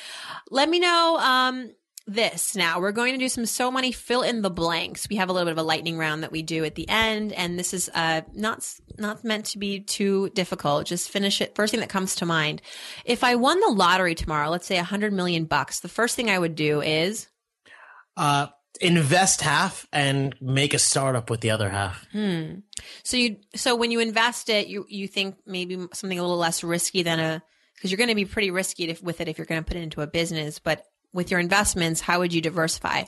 Let 0.49 0.69
me 0.69 0.79
know. 0.79 1.17
Um, 1.19 1.71
this 2.13 2.55
now 2.55 2.79
we're 2.79 2.91
going 2.91 3.13
to 3.13 3.19
do 3.19 3.29
some 3.29 3.45
so 3.45 3.69
money 3.71 3.91
fill 3.91 4.21
in 4.21 4.41
the 4.41 4.49
blanks 4.49 5.07
we 5.09 5.15
have 5.15 5.29
a 5.29 5.33
little 5.33 5.45
bit 5.45 5.51
of 5.51 5.57
a 5.57 5.63
lightning 5.63 5.97
round 5.97 6.23
that 6.23 6.31
we 6.31 6.41
do 6.41 6.65
at 6.65 6.75
the 6.75 6.87
end 6.89 7.31
and 7.33 7.57
this 7.57 7.73
is 7.73 7.89
uh 7.93 8.21
not 8.33 8.67
not 8.97 9.23
meant 9.23 9.45
to 9.45 9.57
be 9.57 9.79
too 9.79 10.29
difficult 10.29 10.85
just 10.85 11.09
finish 11.09 11.41
it 11.41 11.55
first 11.55 11.71
thing 11.71 11.79
that 11.79 11.89
comes 11.89 12.15
to 12.15 12.25
mind 12.25 12.61
if 13.05 13.23
i 13.23 13.35
won 13.35 13.59
the 13.59 13.69
lottery 13.69 14.15
tomorrow 14.15 14.49
let's 14.49 14.65
say 14.65 14.77
a 14.77 14.83
hundred 14.83 15.13
million 15.13 15.45
bucks 15.45 15.79
the 15.79 15.87
first 15.87 16.15
thing 16.15 16.29
i 16.29 16.37
would 16.39 16.55
do 16.55 16.81
is 16.81 17.27
Uh, 18.17 18.47
invest 18.81 19.41
half 19.41 19.87
and 19.91 20.35
make 20.41 20.73
a 20.73 20.79
startup 20.79 21.29
with 21.29 21.41
the 21.41 21.51
other 21.51 21.69
half. 21.69 22.05
Hmm. 22.11 22.59
So 23.03 23.17
you 23.17 23.37
so 23.55 23.75
when 23.75 23.91
you 23.91 23.99
invest 23.99 24.49
it, 24.49 24.67
you 24.67 24.85
you 24.89 25.07
think 25.07 25.35
maybe 25.45 25.75
something 25.93 26.19
a 26.19 26.21
little 26.21 26.37
less 26.37 26.63
risky 26.63 27.03
than 27.03 27.19
a 27.19 27.41
because 27.75 27.91
you're 27.91 27.97
going 27.97 28.09
to 28.09 28.15
be 28.15 28.25
pretty 28.25 28.51
risky 28.51 28.89
if, 28.89 29.01
with 29.01 29.21
it 29.21 29.27
if 29.27 29.37
you're 29.37 29.45
going 29.45 29.61
to 29.61 29.65
put 29.67 29.77
it 29.77 29.83
into 29.83 30.01
a 30.01 30.07
business. 30.07 30.59
But 30.59 30.83
with 31.13 31.31
your 31.31 31.39
investments, 31.39 32.01
how 32.01 32.19
would 32.19 32.33
you 32.33 32.41
diversify? 32.41 33.03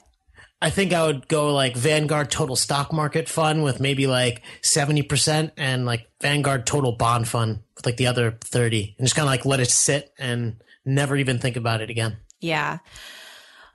I 0.61 0.69
think 0.69 0.93
I 0.93 1.07
would 1.07 1.27
go 1.27 1.53
like 1.53 1.75
Vanguard 1.75 2.29
Total 2.29 2.55
Stock 2.55 2.93
Market 2.93 3.27
Fund 3.27 3.63
with 3.63 3.79
maybe 3.79 4.05
like 4.05 4.43
70% 4.61 5.51
and 5.57 5.85
like 5.85 6.07
Vanguard 6.21 6.67
Total 6.67 6.91
Bond 6.91 7.27
Fund 7.27 7.61
with 7.75 7.85
like 7.85 7.97
the 7.97 8.07
other 8.07 8.37
30 8.43 8.95
and 8.97 9.07
just 9.07 9.15
kind 9.15 9.25
of 9.25 9.31
like 9.31 9.45
let 9.45 9.59
it 9.59 9.71
sit 9.71 10.13
and 10.19 10.61
never 10.85 11.15
even 11.15 11.39
think 11.39 11.55
about 11.55 11.81
it 11.81 11.89
again. 11.89 12.17
Yeah. 12.39 12.77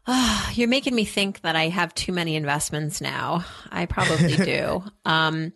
Ah, 0.07 0.51
you're 0.55 0.69
making 0.69 0.95
me 0.95 1.05
think 1.05 1.41
that 1.41 1.57
I 1.57 1.69
have 1.69 1.93
too 1.93 2.13
many 2.13 2.37
investments 2.37 3.01
now. 3.01 3.45
I 3.71 3.87
probably 3.87 4.37
do. 4.37 4.85
Um, 5.05 5.53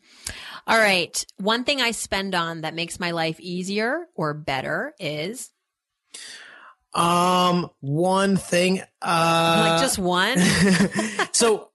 all 0.66 0.78
right. 0.78 1.24
One 1.36 1.62
thing 1.62 1.80
I 1.80 1.92
spend 1.92 2.34
on 2.34 2.62
that 2.62 2.74
makes 2.74 2.98
my 2.98 3.12
life 3.12 3.38
easier 3.38 4.06
or 4.16 4.34
better 4.34 4.94
is 4.98 5.50
Um, 6.92 7.70
one 7.80 8.36
thing. 8.36 8.82
Uh, 9.00 9.68
like 9.70 9.80
just 9.80 9.98
one? 9.98 10.38
so 11.32 11.70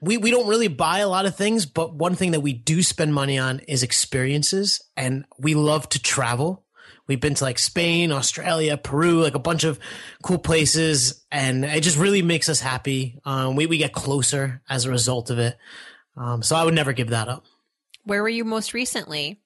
we 0.00 0.18
we 0.18 0.30
don't 0.30 0.48
really 0.48 0.68
buy 0.68 0.98
a 0.98 1.08
lot 1.08 1.26
of 1.26 1.36
things, 1.36 1.66
but 1.66 1.94
one 1.94 2.14
thing 2.14 2.32
that 2.32 2.40
we 2.40 2.52
do 2.52 2.82
spend 2.82 3.14
money 3.14 3.38
on 3.38 3.60
is 3.60 3.82
experiences, 3.82 4.82
and 4.96 5.24
we 5.38 5.54
love 5.54 5.88
to 5.90 6.02
travel. 6.02 6.64
We've 7.06 7.20
been 7.20 7.34
to 7.34 7.44
like 7.44 7.58
Spain, 7.58 8.12
Australia, 8.12 8.76
Peru, 8.76 9.22
like 9.22 9.34
a 9.34 9.38
bunch 9.40 9.64
of 9.64 9.78
cool 10.22 10.38
places, 10.38 11.24
and 11.32 11.64
it 11.64 11.82
just 11.82 11.96
really 11.96 12.20
makes 12.20 12.50
us 12.50 12.60
happy. 12.60 13.18
Um, 13.24 13.56
we 13.56 13.66
we 13.66 13.78
get 13.78 13.94
closer 13.94 14.60
as 14.68 14.84
a 14.84 14.90
result 14.90 15.30
of 15.30 15.38
it. 15.38 15.56
Um, 16.16 16.42
so 16.42 16.56
I 16.56 16.64
would 16.64 16.74
never 16.74 16.92
give 16.92 17.10
that 17.10 17.28
up. 17.28 17.46
Where 18.04 18.22
were 18.22 18.28
you 18.28 18.44
most 18.44 18.74
recently? 18.74 19.40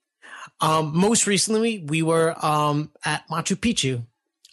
Um, 0.60 0.92
most 0.96 1.28
recently, 1.28 1.78
we 1.78 2.02
were 2.02 2.34
um 2.44 2.90
at 3.04 3.28
Machu 3.28 3.54
Picchu. 3.54 4.04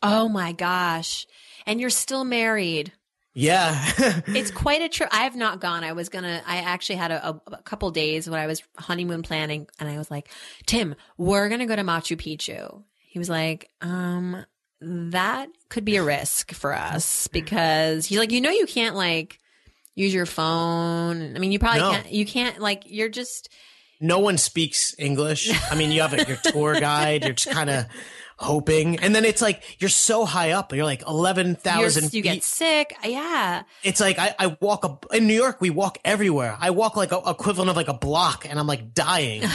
Oh 0.02 0.30
my 0.30 0.52
gosh! 0.52 1.28
And 1.66 1.80
you're 1.80 1.90
still 1.90 2.24
married. 2.24 2.94
Yeah. 3.34 3.80
it's 4.28 4.52
quite 4.52 4.82
a 4.82 4.90
trip. 4.90 5.10
I 5.12 5.24
have 5.24 5.36
not 5.36 5.62
gone. 5.62 5.84
I 5.84 5.94
was 5.94 6.10
gonna. 6.10 6.42
I 6.46 6.58
actually 6.58 6.96
had 6.96 7.12
a, 7.12 7.30
a, 7.30 7.42
a, 7.54 7.62
couple 7.62 7.90
days 7.92 8.30
when 8.30 8.40
I 8.40 8.48
was 8.48 8.64
honeymoon 8.78 9.22
planning, 9.22 9.68
and 9.80 9.90
I 9.90 9.98
was 9.98 10.10
like, 10.10 10.30
"Tim, 10.66 10.96
we're 11.18 11.48
gonna 11.50 11.68
go 11.68 11.76
to 11.76 11.84
Machu 11.84 12.18
Picchu." 12.18 12.84
He 12.98 13.20
was 13.20 13.30
like, 13.30 13.70
"Um, 13.82 14.46
that 14.82 15.50
could 15.70 15.86
be 15.86 15.98
a 15.98 16.04
risk 16.04 16.54
for 16.54 16.74
us 16.74 17.28
because 17.28 18.06
he's 18.06 18.18
like, 18.18 18.32
you 18.32 18.42
know, 18.42 18.50
you 18.50 18.66
can't 18.66 18.96
like 18.96 19.40
use 19.96 20.14
your 20.14 20.26
phone. 20.26 21.36
I 21.36 21.40
mean, 21.40 21.52
you 21.52 21.60
probably 21.60 21.82
No. 21.82 21.92
can't. 21.92 22.12
You 22.12 22.26
can't 22.26 22.60
like. 22.60 22.84
You're 22.86 23.10
just 23.10 23.50
no 24.00 24.20
one 24.20 24.38
speaks 24.38 24.96
English. 24.98 25.52
I 25.72 25.76
mean, 25.76 25.92
you 25.92 26.02
have 26.02 26.14
like, 26.14 26.28
your 26.28 26.38
tour 26.38 26.80
guide. 26.80 27.24
You're 27.24 27.34
just 27.34 27.54
kind 27.54 27.70
of 27.70 27.86
hoping, 28.40 29.00
and 29.00 29.14
then 29.14 29.26
it's 29.26 29.42
like 29.42 29.78
you're 29.80 29.90
so 29.90 30.26
high 30.26 30.52
up. 30.52 30.74
You're 30.74 30.86
like 30.86 31.04
eleven 31.08 31.48
you're, 31.48 31.56
thousand 31.56 32.06
you 32.06 32.10
feet. 32.10 32.24
get 32.24 32.44
sick. 32.44 32.96
Yeah. 33.04 33.64
it's 33.84 34.00
like 34.00 34.18
I, 34.18 34.34
I 34.40 34.58
walk 34.60 34.86
a, 34.86 35.16
in 35.16 35.28
New 35.28 35.36
York. 35.36 35.62
We 35.62 35.70
walk 35.70 36.00
everywhere. 36.04 36.58
I 36.60 36.72
walk 36.72 36.96
like 36.96 37.12
a 37.12 37.22
equivalent 37.28 37.70
of 37.70 37.76
like 37.76 37.90
a 37.90 37.94
block, 37.94 38.46
and 38.50 38.60
I'm 38.60 38.68
like 38.68 38.94
dying. 38.94 39.44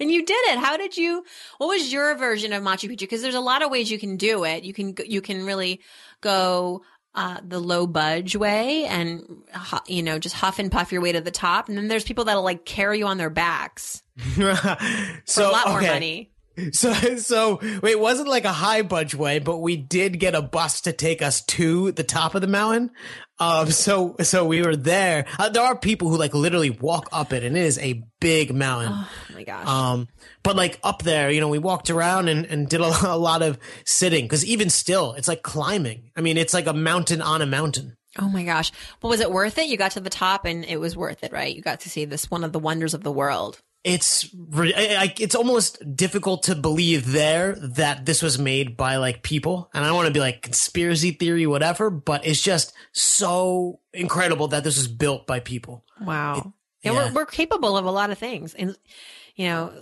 And 0.00 0.10
you 0.10 0.24
did 0.24 0.48
it. 0.48 0.58
How 0.58 0.76
did 0.76 0.96
you? 0.96 1.24
What 1.58 1.68
was 1.68 1.92
your 1.92 2.16
version 2.16 2.52
of 2.52 2.60
Machu 2.60 2.90
Picchu? 2.90 3.00
Because 3.00 3.22
there's 3.22 3.36
a 3.36 3.40
lot 3.40 3.62
of 3.62 3.70
ways 3.70 3.88
you 3.88 4.00
can 4.00 4.16
do 4.16 4.42
it. 4.42 4.64
You 4.64 4.72
can 4.72 4.96
you 5.06 5.20
can 5.20 5.46
really 5.46 5.80
go 6.20 6.82
uh, 7.14 7.38
the 7.46 7.60
low 7.60 7.86
budge 7.86 8.34
way, 8.34 8.84
and 8.86 9.44
you 9.86 10.02
know 10.02 10.18
just 10.18 10.34
huff 10.34 10.58
and 10.58 10.72
puff 10.72 10.90
your 10.90 11.02
way 11.02 11.12
to 11.12 11.20
the 11.20 11.30
top. 11.30 11.68
And 11.68 11.78
then 11.78 11.86
there's 11.86 12.02
people 12.02 12.24
that'll 12.24 12.42
like 12.42 12.64
carry 12.64 12.98
you 12.98 13.06
on 13.06 13.16
their 13.16 13.30
backs 13.30 14.02
so 14.18 14.54
for 15.26 15.42
a 15.42 15.48
lot 15.48 15.68
more 15.68 15.82
money. 15.82 16.31
So, 16.72 16.92
so 17.16 17.58
it 17.62 17.98
wasn't 17.98 18.28
like 18.28 18.44
a 18.44 18.52
high 18.52 18.82
budge 18.82 19.14
way, 19.14 19.38
but 19.38 19.58
we 19.58 19.76
did 19.76 20.18
get 20.18 20.34
a 20.34 20.42
bus 20.42 20.82
to 20.82 20.92
take 20.92 21.22
us 21.22 21.42
to 21.46 21.92
the 21.92 22.02
top 22.02 22.34
of 22.34 22.40
the 22.40 22.46
mountain. 22.46 22.90
Um, 23.38 23.70
so, 23.70 24.16
so 24.22 24.44
we 24.44 24.62
were 24.62 24.76
there. 24.76 25.26
Uh, 25.38 25.48
there 25.48 25.62
are 25.62 25.76
people 25.76 26.08
who 26.08 26.16
like 26.16 26.34
literally 26.34 26.70
walk 26.70 27.08
up 27.12 27.32
it, 27.32 27.42
and 27.42 27.56
it 27.56 27.64
is 27.64 27.78
a 27.78 28.04
big 28.20 28.54
mountain. 28.54 28.92
Oh 28.92 29.08
my 29.34 29.44
gosh. 29.44 29.66
Um, 29.66 30.08
but 30.42 30.56
like 30.56 30.78
up 30.84 31.02
there, 31.02 31.30
you 31.30 31.40
know, 31.40 31.48
we 31.48 31.58
walked 31.58 31.90
around 31.90 32.28
and, 32.28 32.44
and 32.46 32.68
did 32.68 32.80
a, 32.80 32.92
a 33.12 33.16
lot 33.16 33.42
of 33.42 33.58
sitting 33.84 34.24
because 34.24 34.44
even 34.44 34.70
still, 34.70 35.14
it's 35.14 35.28
like 35.28 35.42
climbing. 35.42 36.10
I 36.16 36.20
mean, 36.20 36.36
it's 36.36 36.54
like 36.54 36.66
a 36.66 36.72
mountain 36.74 37.22
on 37.22 37.42
a 37.42 37.46
mountain. 37.46 37.96
oh 38.18 38.28
my 38.28 38.44
gosh. 38.44 38.72
But 39.00 39.08
was 39.08 39.20
it 39.20 39.30
worth 39.32 39.58
it? 39.58 39.68
You 39.68 39.76
got 39.76 39.92
to 39.92 40.00
the 40.00 40.10
top, 40.10 40.44
and 40.44 40.64
it 40.64 40.78
was 40.78 40.96
worth 40.96 41.24
it, 41.24 41.32
right? 41.32 41.54
You 41.54 41.62
got 41.62 41.80
to 41.80 41.90
see 41.90 42.04
this 42.04 42.30
one 42.30 42.44
of 42.44 42.52
the 42.52 42.58
wonders 42.58 42.94
of 42.94 43.02
the 43.02 43.12
world. 43.12 43.60
It's 43.84 44.32
I, 44.54 45.12
it's 45.18 45.34
almost 45.34 45.96
difficult 45.96 46.44
to 46.44 46.54
believe 46.54 47.10
there 47.10 47.56
that 47.56 48.06
this 48.06 48.22
was 48.22 48.38
made 48.38 48.76
by 48.76 48.96
like 48.96 49.22
people, 49.22 49.70
and 49.74 49.84
I 49.84 49.88
don't 49.88 49.96
want 49.96 50.06
to 50.06 50.12
be 50.12 50.20
like 50.20 50.42
conspiracy 50.42 51.10
theory, 51.10 51.46
whatever. 51.46 51.90
But 51.90 52.24
it's 52.24 52.40
just 52.40 52.72
so 52.92 53.80
incredible 53.92 54.48
that 54.48 54.64
this 54.64 54.76
was 54.76 54.88
built 54.88 55.26
by 55.26 55.40
people. 55.40 55.84
Wow. 56.00 56.54
yeah, 56.82 56.92
yeah. 56.92 57.08
We're, 57.08 57.12
we're 57.12 57.26
capable 57.26 57.76
of 57.76 57.84
a 57.84 57.90
lot 57.90 58.10
of 58.10 58.18
things. 58.18 58.54
And, 58.54 58.76
you 59.36 59.46
know, 59.46 59.72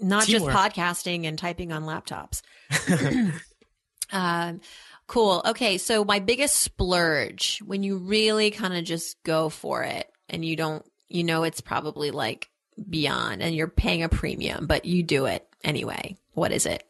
not 0.00 0.24
Teamwork. 0.24 0.52
just 0.52 0.76
podcasting 0.76 1.26
and 1.26 1.38
typing 1.38 1.72
on 1.72 1.84
laptops. 1.84 2.42
um, 4.12 4.60
cool. 5.06 5.42
Okay. 5.46 5.78
So, 5.78 6.04
my 6.04 6.18
biggest 6.18 6.56
splurge 6.56 7.60
when 7.64 7.82
you 7.82 7.98
really 7.98 8.50
kind 8.50 8.74
of 8.74 8.84
just 8.84 9.22
go 9.22 9.48
for 9.48 9.82
it 9.82 10.10
and 10.28 10.44
you 10.44 10.56
don't, 10.56 10.84
you 11.08 11.24
know, 11.24 11.42
it's 11.42 11.60
probably 11.60 12.10
like 12.10 12.48
beyond 12.88 13.42
and 13.42 13.54
you're 13.54 13.68
paying 13.68 14.02
a 14.02 14.08
premium, 14.08 14.66
but 14.66 14.84
you 14.84 15.02
do 15.02 15.26
it 15.26 15.46
anyway. 15.62 16.16
What 16.32 16.52
is 16.52 16.66
it? 16.66 16.84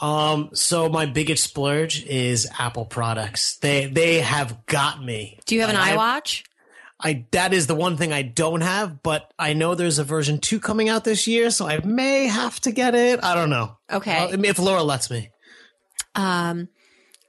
Um, 0.00 0.50
so 0.54 0.88
my 0.88 1.06
biggest 1.06 1.44
splurge 1.44 2.04
is 2.04 2.48
Apple 2.58 2.84
products. 2.84 3.56
They 3.58 3.86
they 3.86 4.20
have 4.20 4.66
got 4.66 5.02
me. 5.02 5.38
Do 5.46 5.54
you 5.54 5.60
have 5.60 5.70
an 5.70 5.76
I- 5.76 5.96
iWatch? 5.96 6.42
I 7.00 7.26
that 7.32 7.52
is 7.52 7.66
the 7.66 7.74
one 7.74 7.96
thing 7.96 8.12
I 8.12 8.22
don't 8.22 8.60
have, 8.60 9.02
but 9.02 9.32
I 9.38 9.52
know 9.52 9.74
there's 9.74 9.98
a 9.98 10.04
version 10.04 10.38
two 10.38 10.60
coming 10.60 10.88
out 10.88 11.04
this 11.04 11.26
year, 11.26 11.50
so 11.50 11.66
I 11.66 11.78
may 11.84 12.26
have 12.26 12.60
to 12.60 12.72
get 12.72 12.94
it. 12.94 13.22
I 13.22 13.34
don't 13.34 13.50
know. 13.50 13.76
Okay. 13.90 14.16
Uh, 14.16 14.36
if 14.42 14.58
Laura 14.58 14.82
lets 14.82 15.10
me. 15.10 15.30
Um, 16.14 16.68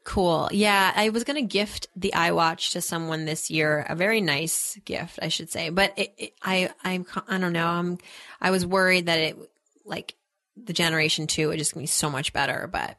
cool. 0.05 0.47
Yeah, 0.53 0.93
I 0.95 1.09
was 1.09 1.25
gonna 1.25 1.41
gift 1.41 1.87
the 1.95 2.13
iWatch 2.15 2.71
to 2.71 2.81
someone 2.81 3.25
this 3.25 3.49
year. 3.51 3.85
A 3.89 3.95
very 3.95 4.21
nice 4.21 4.77
gift, 4.85 5.19
I 5.21 5.27
should 5.27 5.49
say. 5.49 5.69
But 5.69 5.93
it, 5.97 6.13
it, 6.17 6.33
I, 6.41 6.69
I'm, 6.83 7.05
I 7.27 7.37
don't 7.37 7.51
know. 7.53 7.67
I'm, 7.67 7.97
I 8.39 8.51
was 8.51 8.65
worried 8.65 9.07
that 9.07 9.19
it, 9.19 9.37
like, 9.83 10.15
the 10.55 10.71
generation 10.73 11.27
two 11.27 11.49
would 11.49 11.57
just 11.59 11.77
be 11.77 11.85
so 11.85 12.09
much 12.09 12.31
better. 12.31 12.69
But 12.71 12.97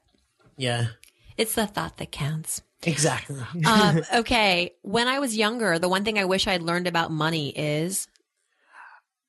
Yeah, 0.58 0.88
it's 1.38 1.54
the 1.54 1.66
thought 1.66 1.96
that 1.96 2.12
counts. 2.12 2.60
exactly. 2.82 3.40
Um, 3.66 4.02
okay. 4.16 4.74
When 4.82 5.08
I 5.08 5.20
was 5.20 5.34
younger, 5.36 5.78
the 5.78 5.88
one 5.88 6.04
thing 6.04 6.18
I 6.18 6.26
wish 6.26 6.46
I'd 6.46 6.60
learned 6.62 6.86
about 6.86 7.10
money 7.10 7.48
is 7.50 8.08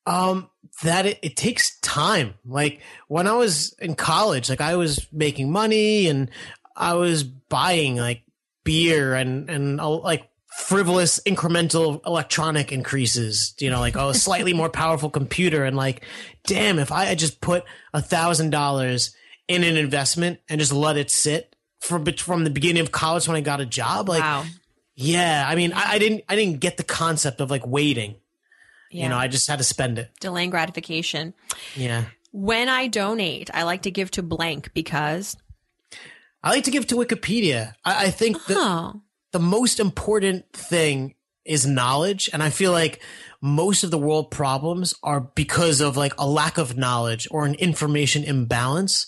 um, 0.05 0.49
that 0.83 1.05
it, 1.05 1.19
it 1.21 1.35
takes 1.35 1.77
time. 1.79 2.35
Like 2.45 2.81
when 3.07 3.27
I 3.27 3.33
was 3.33 3.73
in 3.79 3.95
college, 3.95 4.49
like 4.49 4.61
I 4.61 4.75
was 4.75 5.05
making 5.11 5.51
money 5.51 6.07
and 6.07 6.29
I 6.77 6.93
was 6.93 7.23
buying 7.23 7.97
like 7.97 8.23
beer 8.63 9.15
and 9.15 9.49
and 9.49 9.81
uh, 9.81 9.89
like 9.89 10.29
frivolous 10.57 11.19
incremental 11.25 12.05
electronic 12.05 12.71
increases. 12.71 13.55
You 13.59 13.69
know, 13.69 13.79
like 13.79 13.97
oh, 13.97 14.09
a 14.09 14.13
slightly 14.13 14.53
more 14.53 14.69
powerful 14.69 15.09
computer 15.09 15.65
and 15.65 15.75
like, 15.75 16.03
damn, 16.45 16.79
if 16.79 16.91
I 16.91 17.05
had 17.05 17.19
just 17.19 17.41
put 17.41 17.63
a 17.93 18.01
thousand 18.01 18.51
dollars 18.51 19.15
in 19.47 19.63
an 19.63 19.77
investment 19.77 20.39
and 20.49 20.59
just 20.59 20.71
let 20.73 20.97
it 20.97 21.09
sit 21.09 21.55
from 21.79 22.05
from 22.05 22.43
the 22.43 22.49
beginning 22.49 22.81
of 22.81 22.91
college 22.91 23.27
when 23.27 23.37
I 23.37 23.41
got 23.41 23.59
a 23.61 23.65
job, 23.65 24.07
like. 24.09 24.21
wow. 24.21 24.45
Yeah, 24.99 25.45
I 25.47 25.53
mean, 25.53 25.73
I, 25.73 25.91
I 25.91 25.99
didn't, 25.99 26.23
I 26.27 26.35
didn't 26.35 26.59
get 26.59 26.77
the 26.77 26.83
concept 26.83 27.39
of 27.39 27.51
like 27.51 27.67
waiting. 27.67 28.15
Yeah. 28.89 29.03
You 29.03 29.09
know, 29.09 29.17
I 29.17 29.27
just 29.27 29.47
had 29.47 29.59
to 29.59 29.63
spend 29.63 29.99
it. 29.99 30.09
delaying 30.19 30.49
gratification. 30.49 31.35
Yeah, 31.75 32.05
When 32.31 32.67
I 32.67 32.87
donate, 32.87 33.51
I 33.53 33.61
like 33.61 33.83
to 33.83 33.91
give 33.91 34.09
to 34.11 34.23
blank 34.23 34.73
because 34.73 35.37
I 36.43 36.51
like 36.51 36.63
to 36.65 36.71
give 36.71 36.87
to 36.87 36.95
Wikipedia. 36.95 37.73
I, 37.83 38.05
I 38.05 38.09
think 38.11 38.45
the 38.45 38.55
oh, 38.57 39.01
the 39.31 39.39
most 39.39 39.79
important 39.79 40.51
thing 40.53 41.15
is 41.45 41.65
knowledge, 41.65 42.29
and 42.33 42.43
I 42.43 42.49
feel 42.49 42.71
like 42.71 43.01
most 43.41 43.83
of 43.83 43.91
the 43.91 43.97
world 43.97 44.31
problems 44.31 44.93
are 45.03 45.21
because 45.21 45.81
of 45.81 45.97
like 45.97 46.13
a 46.17 46.27
lack 46.27 46.57
of 46.57 46.77
knowledge 46.77 47.27
or 47.31 47.45
an 47.45 47.55
information 47.55 48.23
imbalance. 48.23 49.07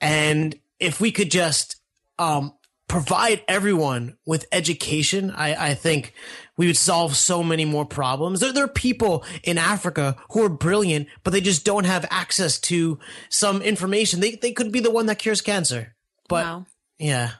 And 0.00 0.54
if 0.78 1.00
we 1.00 1.10
could 1.10 1.30
just 1.30 1.76
um, 2.18 2.54
provide 2.88 3.42
everyone 3.48 4.16
with 4.24 4.46
education, 4.52 5.30
I, 5.30 5.70
I 5.70 5.74
think 5.74 6.14
we 6.56 6.66
would 6.66 6.76
solve 6.76 7.16
so 7.16 7.42
many 7.42 7.64
more 7.64 7.84
problems. 7.84 8.40
There, 8.40 8.52
there 8.52 8.64
are 8.64 8.68
people 8.68 9.24
in 9.42 9.58
Africa 9.58 10.16
who 10.30 10.44
are 10.44 10.48
brilliant, 10.48 11.08
but 11.24 11.32
they 11.32 11.40
just 11.40 11.64
don't 11.64 11.84
have 11.84 12.06
access 12.10 12.58
to 12.60 12.98
some 13.28 13.60
information. 13.62 14.20
They, 14.20 14.36
they 14.36 14.52
could 14.52 14.72
be 14.72 14.80
the 14.80 14.90
one 14.90 15.06
that 15.06 15.18
cures 15.18 15.40
cancer. 15.40 15.95
But 16.28 16.44
wow. 16.44 16.66
yeah, 16.98 17.30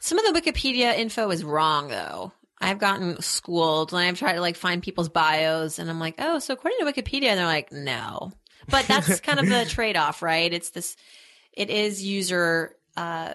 Some 0.00 0.18
of 0.18 0.32
the 0.32 0.40
Wikipedia 0.40 0.96
info 0.96 1.30
is 1.30 1.44
wrong 1.44 1.88
though. 1.88 2.32
I've 2.60 2.78
gotten 2.78 3.20
schooled 3.20 3.92
and 3.92 4.00
I've 4.00 4.18
tried 4.18 4.34
to 4.34 4.40
like 4.40 4.56
find 4.56 4.82
people's 4.82 5.08
bios 5.08 5.78
and 5.78 5.90
I'm 5.90 6.00
like, 6.00 6.14
oh, 6.18 6.38
so 6.38 6.54
according 6.54 6.78
to 6.80 6.86
Wikipedia, 6.86 7.28
and 7.28 7.38
they're 7.38 7.46
like, 7.46 7.72
no. 7.72 8.32
But 8.68 8.86
that's 8.86 9.20
kind 9.20 9.38
of 9.38 9.48
the 9.48 9.66
trade 9.66 9.96
off, 9.96 10.22
right? 10.22 10.52
It's 10.52 10.70
this, 10.70 10.96
it 11.52 11.68
is 11.68 12.02
user, 12.02 12.74
uh, 12.96 13.34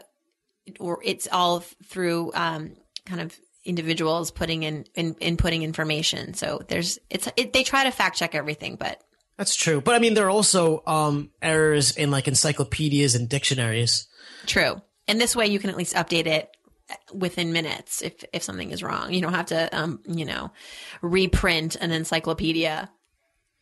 or 0.80 1.00
it's 1.04 1.28
all 1.32 1.60
through, 1.60 2.32
um, 2.34 2.76
kind 3.06 3.22
of 3.22 3.38
individuals 3.66 4.32
putting 4.32 4.64
in, 4.64 4.86
in 4.96 5.14
inputting 5.16 5.62
information. 5.62 6.34
So 6.34 6.62
there's, 6.68 6.98
it's, 7.10 7.28
it, 7.38 7.54
they 7.54 7.64
try 7.64 7.84
to 7.84 7.92
fact 7.92 8.18
check 8.18 8.34
everything, 8.34 8.78
but 8.78 9.02
that's 9.38 9.56
true. 9.56 9.80
But 9.80 9.96
I 9.96 10.00
mean, 10.00 10.16
there 10.16 10.26
are 10.26 10.32
also 10.32 10.84
um, 10.86 11.30
errors 11.42 11.96
in 11.96 12.12
like 12.12 12.28
encyclopedias 12.28 13.16
and 13.16 13.30
dictionaries. 13.30 14.08
True. 14.46 14.82
And 15.10 15.20
this 15.20 15.36
way 15.36 15.48
you 15.48 15.60
can 15.60 15.70
at 15.70 15.76
least 15.78 15.96
update 15.96 16.26
it 16.28 16.50
within 17.14 17.52
minutes 17.52 18.02
if 18.02 18.24
if 18.34 18.44
something 18.44 18.72
is 18.72 18.82
wrong. 18.82 19.14
You 19.14 19.22
don't 19.22 19.34
have 19.34 19.48
to 19.48 19.78
um, 19.78 20.00
you 20.08 20.26
know, 20.26 20.52
reprint 21.02 21.76
an 21.76 21.92
encyclopedia. 21.92 22.90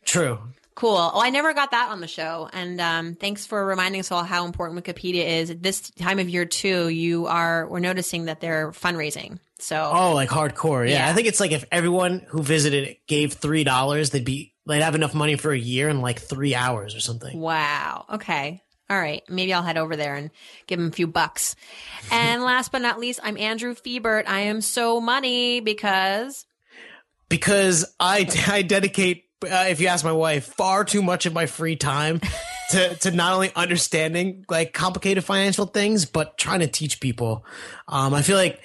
True. 0.05 0.39
Cool. 0.75 0.95
Oh, 0.95 1.19
I 1.19 1.31
never 1.31 1.55
got 1.55 1.71
that 1.71 1.89
on 1.89 2.01
the 2.01 2.07
show. 2.07 2.47
And 2.53 2.79
um, 2.79 3.15
thanks 3.15 3.47
for 3.47 3.65
reminding 3.65 3.99
us 3.99 4.11
all 4.11 4.23
how 4.23 4.45
important 4.45 4.85
Wikipedia 4.85 5.25
is. 5.25 5.49
At 5.49 5.63
this 5.63 5.89
time 5.89 6.19
of 6.19 6.29
year 6.29 6.45
too, 6.45 6.87
you 6.89 7.25
are 7.25 7.67
we're 7.67 7.79
noticing 7.79 8.25
that 8.25 8.41
they're 8.41 8.71
fundraising. 8.71 9.39
So 9.57 9.91
Oh, 9.91 10.13
like 10.13 10.29
hardcore. 10.29 10.87
Yeah. 10.87 10.97
Yeah. 10.97 11.09
I 11.09 11.13
think 11.13 11.27
it's 11.27 11.39
like 11.39 11.51
if 11.51 11.65
everyone 11.71 12.23
who 12.29 12.43
visited 12.43 12.87
it 12.87 13.07
gave 13.07 13.33
three 13.33 13.63
dollars, 13.63 14.11
they'd 14.11 14.23
be 14.23 14.53
they'd 14.67 14.83
have 14.83 14.93
enough 14.95 15.15
money 15.15 15.35
for 15.35 15.51
a 15.51 15.57
year 15.57 15.89
in 15.89 16.01
like 16.01 16.19
three 16.19 16.53
hours 16.53 16.95
or 16.95 16.99
something. 16.99 17.39
Wow. 17.39 18.05
Okay. 18.13 18.61
All 18.89 18.97
right. 18.97 19.23
Maybe 19.29 19.53
I'll 19.53 19.63
head 19.63 19.77
over 19.77 19.95
there 19.95 20.15
and 20.15 20.31
give 20.65 20.79
him 20.79 20.87
a 20.87 20.91
few 20.91 21.07
bucks. 21.07 21.55
And 22.11 22.43
last 22.43 22.71
but 22.71 22.81
not 22.81 22.99
least, 22.99 23.19
I'm 23.21 23.37
Andrew 23.37 23.75
Fiebert. 23.75 24.27
I 24.27 24.41
am 24.41 24.61
so 24.61 25.01
money 25.01 25.59
because 25.59 26.45
Because 27.27 27.85
I 27.99 28.27
I 28.47 28.61
dedicate 28.61 29.25
uh, 29.43 29.65
if 29.69 29.81
you 29.81 29.87
ask 29.87 30.03
my 30.03 30.11
wife, 30.11 30.45
far 30.45 30.83
too 30.83 31.01
much 31.01 31.25
of 31.25 31.33
my 31.33 31.45
free 31.45 31.75
time 31.75 32.21
to 32.71 32.95
to 32.95 33.11
not 33.11 33.33
only 33.33 33.51
understanding 33.55 34.45
like 34.49 34.73
complicated 34.73 35.23
financial 35.23 35.65
things, 35.65 36.05
but 36.05 36.37
trying 36.37 36.61
to 36.61 36.67
teach 36.67 36.99
people. 36.99 37.45
Um, 37.87 38.13
I 38.13 38.21
feel 38.21 38.37
like 38.37 38.61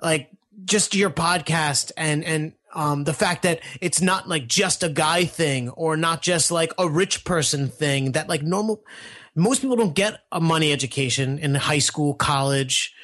like 0.00 0.30
just 0.64 0.94
your 0.94 1.10
podcast 1.10 1.92
and 1.96 2.24
and 2.24 2.52
um, 2.72 3.04
the 3.04 3.14
fact 3.14 3.42
that 3.42 3.60
it's 3.80 4.00
not 4.00 4.28
like 4.28 4.46
just 4.46 4.82
a 4.82 4.88
guy 4.88 5.24
thing 5.24 5.70
or 5.70 5.96
not 5.96 6.22
just 6.22 6.50
like 6.50 6.72
a 6.78 6.88
rich 6.88 7.24
person 7.24 7.68
thing 7.68 8.12
that 8.12 8.28
like 8.28 8.42
normal 8.42 8.84
most 9.36 9.60
people 9.60 9.76
don't 9.76 9.94
get 9.94 10.20
a 10.32 10.40
money 10.40 10.72
education 10.72 11.38
in 11.38 11.54
high 11.54 11.78
school 11.78 12.14
college 12.14 12.94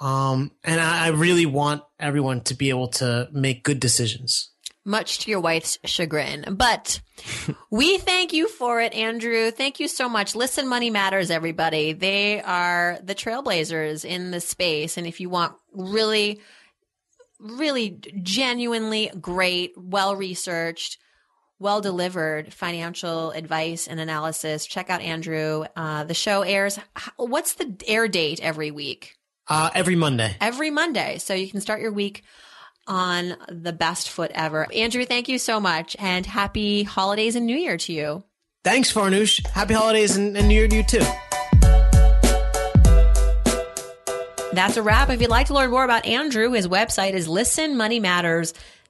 um, 0.00 0.52
and 0.62 0.80
I, 0.80 1.06
I 1.06 1.08
really 1.08 1.46
want 1.46 1.82
everyone 1.98 2.42
to 2.42 2.54
be 2.54 2.68
able 2.68 2.88
to 2.88 3.28
make 3.32 3.64
good 3.64 3.80
decisions 3.80 4.50
much 4.88 5.18
to 5.20 5.30
your 5.30 5.40
wife's 5.40 5.78
chagrin. 5.84 6.44
But 6.56 7.00
we 7.70 7.98
thank 7.98 8.32
you 8.32 8.48
for 8.48 8.80
it, 8.80 8.94
Andrew. 8.94 9.50
Thank 9.50 9.78
you 9.78 9.86
so 9.86 10.08
much. 10.08 10.34
Listen, 10.34 10.66
Money 10.66 10.90
Matters, 10.90 11.30
everybody. 11.30 11.92
They 11.92 12.40
are 12.40 12.98
the 13.02 13.14
trailblazers 13.14 14.04
in 14.04 14.30
the 14.30 14.40
space. 14.40 14.96
And 14.96 15.06
if 15.06 15.20
you 15.20 15.28
want 15.28 15.54
really, 15.72 16.40
really 17.38 18.00
genuinely 18.22 19.10
great, 19.20 19.72
well 19.76 20.16
researched, 20.16 20.98
well 21.58 21.80
delivered 21.80 22.52
financial 22.52 23.30
advice 23.32 23.86
and 23.88 23.98
analysis, 24.00 24.66
check 24.66 24.90
out 24.90 25.00
Andrew. 25.00 25.64
Uh, 25.76 26.04
the 26.04 26.14
show 26.14 26.42
airs. 26.42 26.78
What's 27.16 27.54
the 27.54 27.74
air 27.86 28.08
date 28.08 28.40
every 28.40 28.70
week? 28.70 29.14
uh, 29.50 29.70
every 29.74 29.96
monday 29.96 30.36
Every 30.40 30.70
Monday. 30.70 31.18
So 31.18 31.32
you 31.34 31.48
can 31.48 31.60
start 31.62 31.80
your 31.80 31.92
week 31.92 32.22
on 32.86 33.34
the 33.48 33.72
best 33.72 34.10
foot 34.10 34.30
ever. 34.34 34.66
Andrew, 34.74 35.04
thank 35.06 35.28
you 35.28 35.38
so 35.38 35.58
much 35.58 35.96
and 35.98 36.24
happy 36.26 36.82
holidays 36.82 37.34
and 37.34 37.46
New 37.46 37.56
Year 37.56 37.76
to 37.78 37.92
you. 37.92 38.24
Thanks, 38.64 38.92
Farnoosh. 38.92 39.46
Happy 39.46 39.74
holidays 39.74 40.16
and, 40.16 40.36
and 40.36 40.48
New 40.48 40.54
Year 40.54 40.68
to 40.68 40.76
you 40.76 40.82
too. 40.82 41.04
That's 44.52 44.76
a 44.76 44.82
wrap. 44.82 45.08
If 45.10 45.20
you'd 45.20 45.30
like 45.30 45.46
to 45.48 45.54
learn 45.54 45.70
more 45.70 45.84
about 45.84 46.04
Andrew, 46.04 46.50
his 46.52 46.66
website 46.66 47.12
is 47.12 47.28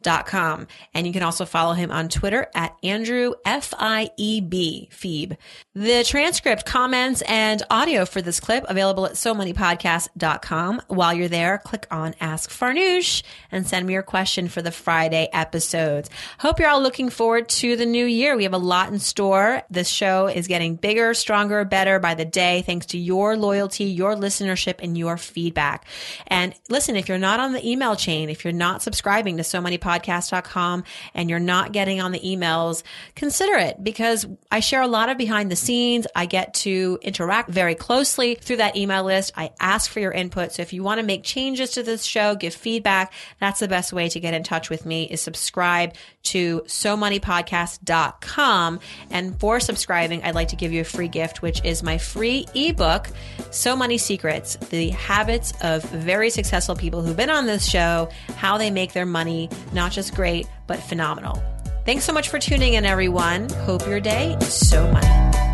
listenmoneymatters.com. 0.03 0.67
And 0.95 1.07
you 1.07 1.13
can 1.13 1.23
also 1.23 1.45
follow 1.45 1.75
him 1.75 1.91
on 1.91 2.09
Twitter 2.09 2.49
at 2.55 2.77
Andrew 2.83 3.35
F 3.45 3.75
I 3.79 4.11
E 4.17 4.41
B 4.41 4.89
Phoebe. 4.91 5.37
The 5.75 6.05
transcript, 6.05 6.67
comments, 6.67 7.23
and 7.23 7.63
audio 7.71 8.05
for 8.05 8.21
this 8.21 8.41
clip 8.41 8.65
available 8.69 9.07
at 9.07 9.17
so 9.17 9.35
many 9.35 9.53
somoneypodcast.com. 9.53 10.83
While 10.89 11.15
you're 11.15 11.29
there, 11.29 11.59
click 11.59 11.87
on 11.91 12.15
Ask 12.21 12.51
Farnoosh 12.51 13.23
and 13.53 13.67
send 13.67 13.87
me 13.87 13.93
your 13.93 14.03
question 14.03 14.49
for 14.49 14.63
the 14.63 14.73
Friday 14.73 15.29
episodes. 15.33 16.11
Hope 16.39 16.59
you're 16.59 16.69
all 16.69 16.83
looking 16.83 17.11
forward 17.11 17.49
to 17.49 17.77
the 17.77 17.87
new 17.87 18.05
year. 18.05 18.37
We 18.37 18.43
have 18.45 18.55
a 18.55 18.59
lot 18.59 18.93
in 18.93 18.99
store. 18.99 19.63
This 19.71 19.89
show 19.89 20.27
is 20.27 20.49
getting 20.49 20.77
bigger, 20.77 21.15
stronger, 21.15 21.65
better 21.65 21.99
by 21.99 22.15
the 22.15 22.25
day, 22.25 22.63
thanks 22.63 22.87
to 22.87 22.99
your 22.99 23.37
loyalty, 23.37 23.85
your 23.85 24.17
listenership, 24.17 24.77
and 24.81 24.99
your 24.99 25.17
feedback. 25.17 25.87
And 26.27 26.55
listen, 26.69 26.97
if 26.97 27.09
you're 27.09 27.19
not 27.19 27.41
on 27.41 27.53
the 27.53 27.67
email 27.67 27.97
chain, 27.97 28.29
if 28.31 28.45
you're 28.45 28.53
not 28.53 28.83
subscribing 28.83 29.37
to 29.37 29.45
so 29.45 29.61
many 29.61 29.79
podcasts.com 29.89 30.85
and 31.15 31.31
you're 31.31 31.39
not 31.39 31.73
getting 31.73 32.01
on 32.01 32.13
the 32.13 32.21
emails, 32.21 32.83
consider 33.15 33.57
it 33.57 33.83
because 33.83 34.27
I 34.51 34.61
share 34.61 34.83
a 34.83 34.87
lot 34.87 35.09
of 35.09 35.17
behind 35.17 35.51
the 35.51 35.57
scenes. 35.57 36.07
I 36.15 36.27
get 36.27 36.55
to 36.55 36.99
interact 37.03 37.51
very 37.51 37.75
closely 37.75 38.35
through 38.35 38.57
that 38.57 38.77
email 38.77 39.05
list. 39.05 39.33
I 39.37 39.51
ask 39.61 39.91
for 39.91 40.01
your 40.01 40.13
input. 40.13 40.53
So 40.53 40.63
if 40.63 40.73
you 40.73 40.83
want 40.83 41.01
to 41.01 41.07
make 41.07 41.23
changes 41.23 41.71
to 41.73 41.83
this 41.83 42.05
show, 42.05 42.35
give 42.35 42.55
feedback, 42.55 43.13
that's 43.41 43.61
the 43.61 43.69
best 43.69 43.93
way 43.93 44.09
to 44.09 44.21
get 44.21 44.35
in 44.35 44.43
touch 44.43 44.69
with 44.69 44.85
me 44.85 45.05
is 45.05 45.21
subscribe 45.21 45.95
to 46.25 46.63
so 46.67 46.97
moneypodcast.com. 46.97 48.81
And 49.11 49.41
for 49.41 49.61
subscribing, 49.61 50.23
I'd 50.25 50.35
like 50.35 50.49
to 50.49 50.57
give 50.57 50.73
you 50.73 50.83
a 50.83 50.85
free 50.85 51.09
gift, 51.09 51.41
which 51.41 51.65
is 51.65 51.83
my 51.83 51.97
free 51.99 52.47
ebook, 52.55 53.09
So 53.51 53.75
Money 53.75 53.99
Secrets, 53.99 54.57
the 54.57 54.91
habits 54.91 55.53
of 55.63 55.83
very 55.85 56.31
successful 56.31 56.77
people 56.77 57.03
who've 57.03 57.17
been 57.17 57.31
on 57.31 57.47
this 57.47 57.67
show, 57.69 58.09
how 58.37 58.59
they 58.59 58.71
make 58.71 58.93
their 58.93 59.07
money 59.07 59.49
not 59.79 59.93
just 59.93 60.15
great, 60.15 60.47
but 60.67 60.81
phenomenal. 60.81 61.43
Thanks 61.87 62.05
so 62.05 62.13
much 62.13 62.29
for 62.29 62.39
tuning 62.39 62.75
in, 62.75 62.85
everyone. 62.85 63.49
Hope 63.65 63.87
your 63.87 64.01
day 64.01 64.37
is 64.41 64.69
so 64.69 64.91
money. 64.93 65.48